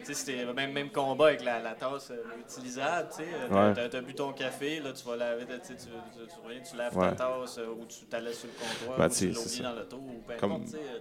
Tu 0.00 0.06
sais, 0.06 0.14
c'était 0.14 0.44
le 0.44 0.52
même, 0.54 0.72
même 0.72 0.90
combat 0.90 1.26
avec 1.28 1.44
la, 1.44 1.58
la 1.60 1.74
tasse 1.74 2.10
euh, 2.10 2.22
utilisable, 2.40 3.08
tu. 3.14 3.22
Ouais. 3.54 3.74
T'as 3.74 3.98
as 3.98 4.00
bu 4.00 4.14
ton 4.14 4.32
café, 4.32 4.80
là, 4.80 4.92
tu 4.92 5.04
vas 5.04 5.16
laver, 5.16 5.44
tu, 5.46 5.74
tu, 5.76 5.82
tu, 5.84 5.86
tu 5.86 6.70
tu 6.70 6.76
laves 6.76 6.96
Ouais. 6.96 7.10
ta 7.10 7.16
tasse 7.16 7.58
euh, 7.58 7.66
ou 7.68 7.84
tu 7.86 8.04
t'allais 8.06 8.32
sur 8.32 8.48
le 8.48 8.54
comptoir 8.54 8.98
Ben, 8.98 9.06
ou 9.06 9.14
tu 9.14 9.28
tu 9.30 9.34
ça. 9.34 9.62
dans 9.62 9.72
l'auto 9.74 9.96
ou 9.96 10.22
peu 10.26 10.32
importe, 10.32 10.64
tu 10.70 10.76
euh, 10.76 10.98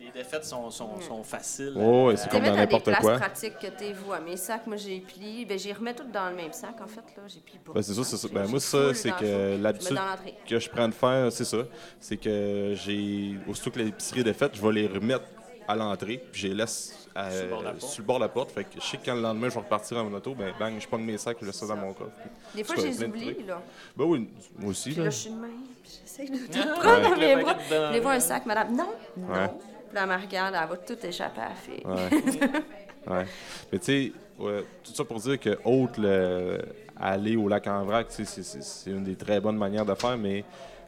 Les 0.00 0.10
défaites 0.10 0.44
sont, 0.46 0.70
sont, 0.70 0.98
sont 1.00 1.22
faciles. 1.22 1.74
Oh, 1.76 2.06
ouais, 2.06 2.14
euh, 2.14 2.16
c'est 2.16 2.24
à- 2.24 2.28
comme 2.28 2.42
dans 2.44 2.56
n'importe 2.56 2.90
quoi. 3.00 3.18
pratiques 3.18 3.58
que 3.58 3.66
t'es 3.66 3.92
vous. 3.92 4.12
À 4.12 4.18
mes 4.20 4.36
sacs, 4.38 4.66
moi, 4.66 4.76
j'ai 4.76 4.98
plié. 5.00 5.44
Ben, 5.44 5.58
j'y 5.58 5.72
remets 5.74 5.92
tout 5.94 6.04
dans 6.10 6.30
le 6.30 6.36
même 6.36 6.52
sac, 6.54 6.80
en 6.82 6.86
fait. 6.86 7.00
là. 7.16 7.22
J'ai 7.28 7.40
plié 7.40 7.58
pas. 7.64 7.72
Ben, 7.74 7.82
c'est 7.82 7.92
ça, 7.92 8.04
c'est 8.04 8.16
ça. 8.16 8.28
Ben, 8.32 8.46
moi, 8.48 8.60
ça, 8.60 8.94
c'est 8.94 9.10
que 9.12 9.56
l'habitude 9.60 9.94
dans 9.96 10.06
l'entrée. 10.06 10.34
que 10.48 10.58
je 10.58 10.70
prends 10.70 10.88
de 10.88 10.94
faire, 10.94 11.30
c'est 11.30 11.44
ça. 11.44 11.58
C'est 12.00 12.16
que 12.16 12.72
j'ai. 12.76 13.34
Aussitôt 13.46 13.70
que 13.70 13.78
l'épicerie 13.80 14.20
est 14.20 14.32
faite, 14.32 14.52
je 14.54 14.62
vais 14.62 14.72
les 14.72 14.86
remettre 14.86 15.24
à 15.68 15.76
l'entrée, 15.76 16.24
puis 16.32 16.40
je 16.42 16.48
les 16.48 16.54
laisse 16.54 17.08
à- 17.14 17.30
Sur 17.30 17.42
le 17.44 17.48
bord 17.50 17.60
de 17.60 17.64
la 17.66 17.70
porte. 17.72 17.82
sur 17.92 18.00
le 18.02 18.06
bord 18.06 18.16
de 18.18 18.22
la 18.24 18.28
porte. 18.30 18.50
Fait 18.52 18.64
que 18.64 18.70
je 18.76 18.80
sais 18.86 18.96
que 18.96 19.04
quand 19.04 19.14
le 19.14 19.20
lendemain, 19.20 19.48
je 19.50 19.54
vais 19.54 19.60
repartir 19.60 19.98
en 19.98 20.04
mon 20.04 20.16
auto, 20.16 20.34
ben 20.34 20.52
bang, 20.58 20.80
je 20.80 20.88
pogne 20.88 21.02
mes 21.04 21.18
sacs, 21.18 21.36
je 21.40 21.46
laisse 21.46 21.56
ça 21.56 21.66
dans 21.66 21.76
mon 21.76 21.92
coffre. 21.92 22.10
Des 22.54 22.64
fois, 22.64 22.74
je 22.78 22.86
les 22.86 23.04
oublie, 23.04 23.36
là. 23.46 23.60
Ben 23.96 24.04
oui, 24.04 24.28
moi 24.58 24.70
aussi. 24.70 24.88
Puis 24.90 24.98
Là. 24.98 25.04
là, 25.04 25.10
je 25.10 25.16
suis 25.16 25.30
de 25.30 25.36
même. 25.36 25.50
Puis 25.82 25.92
j'essaie 26.02 26.24
de 26.24 26.36
tout 26.52 26.58
Ah, 26.64 26.80
prendre 26.80 27.10
dans 27.10 27.16
mes 27.20 27.36
bras. 27.42 27.54
dedans, 27.54 27.88
Je 27.88 27.92
les 27.92 28.00
vois 28.00 28.10
là. 28.12 28.16
un 28.16 28.20
sac, 28.20 28.46
madame. 28.46 28.74
Non, 28.74 28.88
non. 29.18 29.58
Puis 29.90 29.94
là, 29.96 30.02
elle 30.04 30.08
me 30.08 30.22
regarde, 30.24 30.54
elle 30.60 30.68
va 30.68 30.76
tout 30.76 31.06
échapper 31.06 31.40
à 31.40 31.48
la 31.50 31.54
fille. 31.54 31.82
Ouais. 33.06 33.14
ouais. 33.16 33.26
Mais 33.72 33.78
tu 33.78 33.84
sais, 33.86 34.12
ouais, 34.38 34.64
tout 34.84 34.92
ça 34.92 35.04
pour 35.04 35.18
dire 35.18 35.38
que 35.40 35.58
autre 35.64 35.98
le, 36.00 36.58
aller 36.96 37.34
au 37.34 37.48
lac 37.48 37.66
en 37.66 37.82
vrac, 37.84 38.06
c'est- 38.10 38.90
une 38.90 39.04
des 39.04 39.16
très 39.16 39.40
bonnes 39.40 39.56
manières 39.56 39.86
de 39.86 39.94
faire, 39.94 40.18
mais 40.18 40.44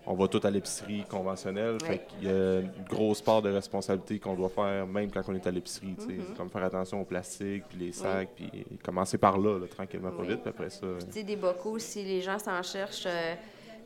on 0.07 0.15
va 0.15 0.29
tout 0.29 0.41
à 0.45 0.51
l'épicerie 0.51 1.05
conventionnelle. 1.09 1.79
Ouais. 1.81 1.87
Fait 1.89 2.01
qu'il 2.07 2.29
y 2.29 2.31
a 2.31 2.61
une 2.61 2.71
grosse 2.89 3.23
part 3.23 3.41
de 3.41 3.51
responsabilité 3.51 4.19
qu'on 4.19 4.35
doit 4.35 4.51
faire, 4.51 4.87
même 4.87 5.11
quand 5.11 5.23
on 5.29 5.35
est 5.35 5.47
à 5.47 5.51
l'épicerie. 5.51 5.95
sais, 5.99 6.07
Mm-hmm. 6.09 6.37
Comme 6.37 6.51
faire 6.51 6.65
attention 6.65 7.01
au 7.01 7.05
plastique, 7.05 7.65
puis 7.69 7.79
les 7.79 7.93
sacs, 7.93 8.29
puis 8.37 8.51
commencer 8.85 9.17
par 9.17 9.39
là, 9.39 9.59
là, 9.59 9.67
tranquillement, 9.67 10.11
pas 10.11 10.23
Oui. 10.23 10.29
vite, 10.29 10.41
puis 10.43 10.51
après 10.51 10.69
ça. 10.71 10.87
Tu 11.07 11.13
sais, 11.13 11.23
des 11.23 11.37
bocaux, 11.37 11.79
si 11.79 12.05
les 12.05 12.21
gens 12.21 12.39
s'en 12.39 12.63
cherchent, 12.63 13.07
euh, 13.07 13.35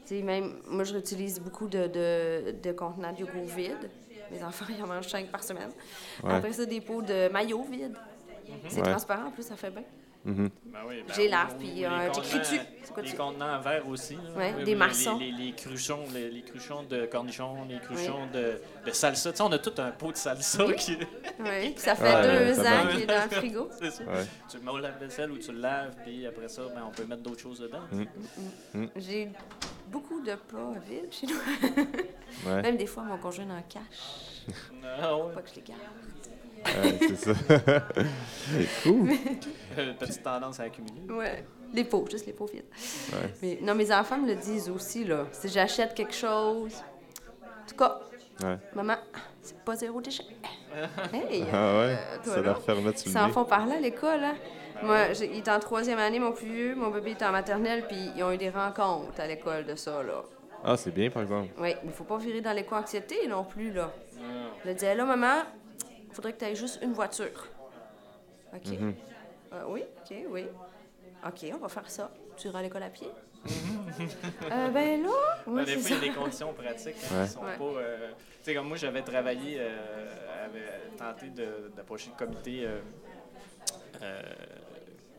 tu 0.04 0.16
sais, 0.16 0.22
même, 0.22 0.54
moi, 0.68 0.82
je 0.84 0.94
réutilise 0.94 1.38
beaucoup 1.40 1.68
de, 1.68 1.86
de, 1.86 2.54
de 2.60 2.72
contenants 2.72 3.12
de 3.12 3.20
yogourt 3.20 3.54
vides. 3.56 3.88
Mes 4.30 4.42
enfants, 4.42 4.64
ils 4.68 4.82
en 4.82 4.86
mangent 4.86 5.08
5 5.08 5.26
par 5.30 5.42
semaine. 5.42 5.70
Ouais. 6.22 6.34
Après 6.34 6.52
ça, 6.52 6.64
des 6.66 6.80
pots 6.80 7.02
de 7.02 7.28
maillot 7.28 7.64
vides. 7.70 7.96
C'est 8.68 8.76
Ouais. 8.80 8.82
transparent, 8.90 9.28
en 9.28 9.30
plus, 9.30 9.42
ça 9.44 9.56
fait 9.56 9.70
bien. 9.70 9.82
Mhm. 10.24 10.50
Ben 10.66 10.78
oui, 10.88 11.04
ben, 11.06 11.14
J'ai 11.14 11.28
ou 11.28 11.58
puis, 11.58 11.84
euh, 11.84 12.12
j'écris 12.12 12.38
dessus. 12.40 12.60
Les 13.04 13.12
contenants 13.14 13.58
en 13.58 13.60
verre 13.60 13.86
aussi. 13.88 14.14
là. 14.16 14.20
Ouais, 14.36 14.54
Oui, 14.58 14.64
des 14.64 14.72
oui, 14.72 14.78
marçons. 14.78 15.18
Les, 15.18 15.30
les- 15.30 15.44
les 15.46 15.52
cruchons, 15.52 16.04
les, 16.12 16.30
les 16.30 16.42
cruchons 16.42 16.82
de 16.82 17.06
cornichons, 17.06 17.64
les 17.68 17.78
cruchons 17.78 18.26
de, 18.34 18.60
de 18.84 18.90
salsa. 18.90 19.30
Tu 19.30 19.36
sais, 19.36 19.42
on 19.44 19.52
a 19.52 19.58
tout 19.58 19.74
un 19.80 19.92
pot 19.92 20.10
de 20.10 20.16
salsa 20.16 20.66
Oui. 20.66 20.74
qui 20.74 20.96
Oui, 21.38 21.70
puis 21.70 21.74
ça 21.76 21.94
fait 21.94 22.12
Ouais, 22.12 22.22
deux 22.54 22.60
ans 22.60 22.88
qu'il 22.90 23.02
est 23.02 23.06
dans 23.06 23.22
le 23.22 23.30
frigo. 23.30 23.68
C'est 23.80 23.90
ça. 23.92 24.02
Ouais. 24.04 24.26
Tu 24.50 24.56
le 24.56 24.62
mets 24.64 24.70
au 24.72 24.78
lave-vaisselle 24.78 25.30
ou 25.30 25.38
tu 25.38 25.52
le 25.52 25.60
laves, 25.60 25.94
puis 26.04 26.26
après 26.26 26.48
ça, 26.48 26.62
ben, 26.74 26.82
on 26.88 26.90
peut 26.90 27.04
mettre 27.04 27.22
d'autres 27.22 27.42
choses 27.42 27.60
dedans. 27.60 27.82
Mm. 28.74 28.86
J'ai 28.96 29.30
beaucoup 29.88 30.20
de 30.20 30.34
plats 30.34 30.74
vides 30.88 31.12
chez 31.12 31.26
nous. 31.26 31.34
Ouais. 32.46 32.60
Même 32.60 32.76
des 32.76 32.86
fois, 32.86 33.02
mon 33.04 33.16
conjoint 33.18 33.44
en 33.44 33.62
cache. 33.62 34.52
Ah 35.00 35.16
ouais. 35.16 35.32
Pas 35.32 35.40
que 35.42 35.48
je 35.48 35.54
les 35.54 35.62
garde. 35.62 36.84
Ouais, 36.84 36.98
c'est 37.08 37.16
ça. 37.16 37.32
cool. 38.82 39.10
Euh, 39.78 39.92
Petite 39.94 40.22
tendance 40.22 40.60
à 40.60 40.64
accumuler? 40.64 41.00
Ouais. 41.08 41.46
Les 41.72 41.84
pots, 41.84 42.04
juste 42.10 42.26
les 42.26 42.32
pots 42.32 42.46
vides. 42.46 42.64
Ouais. 43.12 43.32
Mais, 43.42 43.58
non, 43.62 43.74
mes 43.74 43.92
enfants 43.94 44.18
me 44.18 44.26
le 44.26 44.34
disent 44.34 44.68
aussi, 44.68 45.04
là. 45.04 45.26
Si 45.32 45.48
j'achète 45.48 45.94
quelque 45.94 46.14
chose, 46.14 46.74
en 47.42 47.68
tout 47.68 47.76
cas, 47.76 48.00
Ouais. 48.42 48.58
maman, 48.74 48.96
c'est 49.40 49.58
pas 49.64 49.76
zéro 49.76 50.00
déchet. 50.02 50.24
hey! 51.14 51.44
Ah 51.52 51.78
ouais, 51.78 51.96
toi, 52.22 52.34
ça 52.34 52.40
leur 52.42 52.60
fait 52.60 52.72
remettre 52.72 52.98
sur 52.98 53.08
Ils 53.08 53.14
le 53.14 53.18
s'en 53.20 53.26
nez. 53.28 53.32
font 53.32 53.44
parler 53.46 53.72
à 53.76 53.80
l'école, 53.80 54.22
hein? 54.24 54.34
Moi, 54.82 55.12
j'ai- 55.14 55.26
il 55.30 55.38
est 55.38 55.48
en 55.48 55.58
troisième 55.58 55.98
année, 55.98 56.18
mon 56.18 56.32
plus 56.32 56.46
vieux. 56.46 56.74
Mon 56.74 56.90
bébé 56.90 57.12
est 57.12 57.22
en 57.22 57.32
maternelle, 57.32 57.86
puis 57.86 58.10
ils 58.16 58.22
ont 58.22 58.30
eu 58.32 58.36
des 58.38 58.50
rencontres 58.50 59.20
à 59.20 59.26
l'école 59.26 59.64
de 59.64 59.74
ça, 59.74 60.02
là. 60.02 60.22
Ah, 60.64 60.76
c'est 60.76 60.90
bien, 60.90 61.10
par 61.10 61.22
exemple. 61.22 61.48
Oui, 61.58 61.74
mais 61.84 61.92
faut 61.92 62.04
pas 62.04 62.18
virer 62.18 62.40
dans 62.40 62.52
l'éco-anxiété 62.52 63.26
non 63.28 63.44
plus, 63.44 63.72
là. 63.72 63.92
Je 64.64 64.70
disais, 64.72 64.94
là, 64.94 65.04
maman, 65.04 65.42
faudrait 66.12 66.32
que 66.32 66.38
tu 66.38 66.44
aies 66.46 66.54
juste 66.56 66.80
une 66.82 66.92
voiture. 66.92 67.46
OK. 68.54 68.66
Mhm. 68.66 68.94
Euh, 69.52 69.62
oui, 69.68 69.82
OK, 70.02 70.16
oui. 70.30 70.46
OK, 71.26 71.50
on 71.54 71.58
va 71.58 71.68
faire 71.68 71.88
ça. 71.90 72.10
Tu 72.36 72.48
iras 72.48 72.58
à 72.58 72.62
l'école 72.62 72.82
à 72.82 72.88
pied? 72.90 73.08
Euh, 74.50 74.68
ben 74.70 75.02
là, 75.02 75.08
oui, 75.46 75.56
Ben, 75.56 75.64
des 75.64 75.72
c'est 75.74 75.78
fois, 75.80 75.96
il 76.02 76.04
y 76.06 76.08
a 76.08 76.12
des 76.12 76.18
conditions 76.18 76.52
pratiques 76.52 76.96
hein, 77.12 77.20
Ouais. 77.20 77.26
qui 77.26 77.32
sont 77.32 77.40
Ouais. 77.44 77.56
pas. 77.56 77.64
euh, 77.80 78.10
tu 78.10 78.16
sais, 78.42 78.54
comme 78.54 78.68
moi, 78.68 78.76
j'avais 78.76 79.02
travaillé, 79.02 79.58
euh, 79.60 80.46
avait 80.46 80.90
tenté 80.98 81.28
de- 81.30 81.70
d'approcher 81.76 82.10
le 82.18 82.26
comité 82.26 82.62
euh, 82.64 82.80
euh, 84.02 84.22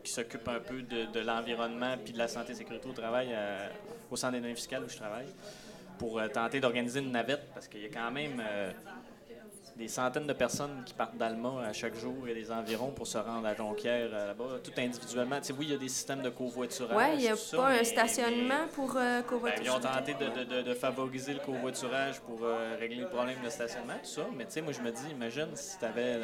s'occupe 0.08 0.46
un 0.48 0.60
peu 0.60 0.82
de, 0.82 1.20
l'environnement 1.20 1.94
puis 2.02 2.12
de 2.12 2.18
la 2.18 2.28
santé 2.28 2.52
et 2.52 2.54
sécurité 2.54 2.88
au 2.88 2.92
travail 2.92 3.32
à- 3.34 3.70
au 4.10 4.16
centre 4.16 4.32
des 4.34 4.40
données 4.40 4.54
fiscales 4.54 4.84
où 4.84 4.88
je 4.88 4.96
travaille 4.96 5.26
pour 5.98 6.18
euh, 6.18 6.28
tenter 6.28 6.60
d'organiser 6.60 7.00
une 7.00 7.10
navette 7.12 7.42
parce 7.54 7.68
qu'il 7.68 7.82
y 7.82 7.86
a 7.86 7.88
quand 7.88 8.10
même 8.10 8.40
euh, 8.44 8.70
des 9.78 9.86
centaines 9.88 10.26
de 10.26 10.32
personnes 10.32 10.82
qui 10.84 10.92
partent 10.92 11.16
d'Alma 11.16 11.62
à 11.64 11.72
chaque 11.72 11.94
jour 11.94 12.26
et 12.26 12.34
des 12.34 12.50
environs 12.50 12.90
pour 12.90 13.06
se 13.06 13.16
rendre 13.16 13.46
à 13.46 13.54
Jonquière 13.54 14.08
euh, 14.12 14.26
là-bas, 14.28 14.58
tout 14.64 14.72
individuellement. 14.76 15.36
Tu 15.38 15.44
sais, 15.44 15.52
oui, 15.56 15.66
il 15.66 15.70
y 15.70 15.74
a 15.74 15.78
des 15.78 15.88
systèmes 15.88 16.20
de 16.20 16.30
covoiturage. 16.30 16.96
Ouais, 16.96 17.14
il 17.14 17.20
n'y 17.20 17.28
a 17.28 17.36
ça, 17.36 17.56
pas 17.56 17.70
mais- 17.70 17.78
un 17.80 17.84
stationnement 17.84 18.66
pour 18.74 18.96
euh, 18.96 19.20
ben, 19.20 19.22
covoiturage. 19.22 19.64
ils 19.66 19.70
ont 19.70 19.78
tenté 19.80 20.14
de, 20.14 20.40
de- 20.40 20.44
de- 20.56 20.62
de 20.62 20.74
favoriser 20.74 21.32
le 21.34 21.38
covoiturage 21.38 22.18
pour 22.20 22.40
euh, 22.42 22.76
régler 22.78 22.96
le 23.02 23.08
problème 23.08 23.38
de 23.44 23.48
stationnement, 23.48 23.94
tout 24.02 24.08
ça. 24.10 24.22
Mais 24.36 24.46
tu 24.46 24.52
sais, 24.54 24.60
moi, 24.62 24.72
je 24.72 24.80
me 24.80 24.90
dis, 24.90 25.10
imagine 25.12 25.48
si 25.54 25.78
tu 25.78 25.84
avais 25.84 26.16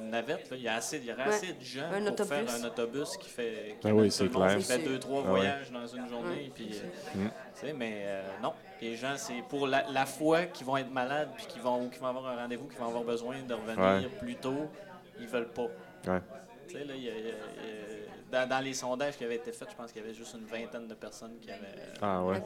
une 0.00 0.10
navette, 0.10 0.48
il 0.52 0.60
y, 0.62 0.68
a 0.68 0.76
assez, 0.76 0.98
il 0.98 1.06
y 1.06 1.12
aurait 1.12 1.24
Ouais. 1.26 1.34
assez 1.34 1.52
de 1.52 1.60
gens 1.64 1.82
Un 1.92 2.00
pour 2.02 2.12
autobus. 2.12 2.28
faire 2.28 2.54
un 2.62 2.64
autobus 2.64 3.16
qui 3.16 3.28
fait, 3.28 3.76
qui 3.80 3.88
Ben 3.88 3.92
oui, 3.92 4.08
tout 4.10 4.22
le 4.22 4.30
monde, 4.30 4.46
clair. 4.46 4.58
qui 4.58 4.64
fait 4.64 4.78
deux, 4.78 4.98
trois 5.00 5.22
Ah 5.26 5.32
ouais. 5.32 5.38
voyages 5.40 5.70
dans 5.72 5.86
une 5.86 6.08
journée. 6.08 6.52
Puis, 6.54 6.70
euh, 7.16 7.26
sais, 7.54 7.72
mais 7.72 8.04
euh, 8.06 8.22
non, 8.40 8.52
les 8.80 8.96
gens, 8.96 9.14
c'est 9.16 9.42
pour 9.48 9.66
la, 9.66 9.88
la 9.90 10.06
fois 10.06 10.44
qu'ils 10.46 10.66
vont 10.66 10.76
être 10.76 10.90
malades 10.90 11.30
puis 11.36 11.46
qu'ils 11.46 11.62
vont, 11.62 11.84
ou 11.84 11.88
qu'ils 11.90 12.00
vont 12.00 12.06
avoir 12.08 12.26
un 12.26 12.36
rendez-vous, 12.36 12.66
qu'ils 12.66 12.78
vont 12.78 12.88
avoir 12.88 13.04
besoin 13.04 13.42
de 13.42 13.54
revenir 13.54 13.78
Ouais. 13.78 14.08
plus 14.18 14.36
tôt, 14.36 14.68
ils 15.18 15.26
veulent 15.26 15.48
pas. 15.52 15.68
Ouais. 16.06 16.20
Tu 16.68 16.76
sais, 16.78 16.84
là, 16.84 16.94
il 16.94 17.02
y 17.02 17.08
a- 17.10 17.16
il 17.18 17.26
y 17.26 17.30
a- 17.30 17.34
a- 17.34 18.44
dans, 18.44 18.48
dans 18.48 18.60
les 18.64 18.74
sondages 18.74 19.16
qui 19.16 19.24
avaient 19.24 19.36
été 19.36 19.50
faits, 19.52 19.68
je 19.70 19.76
pense 19.76 19.92
qu'il 19.92 20.00
y 20.02 20.04
avait 20.04 20.14
juste 20.14 20.34
une 20.38 20.46
vingtaine 20.46 20.86
de 20.86 20.94
personnes 20.94 21.38
qui 21.40 21.50
avaient 21.50 21.66
Ah 22.00 22.22
ouais. 22.24 22.40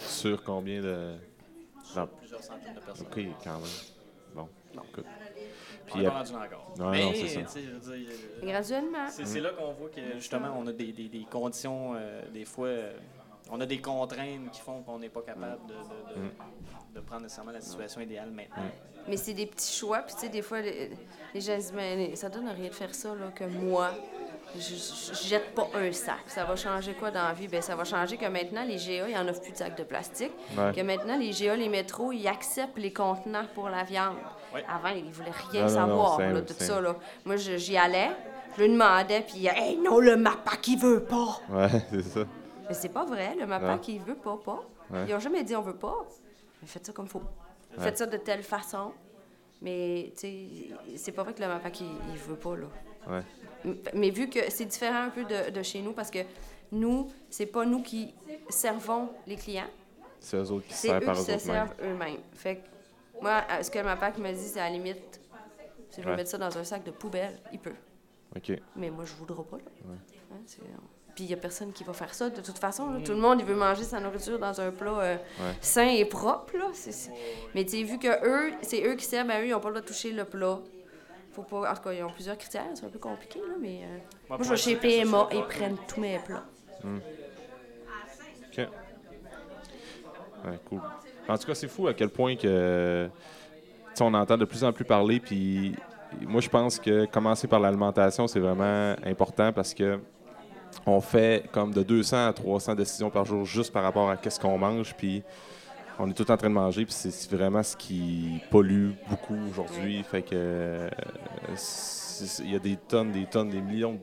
Sur 0.00 0.42
combien 0.42 0.80
de. 0.80 1.14
Sur 1.84 2.00
Non. 2.00 2.08
plusieurs 2.18 2.42
centaines 2.42 2.74
de 2.74 2.80
personnes. 2.80 3.06
Ok, 3.06 3.20
quand 3.44 3.58
même. 3.58 3.68
Bon, 4.34 4.48
écoute. 4.74 5.04
On 5.90 5.92
Puis, 5.98 6.06
rendu 6.06 6.32
là 6.32 6.38
encore. 6.40 6.74
non, 6.78 6.90
Mais, 6.90 7.02
non, 7.02 7.12
c'est 7.14 7.28
ça. 7.28 7.58
euh, 7.58 8.40
Graduellement. 8.42 9.06
c'est 9.08 9.26
c'est 9.26 9.40
là 9.40 9.50
qu'on 9.50 9.72
voit 9.72 9.88
que 9.88 10.00
justement 10.16 10.54
on 10.58 10.66
a 10.66 10.72
des, 10.72 10.92
des- 10.92 11.08
des 11.08 11.24
conditions, 11.30 11.94
euh, 11.96 12.22
des 12.30 12.44
fois, 12.44 12.66
euh, 12.68 12.92
on 13.50 13.60
a 13.60 13.66
des 13.66 13.80
contraintes 13.80 14.50
qui 14.52 14.60
font 14.60 14.82
qu'on 14.82 14.98
n'est 14.98 15.08
pas 15.08 15.22
capable 15.22 15.58
de, 15.66 15.72
de- 15.74 16.20
de- 16.20 16.26
Mm. 16.26 16.30
de 16.94 17.00
prendre 17.00 17.22
nécessairement 17.22 17.52
la 17.52 17.60
situation 17.60 18.00
idéale 18.00 18.30
maintenant. 18.30 18.64
Mais 19.08 19.16
c'est 19.16 19.34
des 19.34 19.46
petits 19.46 19.72
choix. 19.72 19.98
Puis, 20.00 20.14
tu 20.14 20.20
sais, 20.22 20.28
des 20.28 20.42
fois, 20.42 20.60
les, 20.60 20.90
les 21.34 21.40
gens 21.40 21.56
disent, 21.56 21.72
mais 21.74 22.14
ça 22.16 22.28
donne 22.28 22.48
rien 22.48 22.68
de 22.68 22.74
faire 22.74 22.94
ça, 22.94 23.10
là, 23.14 23.30
que 23.34 23.44
moi, 23.44 23.90
je, 24.54 24.60
je 24.60 25.28
jette 25.28 25.54
pas 25.54 25.68
un 25.74 25.92
sac. 25.92 26.20
Ça 26.26 26.44
va 26.44 26.56
changer 26.56 26.92
quoi 26.94 27.10
dans 27.10 27.22
la 27.22 27.32
vie? 27.32 27.48
Ben, 27.48 27.62
ça 27.62 27.74
va 27.76 27.84
changer 27.84 28.16
que 28.16 28.26
maintenant, 28.26 28.64
les 28.64 28.76
GA, 28.76 29.08
ils 29.08 29.16
en 29.16 29.26
offrent 29.28 29.40
plus 29.42 29.52
de 29.52 29.56
sacs 29.56 29.76
de 29.78 29.84
plastique. 29.84 30.32
Ouais. 30.56 30.72
Que 30.74 30.80
maintenant, 30.82 31.16
les 31.16 31.30
GA, 31.30 31.56
les 31.56 31.68
métros, 31.68 32.12
ils 32.12 32.26
acceptent 32.28 32.78
les 32.78 32.92
contenants 32.92 33.46
pour 33.54 33.68
la 33.70 33.84
viande. 33.84 34.16
Ouais. 34.54 34.64
Avant, 34.68 34.88
ils 34.94 35.10
voulaient 35.10 35.30
rien 35.50 35.66
Non, 35.66 35.72
non, 35.72 35.86
non, 35.86 36.06
savoir, 36.16 36.18
là, 36.32 36.42
tout 36.42 36.54
ça, 36.58 36.80
là. 36.80 36.96
Moi, 37.24 37.36
j'y 37.36 37.76
allais, 37.76 38.10
je 38.56 38.62
lui 38.62 38.70
demandais, 38.70 39.20
puis, 39.22 39.46
hey, 39.46 39.76
non, 39.78 40.00
le 40.00 40.16
MAPAC, 40.16 40.68
il 40.68 40.78
veut 40.78 41.04
pas. 41.04 41.38
Ouais, 41.50 41.68
c'est 41.90 42.02
ça. 42.02 42.20
Mais 42.68 42.74
c'est 42.74 42.88
pas 42.90 43.04
vrai, 43.04 43.34
le 43.34 43.46
MAPAC, 43.46 43.88
il 43.88 44.00
veut 44.02 44.14
pas, 44.16 44.36
pas. 44.36 44.62
Ouais. 44.90 45.06
Ils 45.08 45.14
ont 45.14 45.20
jamais 45.20 45.42
dit 45.44 45.54
on 45.56 45.62
veut 45.62 45.76
pas. 45.76 46.06
Mais 46.60 46.68
faites 46.68 46.86
ça 46.86 46.92
comme 46.92 47.08
faut. 47.08 47.22
Faites 47.78 47.98
ça 47.98 48.06
de 48.06 48.16
telle 48.16 48.42
façon. 48.42 48.92
Mais, 49.60 50.12
tu 50.14 50.20
sais, 50.20 50.46
c'est 50.96 51.12
pas 51.12 51.22
vrai 51.24 51.34
que 51.34 51.40
le 51.42 51.48
MAPAC, 51.48 51.80
il, 51.80 51.86
il 52.10 52.16
veut 52.16 52.36
pas, 52.36 52.56
là. 52.56 52.66
Ouais. 53.08 53.74
Mais 53.94 54.10
vu 54.10 54.28
que 54.30 54.50
c'est 54.50 54.66
différent 54.66 55.02
un 55.04 55.10
peu 55.10 55.24
de, 55.24 55.50
de 55.50 55.62
chez 55.62 55.80
nous, 55.82 55.92
parce 55.92 56.10
que 56.10 56.20
nous, 56.70 57.08
c'est 57.28 57.46
pas 57.46 57.64
nous 57.64 57.82
qui 57.82 58.14
servons 58.48 59.08
les 59.26 59.34
clients, 59.36 59.66
C'est 60.20 60.36
eux 60.36 60.50
autres 60.52 60.66
qui 60.66 60.74
se 60.74 60.80
c'est 60.82 60.88
servent 60.88 61.02
eux 61.02 61.06
par 61.06 61.18
eux 61.20 61.24
se 61.24 61.38
servent 61.38 61.74
eux-mêmes. 61.82 62.20
Fait 62.34 62.56
que 62.56 63.20
moi, 63.20 63.42
ce 63.62 63.68
que 63.70 63.78
le 63.78 63.84
MAPAC 63.84 64.18
me 64.18 64.30
dit, 64.32 64.38
c'est 64.46 64.60
à 64.60 64.64
la 64.64 64.70
limite, 64.70 65.20
si 65.90 66.00
je 66.00 66.06
veux 66.06 66.10
Ouais. 66.12 66.16
mettre 66.18 66.30
ça 66.30 66.38
dans 66.38 66.56
un 66.56 66.64
sac 66.64 66.84
de 66.84 66.90
poubelle, 66.92 67.38
il 67.52 67.58
peut. 67.58 67.74
OK. 68.36 68.52
Mais 68.76 68.90
moi, 68.90 69.04
je 69.04 69.14
voudrais 69.14 69.42
pas, 69.44 69.56
là. 69.56 69.64
Hein, 69.90 70.36
c'est- 70.46 70.60
Puis 71.18 71.24
il 71.24 71.30
y 71.30 71.34
a 71.34 71.36
personne 71.36 71.72
qui 71.72 71.82
va 71.82 71.92
faire 71.92 72.14
ça, 72.14 72.30
de 72.30 72.40
toute 72.40 72.58
façon. 72.58 72.92
là. 72.92 73.00
Tout 73.04 73.10
le 73.10 73.18
monde, 73.18 73.40
il 73.40 73.44
veut 73.44 73.56
manger 73.56 73.82
sa 73.82 73.98
nourriture 73.98 74.38
dans 74.38 74.60
un 74.60 74.70
plat 74.70 75.00
euh, 75.00 75.16
sain 75.60 75.88
et 75.88 76.04
propre, 76.04 76.56
là. 76.56 76.66
Mais 77.56 77.64
tu 77.64 77.70
sais, 77.70 77.82
vu 77.82 77.98
que 77.98 78.06
eux, 78.24 78.52
c'est 78.62 78.86
eux 78.86 78.94
qui 78.94 79.04
servent, 79.04 79.26
ben 79.26 79.42
eux, 79.42 79.46
ils 79.46 79.50
n'ont 79.50 79.58
pas 79.58 79.66
le 79.70 79.74
droit 79.74 79.82
de 79.82 79.88
toucher 79.88 80.12
le 80.12 80.24
plat. 80.24 80.60
Faut 81.32 81.42
pas... 81.42 81.72
En 81.72 81.74
tout 81.74 81.82
cas, 81.82 81.92
ils 81.92 82.04
ont 82.04 82.10
plusieurs 82.12 82.38
critères, 82.38 82.66
c'est 82.72 82.86
un 82.86 82.88
peu 82.88 83.00
compliqué, 83.00 83.40
là, 83.40 83.54
mais... 83.60 83.80
euh, 83.82 83.98
Moi, 84.28 84.38
je 84.42 84.48
vais 84.50 84.56
chez 84.56 84.76
PMA 84.76 85.26
et 85.32 85.38
ils 85.38 85.42
prennent 85.42 85.76
tous 85.88 86.00
mes 86.00 86.20
plats. 86.24 86.44
OK. 86.84 88.58
Ouais, 90.44 90.58
cool. 90.68 90.80
En 91.28 91.36
tout 91.36 91.46
cas, 91.48 91.54
c'est 91.56 91.66
fou 91.68 91.88
à 91.88 91.94
quel 91.94 92.10
point 92.10 92.36
que 92.36 93.08
on 94.00 94.14
entend 94.14 94.36
de 94.36 94.44
plus 94.44 94.62
en 94.62 94.72
plus 94.72 94.84
parler. 94.84 95.18
Puis 95.18 95.74
moi, 96.22 96.40
je 96.40 96.48
pense 96.48 96.78
que 96.78 97.06
commencer 97.06 97.48
par 97.48 97.58
l'alimentation, 97.58 98.28
c'est 98.28 98.38
vraiment 98.38 98.94
important 99.04 99.52
parce 99.52 99.74
que 99.74 99.98
on 100.86 101.00
fait 101.00 101.48
comme 101.52 101.72
de 101.72 101.82
200 101.82 102.26
à 102.28 102.32
300 102.32 102.74
décisions 102.74 103.10
par 103.10 103.24
jour 103.24 103.44
juste 103.44 103.72
par 103.72 103.82
rapport 103.82 104.08
à 104.10 104.16
qu'est-ce 104.16 104.40
qu'on 104.40 104.58
mange. 104.58 104.94
Puis 104.94 105.22
on 105.98 106.08
est 106.10 106.14
tout 106.14 106.30
en 106.30 106.36
train 106.36 106.48
de 106.48 106.54
manger. 106.54 106.84
Puis 106.84 106.94
c'est 106.94 107.30
vraiment 107.34 107.62
ce 107.62 107.76
qui 107.76 108.40
pollue 108.50 108.90
beaucoup 109.08 109.36
aujourd'hui. 109.50 110.02
Fait 110.02 110.22
que 110.22 110.28
euh, 110.32 110.88
c'est- 111.56 112.42
il 112.42 112.50
y 112.52 112.56
a 112.56 112.58
des 112.58 112.76
tonnes, 112.76 113.12
des 113.12 113.26
tonnes, 113.26 113.50
des 113.50 113.60
millions 113.60 113.92
de 113.94 114.00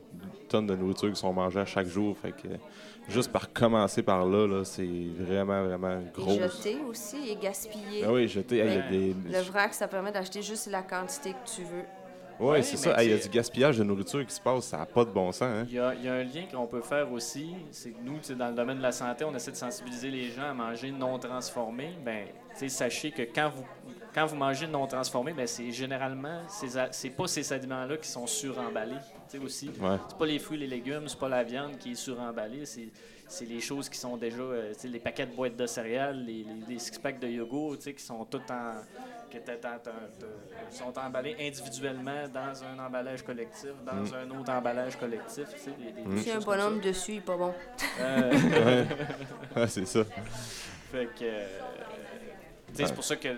tonnes 0.48 0.66
de 0.66 0.74
nourriture 0.76 1.10
qui 1.12 1.20
sont 1.20 1.32
mangées 1.32 1.60
à 1.60 1.66
chaque 1.66 1.86
jour. 1.86 2.16
Fait 2.16 2.32
que 2.32 2.48
juste 3.08 3.30
par 3.30 3.52
commencer 3.52 4.02
par 4.02 4.24
là, 4.24 4.46
là 4.46 4.64
c'est 4.64 4.88
vraiment, 5.18 5.64
vraiment 5.64 6.00
gros. 6.14 6.30
Et 6.32 6.40
jeter 6.48 6.78
aussi, 6.88 7.28
et 7.28 7.36
gaspiller. 7.36 8.04
Ah 8.06 8.12
oui, 8.12 8.26
jeter. 8.28 8.58
hey, 8.58 8.68
il 8.68 8.74
y 8.74 8.78
a 8.78 8.90
des... 8.90 9.14
Le 9.32 9.40
vrac, 9.42 9.74
ça 9.74 9.86
permet 9.88 10.12
d'acheter 10.12 10.40
juste 10.42 10.68
la 10.68 10.82
quantité 10.82 11.32
que 11.32 11.50
tu 11.56 11.62
veux. 11.62 11.84
Ouais, 12.38 12.62
c'est 12.62 12.76
ça. 12.76 13.00
Hey, 13.00 13.08
Il 13.08 13.10
y 13.12 13.14
a 13.14 13.22
du 13.22 13.28
gaspillage 13.28 13.78
de 13.78 13.84
nourriture 13.84 14.24
qui 14.26 14.34
se 14.34 14.40
passe, 14.40 14.64
ça 14.64 14.78
n'a 14.78 14.86
pas 14.86 15.04
de 15.04 15.10
bon 15.10 15.32
sens. 15.32 15.42
Hein? 15.42 15.66
Il 15.68 15.74
y, 15.74 15.78
a, 15.78 15.94
il 15.94 16.04
y 16.04 16.08
a 16.08 16.14
un 16.14 16.24
lien 16.24 16.44
qu'on 16.50 16.66
peut 16.66 16.80
faire 16.82 17.10
aussi, 17.12 17.54
c'est 17.70 17.90
que 17.90 17.98
nous, 18.02 18.18
dans 18.36 18.48
le 18.48 18.54
domaine 18.54 18.78
de 18.78 18.82
la 18.82 18.92
santé, 18.92 19.24
on 19.24 19.34
essaie 19.34 19.52
de 19.52 19.56
sensibiliser 19.56 20.10
les 20.10 20.30
gens 20.30 20.50
à 20.50 20.54
manger 20.54 20.90
non 20.90 21.18
transformé. 21.18 21.90
Ben, 22.04 22.26
sachez 22.68 23.10
que 23.10 23.22
quand 23.22 23.50
vous, 23.54 23.64
quand 24.14 24.26
vous 24.26 24.36
mangez 24.36 24.66
non 24.66 24.86
transformé, 24.86 25.32
ben, 25.32 25.46
c'est 25.46 25.70
généralement, 25.70 26.40
c'est 26.90 27.10
pas 27.10 27.26
ces 27.26 27.52
aliments-là 27.52 27.96
qui 27.96 28.08
sont 28.08 28.26
suremballés. 28.26 28.96
Aussi. 29.42 29.68
Ouais. 29.80 29.96
C'est 30.08 30.16
pas 30.16 30.26
les 30.26 30.38
fruits, 30.38 30.56
les 30.56 30.66
légumes, 30.68 31.08
c'est 31.08 31.18
pas 31.18 31.28
la 31.28 31.42
viande 31.42 31.76
qui 31.78 31.92
est 31.92 31.96
suremballée, 31.96 32.64
c'est 32.64 32.88
c'est 33.28 33.44
les 33.46 33.60
choses 33.60 33.88
qui 33.88 33.98
sont 33.98 34.16
déjà, 34.16 34.36
euh, 34.42 34.72
tu 34.74 34.80
sais, 34.80 34.88
les 34.88 35.00
paquets 35.00 35.26
de 35.26 35.34
boîtes 35.34 35.56
de 35.56 35.66
céréales, 35.66 36.24
les, 36.24 36.44
les, 36.44 36.74
les 36.74 36.78
six-packs 36.78 37.18
de 37.18 37.26
yogourt, 37.28 37.76
tu 37.76 37.82
sais, 37.84 37.94
qui 37.94 38.02
sont 38.04 38.24
tout 38.24 38.40
en, 38.50 38.74
qui 39.28 40.76
sont 40.78 40.96
emballés 40.98 41.36
individuellement 41.40 42.28
dans 42.32 42.64
un 42.64 42.78
emballage 42.86 43.22
collectif, 43.22 43.70
dans 43.84 44.14
un 44.14 44.30
autre 44.38 44.50
emballage 44.52 44.96
collectif, 44.96 45.44
y 46.26 46.30
a 46.30 46.36
un 46.36 46.40
bonhomme 46.40 46.80
dessus, 46.80 47.12
il 47.12 47.18
est 47.18 47.20
pas 47.20 47.36
bon. 47.36 47.52
Euh, 48.00 48.84
Ouais, 49.56 49.66
c'est 49.68 49.86
ça. 49.86 50.04
fait 50.92 51.06
que, 51.18 51.24
euh, 51.24 51.46
tu 52.68 52.74
sais, 52.76 52.86
c'est 52.86 52.94
pour 52.94 53.04
ça 53.04 53.16
que 53.16 53.28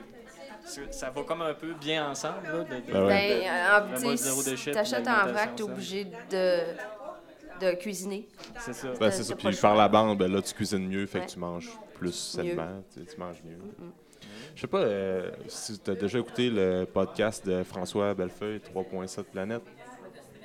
ça 0.90 1.08
va 1.10 1.22
comme 1.22 1.42
un 1.42 1.54
peu 1.54 1.72
bien 1.74 2.10
ensemble, 2.10 2.46
là, 2.46 2.58
de- 2.64 2.80
de- 2.86 2.92
Ben 2.92 3.04
ouais. 3.06 3.46
Ben, 3.46 4.04
euh, 4.04 4.16
si 4.16 4.70
t'achètes 4.72 5.02
puis 5.04 5.12
en 5.12 5.16
l'alimentation 5.16 5.32
vrac, 5.32 5.56
t'es 5.56 5.62
saine. 5.62 5.72
obligé 5.72 6.04
de, 6.04 6.60
de 7.60 7.72
cuisiner. 7.76 8.28
c'est 8.60 8.72
ça. 8.72 8.88
Ben, 8.98 9.10
c'est 9.10 9.22
ça. 9.24 9.34
Puis 9.36 9.56
par 9.56 9.74
la 9.76 9.88
bande, 9.88 10.18
ben 10.18 10.30
là, 10.32 10.40
tu 10.42 10.54
cuisines 10.54 10.86
mieux, 10.88 11.06
fait 11.06 11.20
Ouais. 11.20 11.26
que 11.26 11.30
tu 11.30 11.38
manges 11.38 11.70
plus 11.94 12.06
Mieux. 12.38 12.44
sainement, 12.44 12.82
tu, 12.92 13.16
manges 13.18 13.42
mieux. 13.44 13.58
Je 14.54 14.60
sais 14.60 14.66
pas 14.66 14.78
euh, 14.78 15.30
si 15.46 15.78
tu 15.78 15.90
as 15.90 15.94
déjà 15.94 16.18
écouté 16.18 16.50
le 16.50 16.84
podcast 16.84 17.46
de 17.46 17.62
François 17.62 18.14
Bellefeuille, 18.14 18.60
3.7 18.74 19.24
Planète. 19.24 19.62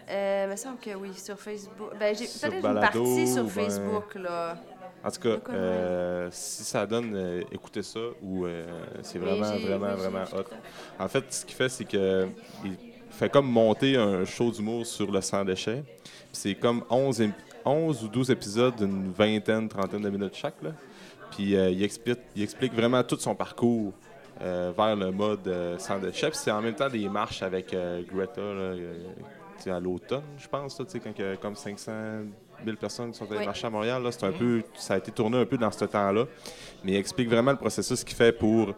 Euh, 0.10 0.44
il 0.48 0.52
me 0.52 0.56
semble 0.56 0.80
que 0.80 0.94
oui, 0.96 1.14
sur 1.14 1.40
Facebook. 1.40 1.92
Ben, 2.00 2.14
j'ai 2.16 2.26
Sur 2.28 2.42
peut-être 2.42 2.56
une 2.58 2.62
Balado, 2.62 3.04
partie 3.04 3.28
sur 3.28 3.44
ben- 3.44 3.50
Facebook, 3.50 4.16
là. 4.16 4.58
En 5.06 5.12
tout 5.12 5.20
cas, 5.20 5.38
euh, 5.52 6.30
si 6.32 6.64
ça 6.64 6.86
donne, 6.86 7.14
euh, 7.14 7.42
écoutez 7.52 7.84
ça 7.84 8.00
ou 8.22 8.46
euh, 8.46 8.64
c'est 9.02 9.20
vraiment, 9.20 9.58
vraiment, 9.58 9.88
oui, 9.94 10.00
vraiment 10.00 10.24
hot. 10.34 10.46
En 10.98 11.08
fait, 11.10 11.26
ce 11.34 11.46
qu'il 11.46 11.56
fait, 11.56 11.68
c'est 11.70 11.84
que 11.86 12.28
il 12.64 12.72
fait 13.14 13.30
comme 13.30 13.48
monter 13.50 13.96
un 13.96 14.26
show 14.26 14.52
d'humour 14.52 14.86
sur 14.86 15.12
le 15.12 15.22
sans-déchet. 15.22 15.84
Puis 16.04 16.14
C'est 16.32 16.56
comme 16.56 16.84
11, 16.90 17.22
ép- 17.22 17.32
11 17.66 18.04
ou 18.04 18.08
12 18.08 18.32
épisodes 18.32 18.76
d'une 18.76 19.12
vingtaine, 19.12 19.70
trentaine 19.70 20.02
de 20.02 20.10
minutes 20.10 20.36
chaque. 20.36 20.62
Là. 20.62 20.72
Puis 21.32 21.56
euh, 21.56 21.70
il, 21.70 21.84
explique, 21.84 22.20
il 22.36 22.44
explique 22.44 22.74
vraiment 22.74 23.04
tout 23.04 23.18
son 23.20 23.36
parcours 23.36 23.94
euh, 24.42 24.72
vers 24.76 24.96
le 24.96 25.12
mode 25.12 25.48
euh, 25.48 25.78
sans-déchet. 25.78 26.30
Puis 26.30 26.40
c'est 26.44 26.52
en 26.52 26.62
même 26.62 26.76
temps 26.76 26.90
des 26.90 27.08
marches 27.08 27.42
avec 27.44 27.76
Greta 28.12 28.42
là, 28.42 28.74
à 29.68 29.80
l'automne, 29.80 30.24
je 30.38 30.48
pense, 30.50 30.78
là, 30.78 30.84
tu 30.86 30.92
sais, 30.92 31.00
quand 31.00 31.12
il 31.18 31.24
y 31.24 31.28
a 31.28 31.38
comme 31.38 31.56
500 31.56 31.92
000 32.66 32.76
personnes 32.76 33.12
qui 33.14 33.18
sont 33.18 33.26
allées 33.30 33.40
Oui. 33.40 33.46
marcher 33.46 33.68
à 33.68 33.70
Montréal. 33.70 34.04
là, 34.04 34.10
un 34.24 34.32
peu, 34.34 34.62
ça 34.76 34.96
a 34.96 34.98
été 34.98 35.10
tourné 35.12 35.38
un 35.38 35.46
peu 35.46 35.58
dans 35.58 35.72
ce 35.72 35.86
temps-là. 35.86 36.26
Mais 36.84 36.92
il 36.94 36.96
explique 36.98 37.30
vraiment 37.30 37.52
le 37.52 37.58
processus 37.58 38.04
qu'il 38.04 38.18
fait 38.18 38.34
pour 38.34 38.74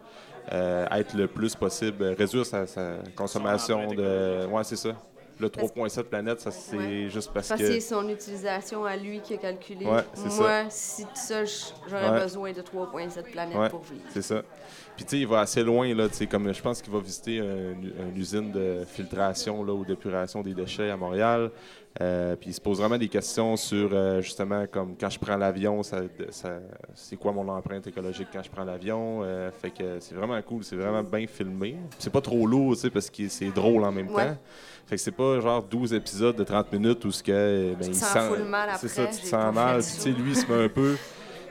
euh, 0.52 0.86
être 0.92 1.14
le 1.14 1.26
plus 1.26 1.54
possible, 1.54 2.02
euh, 2.02 2.14
réduire 2.16 2.46
sa, 2.46 2.66
sa 2.66 2.96
consommation 3.14 3.88
de. 3.88 4.46
Ouais, 4.46 4.64
c'est 4.64 4.76
ça. 4.76 4.90
Le 5.38 5.48
3.7 5.48 6.04
planète, 6.04 6.40
ça 6.40 6.50
c'est 6.50 6.76
Ouais. 6.78 7.08
juste 7.10 7.30
parce, 7.34 7.48
Parce 7.48 7.60
que. 7.60 7.66
c'est 7.66 7.80
son 7.80 8.08
utilisation 8.08 8.86
à 8.86 8.96
lui 8.96 9.20
qui 9.20 9.34
a 9.34 9.36
calculé. 9.36 9.84
Ouais, 9.84 10.02
Moi, 10.38 10.64
si 10.70 11.02
tout 11.04 11.10
ça, 11.14 11.44
j'aurais 11.44 12.08
Ouais. 12.10 12.20
besoin 12.22 12.52
de 12.52 12.62
3,7 12.62 13.22
planètes 13.32 13.70
pour 13.70 13.82
vivre. 13.82 14.00
C'est 14.08 14.22
ça. 14.22 14.42
Puis 14.96 15.04
tu 15.04 15.10
sais, 15.10 15.18
il 15.20 15.26
va 15.26 15.40
assez 15.40 15.62
loin, 15.62 15.92
là, 15.94 16.08
tu 16.08 16.14
sais, 16.14 16.26
comme 16.26 16.52
je 16.52 16.62
pense 16.62 16.80
qu'il 16.80 16.92
va 16.92 17.00
visiter 17.00 17.38
un- 17.40 18.08
une 18.08 18.16
usine 18.16 18.50
de 18.50 18.78
filtration 18.86 19.62
là, 19.62 19.72
ou 19.74 19.84
d'épuration 19.84 20.40
des 20.42 20.54
déchets 20.54 20.90
à 20.90 20.96
Montréal. 20.96 21.50
Euh, 22.00 22.36
puis 22.36 22.50
il 22.50 22.52
se 22.52 22.60
pose 22.60 22.78
vraiment 22.78 22.98
des 22.98 23.08
questions 23.08 23.56
sur, 23.56 23.88
euh, 23.92 24.20
justement, 24.20 24.66
comme 24.70 24.96
quand 25.00 25.08
je 25.08 25.18
prends 25.18 25.36
l'avion, 25.36 25.82
ça, 25.82 26.02
ça- 26.30 26.58
c'est 26.94 27.16
quoi 27.16 27.32
mon 27.32 27.48
empreinte 27.48 27.86
écologique 27.86 28.28
quand 28.32 28.42
je 28.42 28.50
prends 28.50 28.64
l'avion? 28.64 29.20
Euh, 29.22 29.50
fait 29.50 29.70
que 29.70 29.98
c'est 30.00 30.14
vraiment 30.14 30.40
cool, 30.42 30.62
c'est 30.62 30.76
vraiment 30.76 31.02
bien 31.02 31.26
filmé. 31.26 31.76
C'est 31.98 32.12
pas 32.12 32.20
trop 32.20 32.46
lourd, 32.46 32.74
tu 32.74 32.82
sais, 32.82 32.90
parce 32.90 33.08
que 33.08 33.28
c'est 33.28 33.50
drôle 33.50 33.82
en 33.84 33.92
même 33.92 34.08
Ouais. 34.10 34.26
temps. 34.26 34.36
Fait 34.86 34.96
que 34.96 35.00
c'est 35.02 35.10
pas 35.10 35.40
genre 35.40 35.62
12 35.62 35.92
épisodes 35.94 36.36
de 36.36 36.44
30 36.44 36.70
minutes 36.72 37.02
où 37.06 37.10
ce 37.10 37.22
que, 37.22 37.32
euh, 37.32 37.72
ben, 37.74 37.80
te 37.80 37.86
il 37.88 37.94
sent- 37.94 38.44
mal 38.44 38.68
C'est 38.78 38.86
après, 38.86 38.88
ça, 38.88 39.06
tu 39.06 39.20
te 39.22 39.26
sens 39.26 39.54
mal. 39.54 39.76
tu 39.82 39.88
sais, 39.88 40.10
lui, 40.10 40.30
il 40.30 40.36
se 40.36 40.46
met 40.52 40.64
un 40.64 40.68
peu 40.68 40.96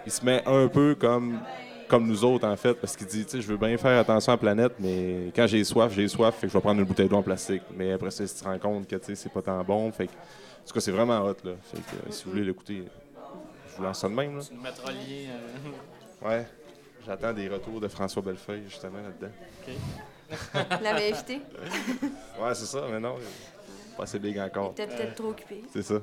il 0.05 0.11
se 0.11 0.23
met 0.23 0.43
un 0.45 0.67
peu 0.67 0.93
comme, 0.93 1.39
comme 1.87 2.07
nous 2.07 2.23
autres, 2.23 2.47
en 2.47 2.55
fait, 2.55 2.73
parce 2.75 2.95
qu'il 2.95 3.07
dit, 3.07 3.23
tu 3.25 3.31
sais, 3.31 3.41
je 3.41 3.47
veux 3.47 3.57
bien 3.57 3.77
faire 3.77 3.99
attention 3.99 4.31
à 4.31 4.35
la 4.35 4.39
planète, 4.39 4.73
mais 4.79 5.31
quand 5.35 5.47
j'ai 5.47 5.63
soif, 5.63 5.93
j'ai 5.93 6.07
soif, 6.07 6.35
fait 6.35 6.47
que 6.47 6.53
je 6.53 6.57
vais 6.57 6.61
prendre 6.61 6.79
une 6.79 6.85
bouteille 6.87 7.07
d'eau 7.09 7.17
en 7.17 7.23
plastique. 7.23 7.61
Mais 7.75 7.91
après 7.91 8.11
ça, 8.11 8.25
tu 8.27 8.33
te 8.33 8.43
rends 8.43 8.57
compte 8.59 8.87
que, 8.87 8.95
tu 8.95 9.05
sais, 9.05 9.15
c'est 9.15 9.29
pas 9.31 9.41
tant 9.41 9.63
bon. 9.63 9.91
Fait 9.91 10.07
que, 10.07 10.11
en 10.11 10.67
tout 10.67 10.73
cas, 10.73 10.79
c'est 10.79 10.91
vraiment 10.91 11.19
hot, 11.21 11.35
là. 11.43 11.51
Fait 11.63 11.77
que, 11.77 11.95
euh, 12.07 12.11
si 12.11 12.23
vous 12.25 12.31
voulez 12.31 12.43
l'écouter, 12.43 12.83
je 13.71 13.77
vous 13.77 13.83
lance 13.83 13.99
ça 13.99 14.09
de 14.09 14.13
même, 14.13 14.35
là. 14.37 14.43
Tu 14.43 14.53
nous 14.53 14.61
mettras 14.61 14.91
le 14.91 14.97
lien. 14.97 15.31
euh, 15.31 16.27
Ouais. 16.29 16.47
J'attends 17.05 17.33
des 17.33 17.47
retours 17.47 17.79
de 17.79 17.87
François 17.87 18.21
Bellefeuille, 18.23 18.63
justement, 18.67 18.97
là-dedans. 18.97 19.33
L'avait 20.81 21.11
invité. 21.13 21.41
Ouais, 22.41 22.55
c'est 22.55 22.65
ça, 22.65 22.81
mais 22.91 22.99
non, 22.99 23.15
pas 23.95 24.03
assez 24.03 24.17
big 24.17 24.39
encore. 24.39 24.71
était 24.71 24.87
peut-être 24.87 25.13
trop 25.15 25.29
occupé. 25.29 25.61
C'est 25.71 25.83
ça. 25.83 26.01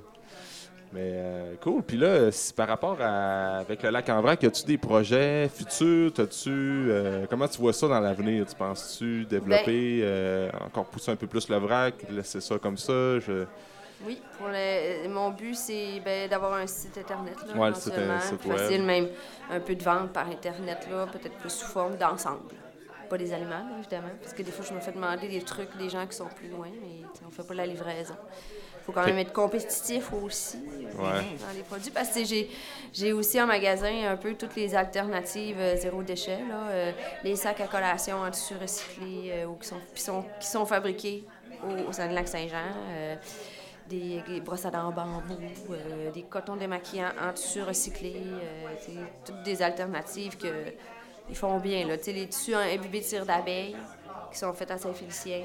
Mais 0.93 1.12
euh, 1.14 1.55
cool. 1.62 1.82
Puis 1.82 1.97
là, 1.97 2.30
si 2.30 2.53
par 2.53 2.68
rapport 2.68 2.99
à 3.01 3.59
avec 3.59 3.82
le 3.82 3.90
lac 3.90 4.09
en 4.11 4.20
vrac, 4.20 4.45
as-tu 4.45 4.64
des 4.64 4.76
projets 4.76 5.49
futurs? 5.49 6.12
T'as-tu 6.12 6.51
euh, 6.51 7.24
comment 7.30 7.49
tu 7.49 7.59
vois 7.59 7.72
ça 7.72 7.88
dans 7.88 8.01
l'avenir? 8.01 8.45
Tu 8.47 8.55
penses-tu 8.55 9.24
développer, 9.24 10.01
euh, 10.03 10.51
encore 10.66 10.84
pousser 10.86 11.11
un 11.11 11.16
peu 11.16 11.26
plus 11.26 11.49
le 11.49 11.57
vrac, 11.57 11.95
laisser 12.11 12.40
ça 12.43 12.59
comme 12.59 12.76
ça? 12.76 13.18
Je... 13.20 13.47
Oui, 14.05 14.20
pour 14.36 14.49
le, 14.49 15.09
mon 15.09 15.30
but, 15.30 15.55
c'est 15.55 16.01
ben, 16.05 16.28
d'avoir 16.28 16.55
un 16.55 16.66
site 16.66 16.99
Internet. 16.99 17.36
Là, 17.47 17.59
Ouais, 17.59 17.68
le 17.68 17.74
site, 17.74 17.95
euh, 17.97 18.20
site 18.20 18.45
web. 18.45 18.59
facile, 18.59 18.82
même 18.82 19.09
un 19.51 19.61
peu 19.61 19.74
de 19.74 19.82
vente 19.82 20.12
par 20.12 20.26
Internet, 20.28 20.88
là, 20.90 21.07
peut-être 21.07 21.36
plus 21.38 21.51
sous 21.51 21.68
forme 21.68 21.97
d'ensemble. 21.97 22.40
Pas 23.09 23.16
des 23.16 23.32
aliments, 23.32 23.64
évidemment, 23.78 24.09
parce 24.20 24.32
que 24.34 24.43
des 24.43 24.51
fois, 24.51 24.64
je 24.68 24.74
me 24.74 24.80
fais 24.80 24.93
demander 24.93 25.28
des 25.28 25.43
trucs 25.43 25.74
des 25.78 25.88
gens 25.88 26.07
qui 26.07 26.16
sont 26.16 26.28
plus 26.36 26.49
loin, 26.49 26.68
mais 26.82 27.07
on 27.26 27.30
fait 27.30 27.47
pas 27.47 27.55
la 27.55 27.66
livraison. 27.66 28.16
Il 28.83 28.85
faut 28.87 28.93
quand 28.93 29.07
même 29.07 29.18
être 29.18 29.33
compétitif 29.33 30.12
aussi 30.12 30.59
Ouais. 30.59 31.22
dans 31.41 31.55
les 31.57 31.62
produits, 31.62 31.91
parce 31.93 32.11
que 32.11 32.24
j'ai, 32.24 32.51
j'ai 32.93 33.12
aussi 33.12 33.41
en 33.41 33.47
magasin 33.47 34.11
un 34.11 34.16
peu 34.16 34.35
toutes 34.35 34.57
les 34.57 34.74
alternatives 34.74 35.57
euh, 35.59 35.76
zéro 35.76 36.03
déchet, 36.03 36.39
là, 36.49 36.68
euh, 36.70 36.93
les 37.24 37.37
sacs 37.37 37.61
à 37.61 37.66
collation 37.68 38.18
en 38.18 38.30
tissu 38.30 38.55
recyclé 38.61 39.30
euh, 39.33 39.47
ou 39.47 39.55
qui 39.55 39.68
sont, 39.68 39.80
qui 39.95 40.03
sont, 40.03 40.24
qui 40.41 40.47
sont 40.49 40.66
fabriqués 40.66 41.24
au, 41.64 41.89
au 41.89 41.93
Saguenay-Lac-Saint-Jean. 41.93 42.57
euh, 42.91 43.16
des, 43.89 44.22
des 44.26 44.41
brosses 44.41 44.64
à 44.64 44.70
dents 44.70 44.87
en 44.89 44.91
bambou, 44.93 45.37
des 46.14 46.22
cotons 46.22 46.57
démaquillants 46.57 47.12
en 47.20 47.33
tissu 47.33 47.62
recyclé, 47.62 48.14
toutes 49.24 49.43
des 49.43 49.61
alternatives 49.62 50.37
que 50.37 50.49
ils 51.28 51.37
font 51.37 51.59
bien. 51.59 51.87
Là. 51.87 51.97
Les 52.07 52.26
tissus 52.26 52.55
en 52.55 52.59
imbibés 52.61 53.01
de 53.01 53.05
cire 53.05 53.26
d'abeille 53.26 53.76
qui 54.33 54.39
sont 54.39 54.53
faits 54.55 54.70
à 54.70 54.78
Saint-Félicien, 54.78 55.43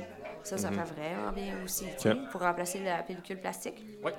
ça, 0.47 0.57
ça 0.57 0.69
fait 0.69 0.75
vraiment 0.93 1.31
bien 1.33 1.53
aussi 1.63 1.85
pour 2.31 2.41
remplacer 2.41 2.79
la 2.79 3.03
pellicule 3.03 3.39
plastique. 3.39 3.83
Oui. 4.03 4.11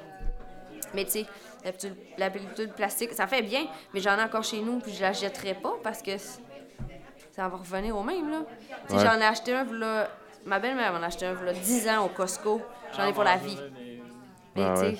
Mais 0.94 1.04
tu 1.04 1.10
sais, 1.10 1.26
la, 1.64 1.72
pellicule- 1.72 1.96
la 2.18 2.30
pellicule 2.30 2.68
plastique, 2.70 3.12
ça 3.12 3.26
fait 3.26 3.42
bien, 3.42 3.66
mais 3.92 4.00
j'en 4.00 4.16
ai 4.18 4.22
encore 4.22 4.44
chez 4.44 4.60
nous, 4.60 4.78
puis 4.78 4.92
je 4.92 5.02
la 5.02 5.12
jetterai 5.12 5.54
pas 5.54 5.74
parce 5.82 6.02
que 6.02 6.12
ça 6.18 7.48
va 7.48 7.56
revenir 7.56 7.96
au 7.96 8.02
même, 8.02 8.30
là. 8.30 8.38
Tu 8.88 8.94
sais, 8.94 8.96
Ouais. 8.96 9.04
j'en 9.06 9.20
ai 9.20 9.24
acheté 9.24 9.54
un, 9.54 9.66
ma 10.46 10.58
belle-mère 10.58 10.92
m'en 10.92 11.02
a 11.02 11.06
acheté 11.06 11.26
un, 11.26 11.34
v'là 11.34 11.52
10 11.52 11.88
ans 11.88 12.04
au 12.04 12.08
Costco. 12.08 12.60
J'en 12.96 13.06
ai 13.06 13.12
pour 13.12 13.24
la 13.24 13.36
vie. 13.36 13.58
Mais 14.56 14.64
Ah 14.64 14.74
tu 14.74 14.80
sais, 14.80 14.96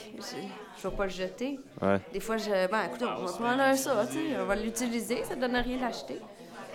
je- 0.77 0.83
je 0.83 0.89
vais 0.89 0.97
pas 0.97 1.05
le 1.05 1.11
jeter. 1.11 1.59
Ouais, 1.83 1.99
Des 2.13 2.21
fois, 2.21 2.37
je. 2.37 2.51
Ben, 2.69 2.85
écoute, 2.87 3.03
on 3.03 3.25
va 3.25 3.33
prendre 3.33 3.61
un 3.63 3.75
ça, 3.75 4.07
tu 4.07 4.13
sais, 4.15 4.37
on 4.41 4.45
va 4.45 4.55
l'utiliser, 4.57 5.25
ça 5.25 5.35
donne 5.35 5.57
rien 5.57 5.79
d'acheter. 5.79 6.21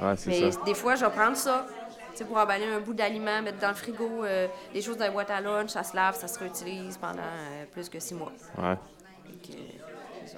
ouais 0.02 0.16
c'est 0.18 0.30
Mais 0.32 0.52
ça. 0.52 0.60
des 0.66 0.74
fois, 0.74 0.96
je 0.96 1.06
vais 1.06 1.12
prendre 1.12 1.38
ça, 1.38 1.66
tu 2.14 2.20
sais, 2.20 2.26
pour 2.26 2.38
emballer 2.38 2.66
un 2.66 2.80
bout 2.80 2.94
d'aliment, 2.94 3.42
mettre 3.42 3.60
dans 3.60 3.70
le 3.70 3.74
frigo, 3.76 4.24
euh, 4.24 4.48
des 4.74 4.82
choses 4.82 4.98
dans 4.98 5.06
la 5.06 5.12
boîte 5.12 5.30
à 5.32 5.42
lunch, 5.42 5.70
ça 5.72 5.84
se 5.84 5.96
lave, 5.96 6.16
ça 6.18 6.28
se 6.28 6.40
réutilise 6.40 6.98
pendant 6.98 7.20
euh, 7.22 7.66
plus 7.72 7.90
que 7.90 8.00
six 8.00 8.14
mois. 8.14 8.32
Ouais. 8.58 8.76
Ça. 10.26 10.38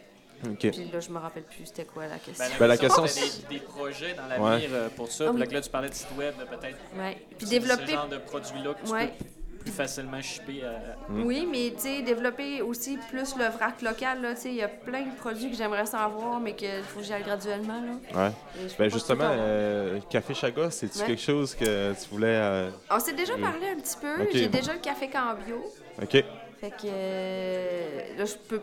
OK. 0.50 0.58
Puis 0.72 0.90
là, 0.92 1.00
je 1.00 1.10
me 1.10 1.18
rappelle 1.20 1.44
plus 1.44 1.66
c'était 1.66 1.86
quoi 1.86 2.08
la 2.08 2.18
question. 2.18 2.46
Ben, 2.60 2.68
la 2.68 2.78
question, 2.78 3.08
c'est 3.08 3.48
des, 3.48 3.56
des 3.60 3.60
projets 3.64 4.14
dans 4.14 4.28
l'avenir 4.28 4.70
euh, 4.74 4.90
pour 4.96 5.12
ça. 5.12 5.26
Ah 5.28 5.28
Puis 5.30 5.36
oui. 5.36 5.40
là, 5.42 5.48
que 5.48 5.54
là, 5.54 5.62
tu 5.62 5.70
parlais 5.70 5.90
de 5.90 5.94
site 5.94 6.08
web, 6.18 6.34
peut-être 6.50 6.78
Ouais. 6.98 7.18
Puis 7.38 7.48
développer. 7.48 7.86
ce 7.88 7.92
genre 7.92 8.08
de 8.10 8.18
produits-là 8.18 8.74
que 8.74 8.86
tu 8.86 8.92
Ouais. 8.92 9.08
peux 9.08 9.26
plus 9.66 9.72
facilement 9.74 10.22
shipper 10.22 10.64
à... 10.64 10.96
Oui, 11.10 11.48
mais 11.52 11.72
tu 11.76 11.82
sais, 11.82 12.02
développer 12.04 12.62
aussi 12.62 12.98
plus 13.10 13.36
le 13.36 13.46
vrac 13.46 13.82
local, 13.82 14.22
là, 14.22 14.36
tu 14.36 14.42
sais, 14.42 14.50
il 14.50 14.56
y 14.58 14.62
a 14.62 14.68
plein 14.68 15.02
de 15.02 15.16
produits 15.16 15.50
que 15.50 15.58
j'aimerais 15.58 15.88
savoir, 15.88 16.40
mais 16.40 16.54
qu'il 16.54 16.84
faut 16.84 17.00
que 17.00 17.06
j'y 17.06 17.14
aille 17.14 17.24
graduellement, 17.24 17.82
là. 17.82 18.28
Ouais. 18.28 18.32
Ben 18.78 18.90
justement, 18.92 19.24
euh, 19.32 20.00
Café 20.10 20.34
Chaga, 20.36 20.70
c'est-tu 20.70 21.00
Ouais. 21.00 21.06
quelque 21.08 21.22
chose 21.22 21.56
que 21.56 21.94
tu 21.94 22.10
voulais... 22.12 22.28
euh, 22.28 22.70
On 22.92 23.00
s'est 23.00 23.14
déjà 23.14 23.36
parlé 23.38 23.70
un 23.70 23.76
petit 23.80 23.98
peu. 24.00 24.28
J'ai 24.32 24.48
déjà 24.48 24.74
le 24.74 24.80
café 24.80 25.10
Cambio. 25.10 25.64
OK. 26.02 26.12
Fait 26.12 26.70
que 26.70 26.86
euh, 26.86 28.18
là, 28.18 28.26
je 28.26 28.36
peux, 28.48 28.62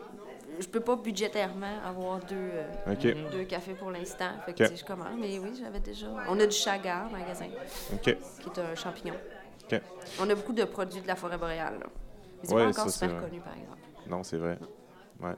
je 0.61 0.67
peux 0.67 0.81
pas 0.81 0.97
budgétairement 0.97 1.79
avoir 1.87 2.19
deux, 2.21 2.35
euh, 2.37 3.15
deux 3.33 3.45
cafés 3.45 3.75
pour 3.75 3.91
l'instant. 3.91 4.31
Fait 4.47 4.53
que 4.55 4.77
je 4.77 4.85
commande. 4.85 5.19
Mais 5.19 5.39
oui, 5.39 5.51
j'avais 5.63 5.81
déjà. 5.81 6.07
On 6.29 6.39
a 6.41 6.47
du 6.47 6.57
chaga 6.57 7.07
au 7.09 7.13
magasin, 7.13 7.47
OK. 7.93 8.03
qui 8.03 8.11
est 8.11 8.59
un 8.61 8.75
champignon. 8.75 9.15
On 10.21 10.29
a 10.29 10.35
beaucoup 10.35 10.53
de 10.53 10.65
produits 10.65 11.01
de 11.01 11.07
la 11.07 11.17
forêt 11.17 11.39
boréale. 11.39 11.75
Là. 11.81 11.87
Mais 12.43 12.49
c'est 12.49 12.55
Ouais, 12.55 12.65
pas 12.65 12.71
encore 12.71 12.91
ça, 12.91 13.07
super 13.07 13.21
connu, 13.23 13.41
par 13.41 13.53
exemple. 13.55 13.79
Non, 14.09 14.23
c'est 14.23 14.37
vrai. 14.37 14.59
Ouais. 15.21 15.35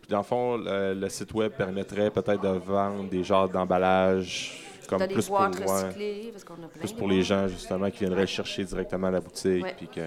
Puis 0.00 0.08
dans 0.10 0.18
le 0.18 0.22
fond, 0.22 0.56
le, 0.56 0.94
le 0.94 1.08
site 1.08 1.32
web 1.34 1.52
permettrait 1.52 2.10
peut-être 2.10 2.40
de 2.40 2.48
vendre 2.58 3.08
des 3.08 3.24
genres 3.24 3.48
d'emballage 3.48 4.62
comme 4.86 4.98
des 5.06 5.14
plus 5.14 5.26
pour, 5.26 5.38
boîtes 5.38 5.58
ouais, 5.58 5.66
recyclées, 5.66 6.30
parce 6.32 6.44
qu'on 6.44 6.54
a 6.54 6.68
plein 6.68 6.80
plus 6.80 6.92
pour 6.92 7.08
les 7.08 7.22
gens 7.22 7.46
justement 7.48 7.90
qui 7.90 7.98
viendraient 8.00 8.26
chercher 8.26 8.64
directement 8.64 9.08
à 9.08 9.10
la 9.12 9.20
boutique 9.20 9.62
Ouais. 9.64 9.74
puis 9.76 9.88
que. 9.88 10.00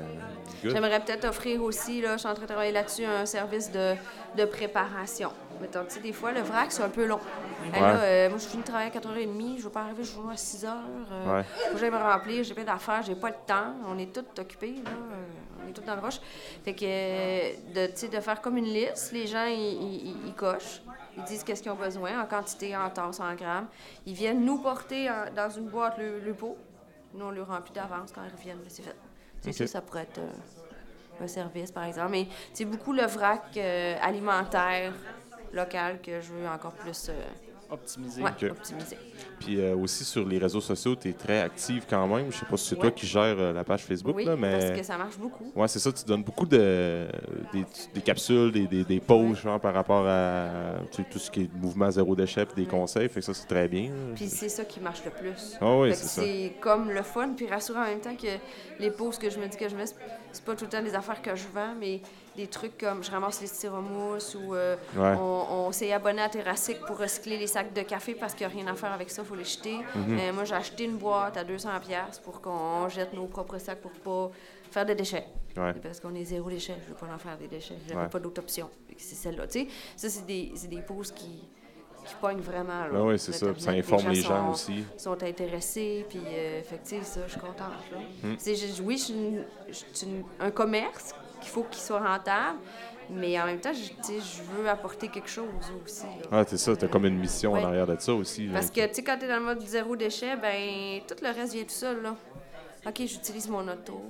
J'aimerais 0.64 1.00
peut-être 1.00 1.26
offrir 1.26 1.62
aussi, 1.64 2.02
là, 2.02 2.14
je 2.14 2.20
suis 2.20 2.28
en 2.28 2.34
train 2.34 2.44
de 2.44 2.48
travailler 2.50 2.72
là-dessus, 2.72 3.06
un 3.06 3.26
service 3.26 3.72
de, 3.72 3.94
de 4.38 4.46
préparation. 4.46 5.32
Mettons, 5.62 5.84
tu 5.84 5.96
sais, 5.96 6.00
des 6.00 6.14
fois, 6.14 6.32
le 6.32 6.40
vrac, 6.42 6.72
c'est 6.72 6.84
un 6.84 6.90
peu 6.90 7.06
long. 7.06 7.20
Là, 7.74 8.00
euh, 8.00 8.30
moi, 8.30 8.38
je 8.38 8.46
finis 8.46 8.64
de 8.64 8.68
travailler 8.68 8.90
à 8.90 8.98
4h30, 8.98 9.58
je 9.58 9.64
veux 9.64 9.70
pas 9.70 9.82
arriver, 9.82 10.04
je 10.06 10.14
joue 10.14 10.30
à 10.30 10.36
6h. 10.36 10.68
Euh, 11.12 11.36
Ouais. 11.38 11.44
Faut 11.68 11.74
que 11.74 11.80
j'aille 11.80 11.92
me 11.92 11.98
remplir, 11.98 12.44
j'ai 12.46 12.54
plein 12.54 12.64
d'affaires, 12.64 13.04
j'ai 13.04 13.16
pas 13.16 13.28
le 13.30 13.36
temps. 13.46 13.74
On 13.88 13.98
est 14.00 14.14
tous 14.14 14.42
occupés, 14.42 14.76
là. 14.86 14.90
euh, 14.92 15.66
on 15.66 15.70
est 15.70 15.74
tous 15.74 15.82
dans 15.82 15.96
le 15.96 16.02
rush. 16.02 16.22
Fait 16.64 16.74
que, 16.74 16.86
euh, 16.86 17.52
de, 17.76 17.88
tu 17.88 17.98
sais, 17.98 18.08
de 18.08 18.20
faire 18.22 18.40
comme 18.40 18.56
une 18.56 18.66
liste, 18.74 19.12
les 19.12 19.28
gens, 19.28 19.46
ils 19.48 20.34
cochent. 20.38 20.82
Ils 21.20 21.24
disent 21.26 21.44
qu'est-ce 21.44 21.62
qu'ils 21.62 21.72
ont 21.72 21.76
besoin, 21.76 22.22
en 22.22 22.26
quantité, 22.26 22.76
en 22.76 22.90
tasse, 22.90 23.20
en 23.20 23.34
grammes. 23.36 23.68
Ils 24.06 24.14
viennent 24.14 24.44
nous 24.44 24.58
porter 24.60 25.10
en- 25.10 25.32
dans 25.36 25.50
une 25.50 25.68
boîte 25.68 25.98
le, 25.98 26.20
le 26.20 26.34
pot. 26.34 26.58
Nous, 27.14 27.26
on 27.26 27.32
le 27.32 27.44
remplit 27.44 27.74
d'avance 27.74 28.12
quand 28.14 28.22
ils 28.24 28.32
reviennent, 28.36 28.60
c'est 28.68 28.84
fait. 28.84 28.96
Ça, 29.52 29.68
ça 29.68 29.82
pourrait 29.82 30.04
être 30.04 30.20
euh, 30.20 31.24
un 31.24 31.28
service, 31.28 31.72
par 31.72 31.84
exemple. 31.86 32.12
Mais 32.12 32.28
c'est 32.54 32.66
beaucoup 32.66 32.94
le 32.94 33.04
vrac 33.06 33.44
euh, 33.58 33.96
alimentaire 34.02 34.94
local 35.54 36.00
que 36.02 36.22
je 36.22 36.32
veux 36.34 36.48
encore 36.48 36.74
plus 36.74 37.10
euh, 37.10 37.14
Optimiser. 37.72 38.24
ouais, 38.24 38.32
Ok. 38.32 38.50
optimiser. 38.52 38.98
Puis 39.40 39.60
euh, 39.62 39.76
aussi 39.76 40.04
sur 40.04 40.26
les 40.28 40.38
réseaux 40.38 40.60
sociaux, 40.62 40.96
tu 40.96 41.10
es 41.10 41.14
très 41.14 41.40
active 41.42 41.86
quand 41.90 42.08
même. 42.08 42.32
Je 42.32 42.38
sais 42.38 42.46
pas 42.46 42.58
si 42.58 42.70
c'est 42.70 42.76
toi 42.76 42.92
qui 42.92 43.06
gères 43.06 43.38
euh, 43.40 43.54
la 43.54 43.64
page 43.64 43.84
Facebook, 43.84 44.16
oui, 44.16 44.26
là, 44.26 44.36
mais. 44.36 44.52
parce 44.60 44.80
que 44.80 44.84
ça 44.86 44.98
marche 44.98 45.18
beaucoup. 45.18 45.52
Ouais, 45.56 45.68
c'est 45.68 45.80
ça, 45.80 45.92
tu 45.92 46.04
donnes 46.04 46.24
beaucoup 46.24 46.46
de 46.46 47.08
des, 47.54 47.66
des 47.94 48.02
capsules, 48.02 48.52
des, 48.52 48.68
des, 48.68 48.84
des 48.84 49.00
posts 49.00 49.42
genre, 49.44 49.60
par 49.60 49.74
rapport 49.74 50.06
à 50.08 50.50
tu 50.92 51.04
sais, 51.04 51.10
tout 51.10 51.20
ce 51.20 51.30
qui 51.32 51.42
est 51.44 51.54
mouvement 51.54 51.90
zéro 51.92 52.16
déchet 52.16 52.46
puis 52.46 52.64
des 52.64 52.70
conseils. 52.70 53.08
Fait 53.08 53.20
que 53.20 53.26
ça, 53.26 53.34
c'est 53.34 53.48
très 53.48 53.68
bien. 53.68 53.92
Puis 54.16 54.28
c'est 54.28 54.50
ça 54.50 54.66
qui 54.66 54.80
marche 54.80 55.04
le 55.06 55.12
plus. 55.12 55.58
Ah 55.62 55.78
oui, 55.78 55.90
c'est 55.94 56.06
ça. 56.08 56.22
c'est 56.24 56.54
comme 56.60 56.90
le 56.92 57.04
fun, 57.04 57.34
puis 57.38 57.48
rassurant 57.48 57.84
en 57.84 57.88
même 57.88 58.02
temps 58.02 58.16
que 58.16 58.28
les 58.80 58.92
posts 58.92 59.22
que 59.22 59.30
je 59.30 59.40
me 59.40 59.48
dis 59.48 59.58
que 59.58 59.70
je 59.70 59.76
mets, 59.76 59.86
c'est- 59.86 59.96
c'est 60.32 60.44
pas 60.44 60.56
tout 60.56 60.66
le 60.66 60.70
temps 60.70 60.82
des 60.84 60.96
affaires 60.96 61.22
que 61.22 61.36
je 61.36 61.46
vends, 61.54 61.76
mais 61.80 62.02
des 62.36 62.48
trucs 62.48 62.78
comme 62.78 63.04
je 63.04 63.12
ramasse 63.12 63.42
les 63.42 63.48
styromousse 63.48 64.36
ou 64.36 64.54
euh, 64.56 64.76
Ouais. 64.96 65.16
on, 65.20 65.68
on 65.68 65.72
s'est 65.72 65.92
abonné 65.92 66.22
à 66.22 66.30
Terrassic 66.30 66.80
pour 66.86 66.98
recycler 66.98 67.38
les 67.38 67.48
sacs 67.48 67.74
de 67.74 67.82
café 67.82 68.16
parce 68.16 68.34
qu'il 68.34 68.48
n'y 68.48 68.54
a 68.54 68.56
rien 68.56 68.68
à 68.72 68.76
faire 68.76 68.92
avec 68.94 69.10
ça, 69.10 69.22
il 69.24 69.28
faut 69.28 69.36
les 69.36 69.44
jeter. 69.44 69.78
Mhm. 69.96 70.18
Euh, 70.20 70.34
moi, 70.34 70.46
j'ai 70.46 70.56
acheté 70.56 70.86
une 70.86 70.98
boîte 70.98 71.38
à 71.38 71.44
200$ 71.44 71.80
piastres 71.82 72.22
pour 72.24 72.42
qu'on 72.42 72.88
jette 72.90 73.14
nos 73.14 73.26
propres 73.26 73.58
sacs 73.58 73.82
pour 73.82 73.92
pas 73.92 74.32
faire 74.72 74.86
de 74.86 74.94
déchets. 74.94 75.26
Ouais. 75.58 75.74
Parce 75.74 76.00
qu'on 76.00 76.14
est 76.16 76.24
zéro 76.24 76.50
déchet, 76.50 76.76
je 76.84 76.90
veux 76.90 76.96
pas 76.96 77.14
en 77.14 77.18
faire 77.18 77.38
des 77.38 77.48
déchets, 77.48 77.76
j'avais 77.88 78.02
Ouais. 78.02 78.08
pas 78.10 78.20
d'autre 78.20 78.42
option. 78.42 78.70
C'est 78.98 79.16
celle-là. 79.16 79.46
Ça, 79.50 80.10
c'est 80.10 80.26
des, 80.26 80.52
c'est 80.56 80.68
des 80.70 80.82
posts 80.82 81.16
qui, 81.16 81.48
qui 82.06 82.16
pognent 82.22 82.40
vraiment. 82.42 82.86
Là, 82.86 82.90
Ah 82.94 83.04
oui, 83.04 83.20
c'est 83.20 83.32
ça. 83.34 83.48
Ça 83.58 83.72
informe 83.72 84.10
les 84.10 84.22
gens 84.22 84.54
sont- 84.54 84.72
aussi. 84.72 84.86
sont 84.98 85.22
intéressés, 85.24 86.06
puis 86.08 86.22
euh, 86.26 86.62
fait 86.64 86.78
que, 86.78 87.04
ça, 87.04 87.22
je 87.26 87.32
suis 87.32 87.40
contente. 87.40 87.74
Là. 87.92 88.30
C'est 88.38 88.56
juste- 88.56 88.82
oui, 88.84 88.98
je 88.98 89.04
suis 89.74 89.96
je 90.02 90.06
un 90.40 90.52
commerce 90.52 91.14
qu'il 91.40 91.50
faut 91.50 91.64
qu'il 91.64 91.82
soit 91.82 92.00
rentable, 92.00 92.60
mais 93.10 93.40
en 93.42 93.46
même 93.46 93.60
temps, 93.60 93.74
je, 93.74 93.90
tu 94.06 94.14
je 94.20 94.44
veux 94.44 94.70
apporter 94.70 95.08
quelque 95.08 95.30
chose 95.30 95.48
aussi. 95.84 96.06
Ah, 96.32 96.44
c'est 96.48 96.58
ça, 96.58 96.76
t'as 96.76 96.88
comme 96.88 97.06
une 97.06 97.18
mission 97.18 97.54
Ouais. 97.54 97.62
en 97.62 97.66
arrière 97.68 97.88
de 97.88 97.96
ça 98.00 98.14
aussi. 98.14 98.48
là. 98.48 98.54
Parce 98.54 98.70
que, 98.70 98.86
tu 98.88 98.94
sais, 98.96 99.04
quand 99.04 99.18
t'es 99.18 99.28
dans 99.28 99.38
le 99.40 99.46
mode 99.46 99.62
zéro 99.62 99.96
déchet, 99.96 100.36
ben 100.38 101.02
tout 101.08 101.16
le 101.22 101.30
reste 101.34 101.54
vient 101.54 101.64
tout 101.64 101.70
seul, 101.70 102.02
là. 102.02 102.16
OK, 102.86 102.96
j'utilise 103.00 103.50
mon 103.50 103.68
auto 103.68 104.02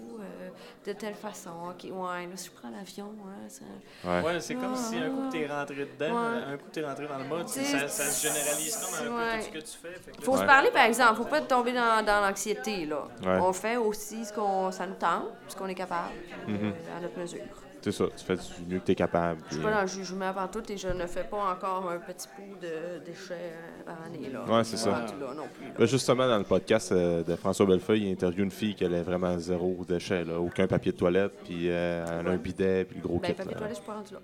de 0.86 0.94
telle 0.94 1.14
façon. 1.16 1.50
OK, 1.70 1.84
ouais, 1.84 2.26
là, 2.26 2.36
si 2.36 2.48
je 2.48 2.52
prends 2.52 2.70
l'avion, 2.70 3.14
hein, 3.26 3.48
ça... 3.48 3.64
Ouais. 4.10 4.22
Ouais, 4.24 4.40
c'est 4.40 4.56
comme 4.56 4.76
si 4.76 4.98
un 4.98 5.10
coup 5.10 5.28
que 5.28 5.32
t'es 5.32 5.48
rentré 5.48 5.76
dedans, 5.76 6.14
Ouais. 6.14 6.44
un 6.54 6.58
coup 6.58 6.66
que 6.66 6.72
t'es 6.72 6.86
rentré 6.86 7.08
dans 7.08 7.18
le 7.18 7.26
mode, 7.26 7.48
ça, 7.50 7.88
ça 7.88 8.04
se 8.06 8.28
généralise 8.28 8.76
comme 8.78 8.96
un 8.96 9.10
peu 9.10 9.18
ouais. 9.18 9.38
tout 9.40 9.44
ce 9.46 9.50
que 9.50 9.60
tu 9.60 9.78
fais. 9.82 10.00
Fait 10.00 10.12
que 10.12 10.18
là, 10.18 10.24
Faut 10.24 10.32
Ouais. 10.34 10.40
se 10.40 10.44
parler, 10.46 10.72
par 10.72 10.86
exemple. 10.86 11.16
Faut 11.16 11.26
pas 11.26 11.42
tomber 11.42 11.74
dans, 11.74 12.06
dans 12.06 12.22
l'anxiété, 12.22 12.86
là. 12.86 13.08
Ouais. 13.24 13.40
On 13.42 13.54
fait 13.54 13.78
aussi 13.78 14.26
ce 14.26 14.34
qu'on 14.34 14.72
ça 14.72 14.86
nous 14.88 14.96
tente, 14.96 15.26
ce 15.48 15.56
qu'on 15.56 15.68
est 15.68 15.76
capable, 15.76 16.14
Mhm. 16.48 16.58
euh, 16.74 16.98
à 16.98 17.02
notre 17.02 17.18
mesure. 17.20 17.40
C'est 17.82 17.92
ça, 17.94 18.06
tu 18.18 18.26
fais 18.26 18.36
du 18.36 18.42
mieux 18.68 18.80
que 18.80 18.86
t'es 18.86 18.96
capable. 18.96 19.42
Je 19.50 19.54
suis 19.56 19.64
pas 19.64 19.72
dans 19.72 19.82
le 19.82 19.88
jugement 19.88 20.26
avant 20.28 20.48
tout 20.50 20.62
et 20.70 20.76
je 20.78 20.90
ne 20.90 21.06
fais 21.08 21.24
pas 21.24 21.38
encore 21.52 21.90
un 21.90 21.98
petit 22.00 22.28
pot 22.28 22.60
de 22.62 23.00
déchets 23.06 23.34
euh, 23.34 23.84
par 23.86 23.98
année, 24.06 24.30
là. 24.30 24.44
Ouais, 24.46 24.64
c'est 24.66 24.76
ça. 24.78 24.90
Là 24.90 25.06
non 25.36 25.48
plus, 25.58 25.68
là. 25.68 25.74
Là, 25.80 25.86
justement, 25.86 26.28
dans 26.28 26.38
le 26.38 26.44
podcast 26.44 26.92
euh, 26.92 27.24
de 27.24 27.36
François 27.38 27.66
Bellefeuille, 27.66 28.04
il 28.08 28.12
interviewe 28.12 28.44
une 28.44 28.52
fille 28.52 28.76
qui 28.76 28.84
est 28.84 29.02
vraiment 29.02 29.38
zéro 29.40 29.86
déchet, 29.88 30.26
là. 30.26 30.40
aucun 30.40 30.68
papier 30.68 30.92
de 30.92 30.98
toilette, 30.98 31.32
puis 31.46 31.70
euh, 31.70 32.06
elle 32.20 32.28
a 32.28 32.32
un 32.32 32.38
bidet, 32.38 32.84
puis 32.86 32.98
le 32.98 33.08
gros 33.08 33.20
Ben, 33.20 33.30
kit. 33.30 33.34
papier 33.34 33.54
là. 33.54 33.58
toilette, 33.60 33.76
je 33.78 33.82
suis 33.82 33.88
pas 33.88 33.94
rendu 33.96 34.14
là. 34.14 34.20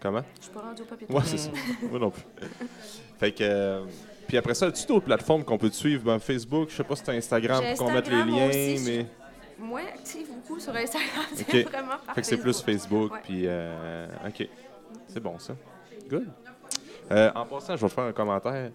Comment? 0.00 0.22
Je 0.38 0.42
suis 0.44 0.52
pas 0.52 0.60
rendu 0.60 0.82
au 0.82 0.84
papier 0.84 1.06
Ouais, 1.08 1.14
toilette. 1.14 1.28
c'est 1.30 1.38
ça. 1.38 1.50
Moi 1.90 1.98
non 1.98 2.10
plus. 2.10 2.22
fait 3.18 3.32
que. 3.32 3.42
euh, 3.42 3.80
puis 4.28 4.36
après 4.36 4.54
ça, 4.54 4.66
as-tu 4.66 4.86
d'autres 4.86 5.06
plateformes 5.06 5.42
qu'on 5.44 5.58
peut 5.58 5.70
te 5.70 5.74
suivre? 5.74 6.04
Ben, 6.04 6.18
Facebook, 6.20 6.68
je 6.70 6.76
sais 6.76 6.84
pas 6.84 6.94
si 6.96 7.02
c'est 7.04 7.16
Instagram 7.16 7.62
pour 7.76 7.86
qu'on 7.86 7.92
mette 7.92 8.08
les 8.08 8.22
liens, 8.24 8.48
aussi, 8.48 8.82
mais. 8.86 9.06
Moi, 9.58 9.80
active 9.80 10.26
beaucoup 10.32 10.60
sur 10.60 10.74
Instagram, 10.76 11.24
c'est 11.34 11.62
vraiment 11.62 11.96
par 12.04 12.14
Fait 12.14 12.20
que 12.20 12.26
c'est 12.26 12.36
plus 12.36 12.60
Facebook, 12.60 13.12
Ouais. 13.12 13.20
puis. 13.22 13.42
euh, 13.46 14.06
OK. 14.26 14.48
C'est 15.08 15.20
bon, 15.20 15.38
ça. 15.38 15.54
Good. 16.08 16.28
Euh, 17.10 17.30
en 17.34 17.46
passant, 17.46 17.76
je 17.76 17.82
vais 17.82 17.88
te 17.88 17.94
faire 17.94 18.04
un 18.04 18.12
commentaire. 18.12 18.70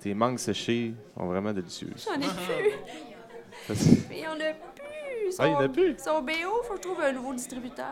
Tes 0.00 0.14
mangues 0.14 0.38
séchées 0.38 0.94
sont 1.16 1.26
vraiment 1.26 1.52
délicieuses. 1.52 2.06
J'en 2.08 2.20
ai 2.20 2.26
plus. 2.28 3.76
Mais 4.08 4.18
il 4.18 4.24
y 4.24 4.26
en 4.26 4.32
a 4.32 4.52
plus. 4.52 5.34
Ah, 5.38 5.46
il 5.46 5.52
y 5.52 5.54
en 5.54 5.60
a 5.60 5.68
plus? 5.68 5.96
Son 5.98 6.20
BO, 6.22 6.32
faut 6.64 6.74
que 6.74 6.76
je 6.76 6.82
trouve 6.82 7.00
un 7.00 7.12
nouveau 7.12 7.32
distributeur. 7.32 7.86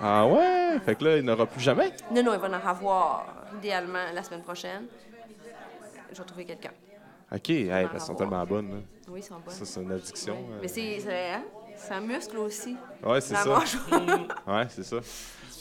Ah 0.00 0.26
ouais? 0.26 0.78
Fait 0.84 0.94
que 0.94 1.04
là, 1.04 1.16
il 1.18 1.24
n'aura 1.24 1.46
plus 1.46 1.60
jamais? 1.60 1.90
Non, 2.12 2.22
non, 2.22 2.34
il 2.34 2.40
va 2.40 2.48
en 2.48 2.52
avoir 2.52 3.26
idéalement 3.58 4.04
la 4.12 4.22
semaine 4.22 4.42
prochaine. 4.42 4.86
Je 6.12 6.18
vais 6.18 6.24
trouver 6.24 6.44
quelqu'un. 6.44 6.70
OK, 7.32 7.50
hey, 7.50 7.68
elles 7.92 8.00
sont 8.00 8.14
tellement 8.14 8.44
bonnes. 8.44 8.70
là. 8.70 8.76
Oui, 9.08 9.20
ils 9.20 9.22
sont 9.22 9.38
bonnes. 9.40 9.54
Ça, 9.54 9.64
c'est 9.64 9.82
une 9.82 9.92
addiction. 9.92 10.36
Oui. 10.38 10.52
euh. 10.54 10.58
Mais 10.62 10.68
c'est 10.68 11.00
c'est 11.00 11.30
hein? 11.32 11.42
C'est 11.76 11.92
un 11.94 12.00
muscle 12.00 12.38
aussi. 12.38 12.76
Ouais, 13.02 13.20
c'est 13.20 13.34
La 13.34 13.42
ça. 13.44 13.58
Ouais, 14.46 14.66
c'est 14.68 14.82
ça. 14.84 14.96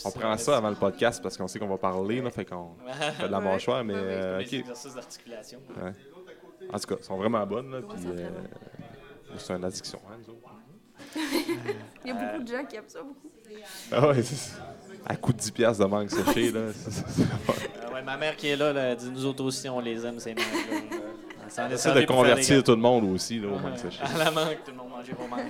On 0.05 0.11
prend 0.11 0.37
ça 0.37 0.57
avant 0.57 0.69
le 0.69 0.75
podcast 0.75 1.21
parce 1.23 1.37
qu'on 1.37 1.47
sait 1.47 1.59
qu'on 1.59 1.67
va 1.67 1.77
parler, 1.77 2.21
là, 2.21 2.29
fait 2.29 2.45
qu'on 2.45 2.75
fait 3.17 3.23
de 3.27 3.31
la 3.31 3.39
mâchoire, 3.39 3.83
mais 3.83 3.93
euh, 3.95 4.39
Les 4.39 4.45
OK. 4.45 4.53
exercices 4.53 4.93
d'articulation. 4.95 5.59
Ouais. 5.81 5.91
En 6.71 6.79
tout 6.79 6.87
cas, 6.87 6.95
elles 6.97 7.03
sont 7.05 7.17
vraiment 7.17 7.45
bonnes, 7.45 7.71
là, 7.71 7.79
puis 7.81 8.03
euh, 8.07 8.29
c'est 9.37 9.53
une 9.53 9.63
addiction, 9.65 9.99
hein, 10.09 10.15
nous 10.25 10.33
autres. 10.33 10.39
Il 12.05 12.07
y 12.07 12.11
a 12.11 12.13
beaucoup 12.13 12.43
de 12.43 12.47
gens 12.47 12.65
qui 12.65 12.75
aiment 12.75 12.83
ça 12.87 13.01
beaucoup. 13.01 13.29
Ah 13.91 14.07
ouais, 14.07 14.23
c'est 14.23 14.35
ça. 14.35 14.55
À 15.05 15.15
coup 15.15 15.33
de 15.33 15.37
10 15.37 15.51
piastres 15.51 15.83
de 15.83 15.89
mangue 15.89 16.09
séché, 16.09 16.51
là. 16.51 16.71
c'est- 16.73 16.91
c'est- 16.91 17.09
c'est- 17.09 17.23
Euh, 17.23 17.93
ouais, 17.93 18.01
ma 18.01 18.15
mère 18.17 18.35
qui 18.37 18.47
est 18.47 18.55
là, 18.55 18.71
là, 18.73 18.81
elle 18.91 18.97
dit 18.97 19.09
nous 19.09 19.25
autres 19.25 19.43
aussi, 19.43 19.67
on 19.69 19.79
les 19.79 20.05
aime, 20.05 20.19
ces 20.19 20.33
mangues. 20.33 20.43
Ça 21.53 21.65
en 21.65 21.69
est 21.69 21.73
Essaie 21.73 21.83
servi 21.83 22.01
de 22.01 22.05
pour 22.07 22.15
convertir 22.15 22.63
tout 22.63 22.71
le 22.71 22.77
monde 22.77 23.03
aussi, 23.13 23.39
là, 23.39 23.49
au 23.49 23.77
séché. 23.77 23.99
À 24.01 24.17
la 24.17 24.31
mangue, 24.31 24.57
tout 24.65 24.71
le 24.71 24.77
monde 24.77 24.89
mangeait 24.89 25.13
vos 25.13 25.27
mangues. 25.27 25.45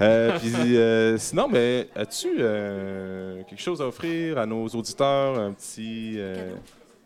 Euh, 0.00 0.38
puis 0.38 0.76
euh, 0.76 1.18
sinon, 1.18 1.48
mais 1.48 1.88
as-tu 1.96 2.28
euh, 2.38 3.42
quelque 3.42 3.60
chose 3.60 3.82
à 3.82 3.86
offrir 3.88 4.38
à 4.38 4.46
nos 4.46 4.68
auditeurs, 4.68 5.36
un 5.36 5.52
petit 5.52 6.14
euh, 6.16 6.52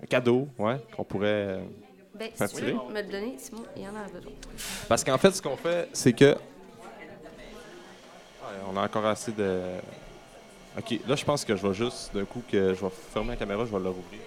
un 0.02 0.06
cadeau, 0.06 0.48
ouais, 0.58 0.76
qu'on 0.94 1.02
pourrait. 1.04 1.28
euh, 1.28 1.60
Ben, 2.14 2.30
Faire 2.34 2.48
si 2.50 2.56
tu 2.56 2.62
veux 2.64 2.72
me 2.74 3.00
le 3.02 3.08
donner, 3.10 3.36
Simon, 3.38 3.62
il 3.74 3.82
y 3.82 3.86
en 3.88 3.96
a 3.96 4.02
besoin. 4.12 4.32
Parce 4.86 5.02
qu'en 5.02 5.16
fait, 5.16 5.30
ce 5.30 5.40
qu'on 5.40 5.56
fait, 5.56 5.88
c'est 5.94 6.12
que. 6.12 6.26
Ouais, 6.34 6.36
on 8.70 8.76
a 8.76 8.84
encore 8.84 9.06
assez 9.06 9.32
de. 9.32 9.60
Ok, 10.78 10.98
là, 11.08 11.16
je 11.16 11.24
pense 11.24 11.42
que 11.44 11.56
je 11.56 11.66
vais 11.66 11.72
juste, 11.74 12.14
d'un 12.14 12.24
coup, 12.26 12.42
que 12.52 12.74
je 12.74 12.80
vais 12.84 12.90
fermer 13.12 13.30
la 13.30 13.36
caméra, 13.36 13.64
je 13.64 13.70
vais 13.74 13.82
la 13.82 13.88
rouvrir. 13.90 14.20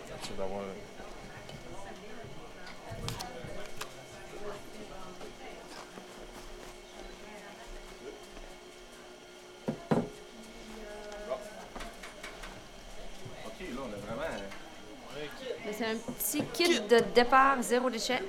Un 15.88 16.12
petit 16.14 16.44
kit 16.54 16.80
de 16.82 17.00
départ 17.16 17.58
zéro 17.62 17.90
déchet 17.90 18.22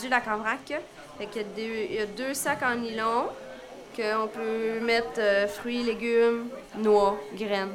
du 0.00 0.08
lac 0.08 0.26
en 0.28 0.38
vrac. 0.38 0.72
Fait 1.18 1.26
qu'il 1.26 1.42
y 1.42 1.44
a 1.44 1.48
deux, 1.48 1.86
il 1.90 1.94
y 1.94 1.98
a 2.00 2.06
deux 2.06 2.34
sacs 2.34 2.62
en 2.62 2.74
nylon 2.76 3.26
qu'on 3.96 4.28
peut 4.28 4.80
mettre 4.80 5.18
euh, 5.18 5.46
fruits, 5.48 5.82
légumes, 5.82 6.48
noix, 6.76 7.18
graines. 7.34 7.72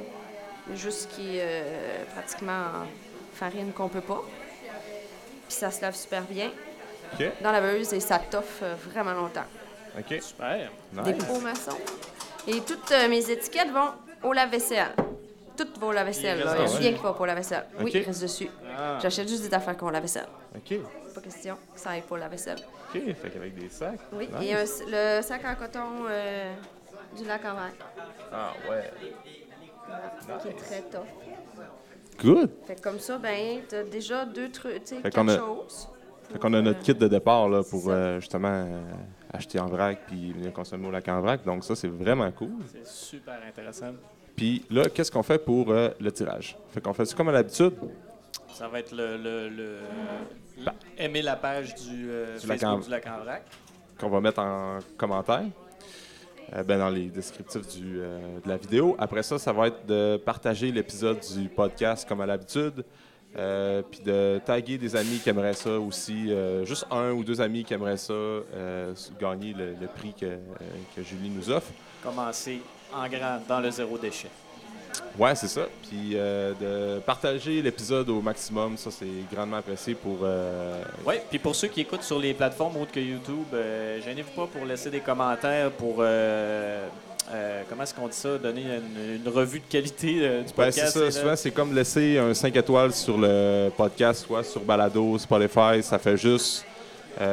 Juste 0.76 1.10
qui 1.16 1.38
est 1.38 1.42
euh, 1.44 2.04
pratiquement 2.14 2.52
en 2.84 2.86
farine 3.34 3.72
qu'on 3.74 3.90
peut 3.90 4.02
pas. 4.02 4.22
Puis 5.48 5.58
ça 5.58 5.72
se 5.72 5.82
lave 5.82 5.96
super 5.96 6.22
bien 6.24 6.52
dans 7.42 7.52
la 7.52 7.60
laveuse 7.60 7.92
et 7.94 8.00
ça 8.00 8.20
toffe 8.20 8.64
vraiment 8.90 9.14
longtemps. 9.14 9.44
ok. 9.98 10.22
Super. 10.22 10.70
Des 10.94 11.14
Nice. 11.14 11.26
pots 11.26 11.40
maçons. 11.42 11.78
Et 12.48 12.62
toutes 12.62 12.92
euh, 12.92 13.10
mes 13.10 13.30
étiquettes 13.30 13.70
vont 13.72 13.90
au 14.24 14.32
lave-vaisselle. 14.34 14.94
Toutes 15.58 15.78
vont 15.80 15.88
au 15.88 15.92
lave-vaisselle. 15.92 16.38
Il 16.38 16.42
Il 16.42 16.46
y 16.46 16.76
a 16.76 16.78
rien 16.80 16.94
qui 16.94 17.04
va 17.04 17.12
pas 17.14 17.20
au 17.22 17.26
lave-vaisselle. 17.26 17.66
Oui, 17.82 17.92
il 17.94 18.02
reste 18.04 18.22
dessus. 18.22 18.48
Ah. 18.78 19.00
J'achète 19.02 19.28
juste 19.28 19.44
des 19.48 19.54
affaires 19.54 19.76
qui 19.78 19.84
ont 19.84 19.90
lave-vaisselle. 19.90 20.28
Ok, 20.56 20.80
Pas 21.16 21.22
question 21.22 21.58
que 21.74 21.80
ça 21.80 21.92
aille 21.92 22.02
pas 22.02 22.16
au 22.16 22.18
lave-vaisselle. 22.18 22.60
ok. 22.94 23.02
Fait 23.16 23.30
qu'avec 23.30 23.56
des 23.56 23.70
sacs. 23.70 24.00
Oui, 24.14 24.30
Nice. 24.40 24.50
et 24.50 24.54
un- 24.94 25.18
le 25.18 25.22
sac 25.22 25.42
en 25.46 25.56
coton 25.56 26.06
euh, 26.10 26.54
du 27.18 27.26
lac 27.26 27.44
en 27.46 27.54
vrac, 27.54 27.74
Ah, 28.32 28.54
ouais. 28.70 28.92
qui 30.42 30.48
est 30.50 30.54
très 30.54 30.82
tough. 30.84 31.08
Good. 32.24 32.50
Fait 32.68 32.76
que 32.76 32.82
comme 32.82 33.00
ça, 33.00 33.18
ben, 33.18 33.62
t'as 33.68 33.84
déjà 33.84 34.26
deux 34.26 34.50
trucs, 34.52 34.84
tu 34.84 34.96
sais, 34.96 35.02
a- 35.04 35.38
choses. 35.38 35.88
Fait 36.32 36.40
qu'on 36.40 36.54
a 36.54 36.62
notre 36.62 36.80
kit 36.80 36.94
de 36.94 37.08
départ 37.08 37.50
là, 37.50 37.62
pour 37.64 37.90
euh, 37.90 38.20
justement 38.20 38.48
euh, 38.66 38.80
acheter 39.34 39.60
en 39.60 39.66
vrac 39.66 40.00
puis 40.08 40.32
venir 40.32 40.54
consommer 40.54 40.88
au 40.88 40.92
lac 40.92 41.08
en 41.10 41.20
vrac. 41.20 41.44
Donc 41.44 41.64
ça, 41.64 41.76
c'est 41.76 41.88
vraiment 41.90 42.32
cool. 42.32 42.52
C'est 42.72 42.88
super 42.88 43.40
intéressant. 43.46 43.92
Puis 44.36 44.66
là, 44.70 44.88
qu'est-ce 44.90 45.12
qu'on 45.12 45.24
fait 45.24 45.40
pour 45.44 45.72
euh, 45.72 45.90
le 46.00 46.10
tirage? 46.12 46.58
Fait 46.70 46.80
qu'on 46.80 46.94
fait 46.94 47.04
ça 47.06 47.16
comme 47.18 47.28
à 47.30 47.32
l'habitude. 47.34 47.74
Ça 48.54 48.68
va 48.68 48.80
être 48.80 48.92
le, 48.96 49.18
le, 49.18 49.50
le- 49.50 49.78
aimer 50.98 51.22
la 51.22 51.36
page 51.36 51.74
du, 51.76 52.10
euh, 52.10 52.38
Du 52.40 52.48
lac 52.48 52.60
Facebook 52.60 52.82
en- 52.82 52.86
du 52.86 52.90
lac 52.90 53.08
en 53.08 53.24
vrac. 53.24 53.44
qu'on 54.00 54.10
va 54.10 54.22
mettre 54.22 54.40
en 54.40 54.80
commentaire, 54.98 55.44
euh, 56.54 56.64
ben, 56.64 56.78
dans 56.80 56.90
les 56.90 57.06
descriptifs 57.10 57.68
du, 57.76 58.00
euh, 58.00 58.40
de 58.44 58.50
la 58.50 58.58
vidéo. 58.58 58.96
Après 59.00 59.24
ça, 59.24 59.40
ça 59.40 59.52
va 59.54 59.68
être 59.68 59.86
de 59.86 60.18
partager 60.18 60.72
l'épisode 60.72 61.20
du 61.36 61.48
podcast 61.50 62.08
comme 62.08 62.22
à 62.22 62.26
l'habitude, 62.26 62.84
euh, 63.38 63.82
puis 63.90 64.02
de 64.02 64.40
taguer 64.46 64.78
des 64.78 64.96
amis 64.96 65.20
qui 65.24 65.30
aimeraient 65.30 65.54
ça 65.54 65.80
aussi, 65.80 66.32
euh, 66.32 66.66
juste 66.66 66.86
un 66.92 67.12
ou 67.12 67.24
deux 67.24 67.40
amis 67.42 67.64
qui 67.64 67.74
aimeraient 67.74 67.98
ça, 67.98 68.12
euh, 68.14 68.94
gagner 69.20 69.54
le, 69.54 69.74
le 69.80 69.88
prix 69.88 70.14
que, 70.14 70.38
que 70.96 71.02
Julie 71.04 71.30
nous 71.30 71.50
offre. 71.50 71.72
Commencer 72.04 72.60
en 72.94 73.08
grand 73.08 73.40
dans 73.48 73.60
le 73.62 73.72
zéro 73.72 73.98
déchet. 73.98 74.28
Ouais, 75.20 75.36
c'est 75.36 75.48
ça. 75.48 75.62
Puis 75.90 76.12
euh, 76.16 76.54
de 76.96 77.00
partager 77.02 77.62
l'épisode 77.62 78.10
au 78.10 78.22
maximum, 78.22 78.78
ça 78.78 78.90
c'est 78.92 79.06
grandement 79.34 79.58
apprécié 79.58 79.94
pour. 79.94 80.20
euh, 80.24 80.82
Oui, 81.06 81.16
puis 81.30 81.38
pour 81.40 81.56
ceux 81.56 81.68
qui 81.68 81.82
écoutent 81.82 82.04
sur 82.04 82.18
les 82.20 82.34
plateformes 82.34 82.78
autres 82.78 82.92
que 82.92 83.00
YouTube, 83.00 83.46
euh, 83.54 84.00
gênez-vous 84.02 84.32
pas 84.32 84.48
pour 84.48 84.66
laisser 84.66 84.90
des 84.90 85.02
commentaires, 85.02 85.70
pour, 85.72 85.98
euh, 86.00 86.88
euh, 87.34 87.62
comment 87.70 87.84
est-ce 87.84 87.94
qu'on 87.94 88.08
dit 88.08 88.16
ça, 88.16 88.38
donner 88.38 88.64
une, 88.64 89.16
une 89.26 89.32
revue 89.32 89.60
de 89.60 89.66
qualité 89.70 90.20
euh, 90.22 90.42
du 90.44 90.54
Ben, 90.56 90.72
c'est 90.72 90.82
podcast. 90.82 90.94
ça. 90.94 91.00
là. 91.04 91.12
Souvent, 91.12 91.36
c'est 91.36 91.52
comme 91.52 91.76
laisser 91.76 92.18
un 92.18 92.34
5 92.34 92.56
étoiles 92.56 92.94
sur 92.94 93.18
le 93.18 93.70
podcast, 93.76 94.26
soit 94.26 94.44
sur 94.44 94.62
Balado, 94.62 95.18
Spotify. 95.18 95.82
Ça 95.84 96.00
fait 96.00 96.18
juste. 96.18 96.66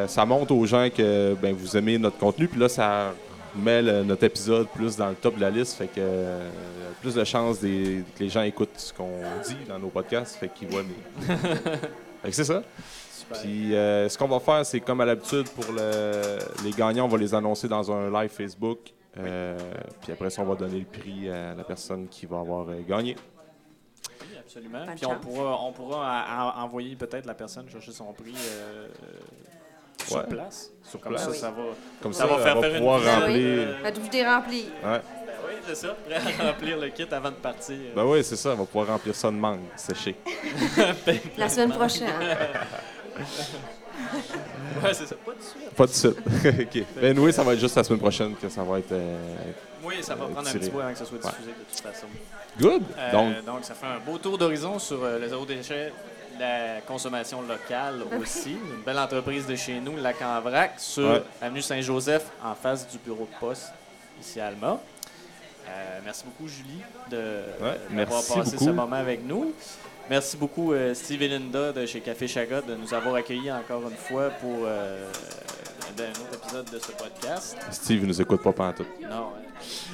ça 0.09 0.25
montre 0.27 0.53
aux 0.55 0.67
gens 0.67 0.89
que 0.95 1.35
ben, 1.41 1.55
vous 1.55 1.77
aimez 1.77 1.97
notre 1.99 2.19
contenu. 2.19 2.49
Puis 2.49 2.61
là, 2.61 2.69
ça 2.69 3.13
met 3.59 3.83
le- 3.83 4.05
notre 4.05 4.25
épisode 4.25 4.69
plus 4.69 4.97
dans 4.97 5.09
le 5.11 5.15
top 5.15 5.37
de 5.37 5.41
la 5.41 5.51
liste. 5.51 5.75
Fait 5.77 5.87
que 5.89 5.95
euh, 5.99 6.51
plus 7.01 7.15
de 7.15 7.25
chances 7.25 7.61
des- 7.61 8.05
que 8.17 8.23
les 8.25 8.29
gens 8.31 8.43
écoutent 8.43 8.77
ce 8.79 8.93
qu'on 8.93 9.21
dit 9.47 9.57
dans 9.69 9.79
nos 9.79 9.89
podcasts. 9.89 10.37
Fait 10.37 10.49
qu'ils 10.49 10.69
voient 10.69 10.83
fait 12.23 12.29
que 12.31 12.33
c'est 12.33 12.45
ça. 12.45 12.63
Super. 13.13 13.41
Puis 13.41 13.75
euh, 13.75 14.09
ce 14.09 14.17
qu'on 14.17 14.29
va 14.29 14.41
faire, 14.41 14.65
c'est 14.65 14.81
comme 14.81 15.01
à 15.01 15.05
l'habitude 15.05 15.49
pour 15.51 15.73
le- 15.73 16.39
les 16.65 16.71
gagnants, 16.71 17.05
on 17.05 17.09
va 17.09 17.19
les 17.19 17.35
annoncer 17.35 17.69
dans 17.69 17.91
un 17.93 18.11
live 18.11 18.31
Facebook. 18.31 18.79
Euh, 19.19 19.59
Puis 20.03 20.13
après 20.13 20.31
ça, 20.31 20.43
on 20.43 20.45
va 20.47 20.55
donner 20.55 20.79
le 20.79 20.85
prix 20.85 21.29
à 21.29 21.55
la 21.55 21.65
personne 21.65 22.07
qui 22.09 22.25
va 22.27 22.39
avoir 22.39 22.69
euh, 22.69 22.81
gagné. 22.89 23.17
Oui, 24.21 24.37
absolument. 24.39 24.85
Bonne 24.87 24.95
Puis 24.95 25.07
on 25.07 25.11
chance. 25.11 25.19
pourra, 25.23 25.61
on 25.65 25.73
pourra 25.73 26.55
envoyer 26.65 26.95
peut-être 26.95 27.27
la 27.27 27.35
personne 27.35 27.69
chercher 27.69 27.91
son 27.93 28.13
prix 28.13 28.35
euh, 28.37 28.87
sur 30.07 30.17
Ouais. 30.17 30.23
place. 30.29 30.71
Sur 30.89 31.01
Comme 31.01 31.13
place. 31.15 31.25
ça, 31.27 31.35
ça 31.35 31.51
va. 31.51 31.63
Comme 32.03 32.13
Ça 32.13 32.21
ça, 32.21 32.27
va 32.27 32.39
faire 32.43 32.55
va 32.57 32.61
faire 32.63 32.71
une 32.73 32.79
pouvoir 32.79 32.99
vidéo, 32.99 33.15
remplir. 33.15 33.37
euh, 33.47 34.23
La 34.25 34.37
remplie. 34.37 34.65
Ouais. 34.85 35.01
Ben 35.27 35.35
oui, 35.47 35.55
c'est 35.67 35.75
ça. 35.75 35.97
Prêt 36.09 36.17
à 36.41 36.47
remplir 36.53 36.79
le 36.79 36.89
kit 36.89 37.07
avant 37.11 37.31
de 37.31 37.35
partir. 37.37 37.77
Ben 37.95 38.05
oui, 38.05 38.25
c'est 38.25 38.37
ça, 38.37 38.53
elle 38.53 38.59
va 38.59 38.65
pouvoir 38.65 38.87
remplir 38.89 39.15
ça 39.15 39.29
de 39.31 39.37
mangue 39.37 39.61
séché. 39.77 40.17
La 41.37 41.49
semaine 41.49 41.71
prochaine. 41.73 42.09
Ouais, 44.83 44.95
c'est 44.95 45.07
ça. 45.07 45.17
Pas 45.17 45.33
de 45.33 45.43
suite. 45.43 45.71
Pas 45.75 45.87
de 45.87 45.91
suite. 45.91 46.19
OK. 46.77 46.85
Ben 47.01 47.19
oui, 47.19 47.33
ça 47.33 47.43
va 47.43 47.55
être 47.55 47.59
juste 47.61 47.75
la 47.75 47.83
semaine 47.83 47.99
prochaine 47.99 48.35
que 48.37 48.49
ça 48.49 48.63
va 48.63 48.79
être 48.79 48.93
euh, 48.93 49.17
Oui, 49.83 49.97
ça 50.03 50.15
va 50.15 50.27
prendre 50.27 50.49
un 50.49 50.53
petit 50.53 50.71
peu 50.71 50.81
avant 50.81 50.93
que 50.93 50.99
ça 50.99 51.05
soit 51.05 51.19
diffusé 51.19 51.49
de 51.51 51.65
toute 51.69 51.81
façon. 51.81 52.07
good. 52.61 52.83
Euh, 52.97 53.11
Donc, 53.13 53.45
donc, 53.45 53.65
ça 53.65 53.75
fait 53.75 53.87
un 53.87 53.99
beau 53.99 54.19
tour 54.19 54.39
d'horizon 54.39 54.79
sur 54.79 55.03
euh, 55.03 55.19
le 55.19 55.27
zéro 55.29 55.45
déchet, 55.45 55.93
la 56.39 56.81
consommation 56.87 57.43
locale 57.43 58.03
aussi. 58.21 58.53
Une 58.53 58.83
belle 58.85 58.99
entreprise 58.99 59.47
de 59.47 59.57
chez 59.57 59.81
nous, 59.81 59.97
Lac 59.97 60.21
en 60.23 60.41
Vrac, 60.41 60.75
sur 60.79 61.09
Ouais. 61.11 61.23
Avenue 61.41 61.63
Saint-Joseph, 61.63 62.27
en 62.45 62.55
face 62.55 62.87
du 62.89 62.99
bureau 62.99 63.29
de 63.33 63.39
poste 63.41 63.73
ici 64.21 64.41
à 64.41 64.49
Alma. 64.49 64.79
Euh, 65.69 65.99
merci 66.05 66.25
beaucoup, 66.25 66.49
Julie, 66.49 66.81
de 67.11 67.43
d'avoir 67.91 68.23
merci 68.23 68.33
passé 68.33 68.51
beaucoup. 68.53 68.65
ce 68.65 68.71
moment 68.71 68.97
avec 68.97 69.23
nous. 69.25 69.53
Merci 70.09 70.39
beaucoup, 70.39 70.73
euh, 70.73 70.95
Steve 70.95 71.21
et 71.23 71.29
Linda 71.29 71.73
de 71.73 71.85
chez 71.85 72.01
Café 72.01 72.27
Chaga, 72.27 72.63
de 72.63 72.75
nous 72.75 72.95
avoir 72.95 73.15
accueillis 73.17 73.53
encore 73.53 73.83
une 73.83 73.97
fois 73.97 74.31
pour 74.31 74.61
euh, 74.65 75.07
un 75.99 76.11
autre 76.23 76.43
épisode 76.43 76.71
de 76.71 76.79
ce 76.79 76.93
podcast. 76.93 77.59
Steve 77.71 78.07
nous 78.07 78.19
écoute 78.21 78.43
pas 78.43 78.53
pantoute. 78.53 78.87
Non, 79.03 79.33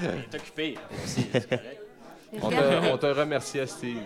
euh, 0.05 0.12
il 0.14 0.34
est 0.34 0.38
occupé 0.38 0.78
aussi, 1.05 1.26
c'est 1.32 1.49
correct. 1.49 1.80
On 2.43 2.51
te, 2.51 2.93
on 2.93 2.99
te 2.99 3.07
remercie, 3.07 3.59
Steve. 3.66 3.99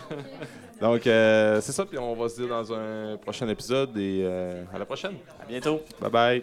Donc, 0.80 1.06
euh, 1.06 1.60
c'est 1.60 1.72
ça, 1.72 1.84
puis 1.84 1.98
on 1.98 2.14
va 2.14 2.28
se 2.28 2.36
dire 2.36 2.48
dans 2.48 2.72
un 2.72 3.16
prochain 3.16 3.48
épisode 3.48 3.96
et 3.96 4.22
euh, 4.24 4.62
à 4.72 4.78
la 4.78 4.84
prochaine. 4.84 5.16
À 5.42 5.46
bientôt. 5.46 5.82
Bye 6.00 6.10
bye. 6.10 6.42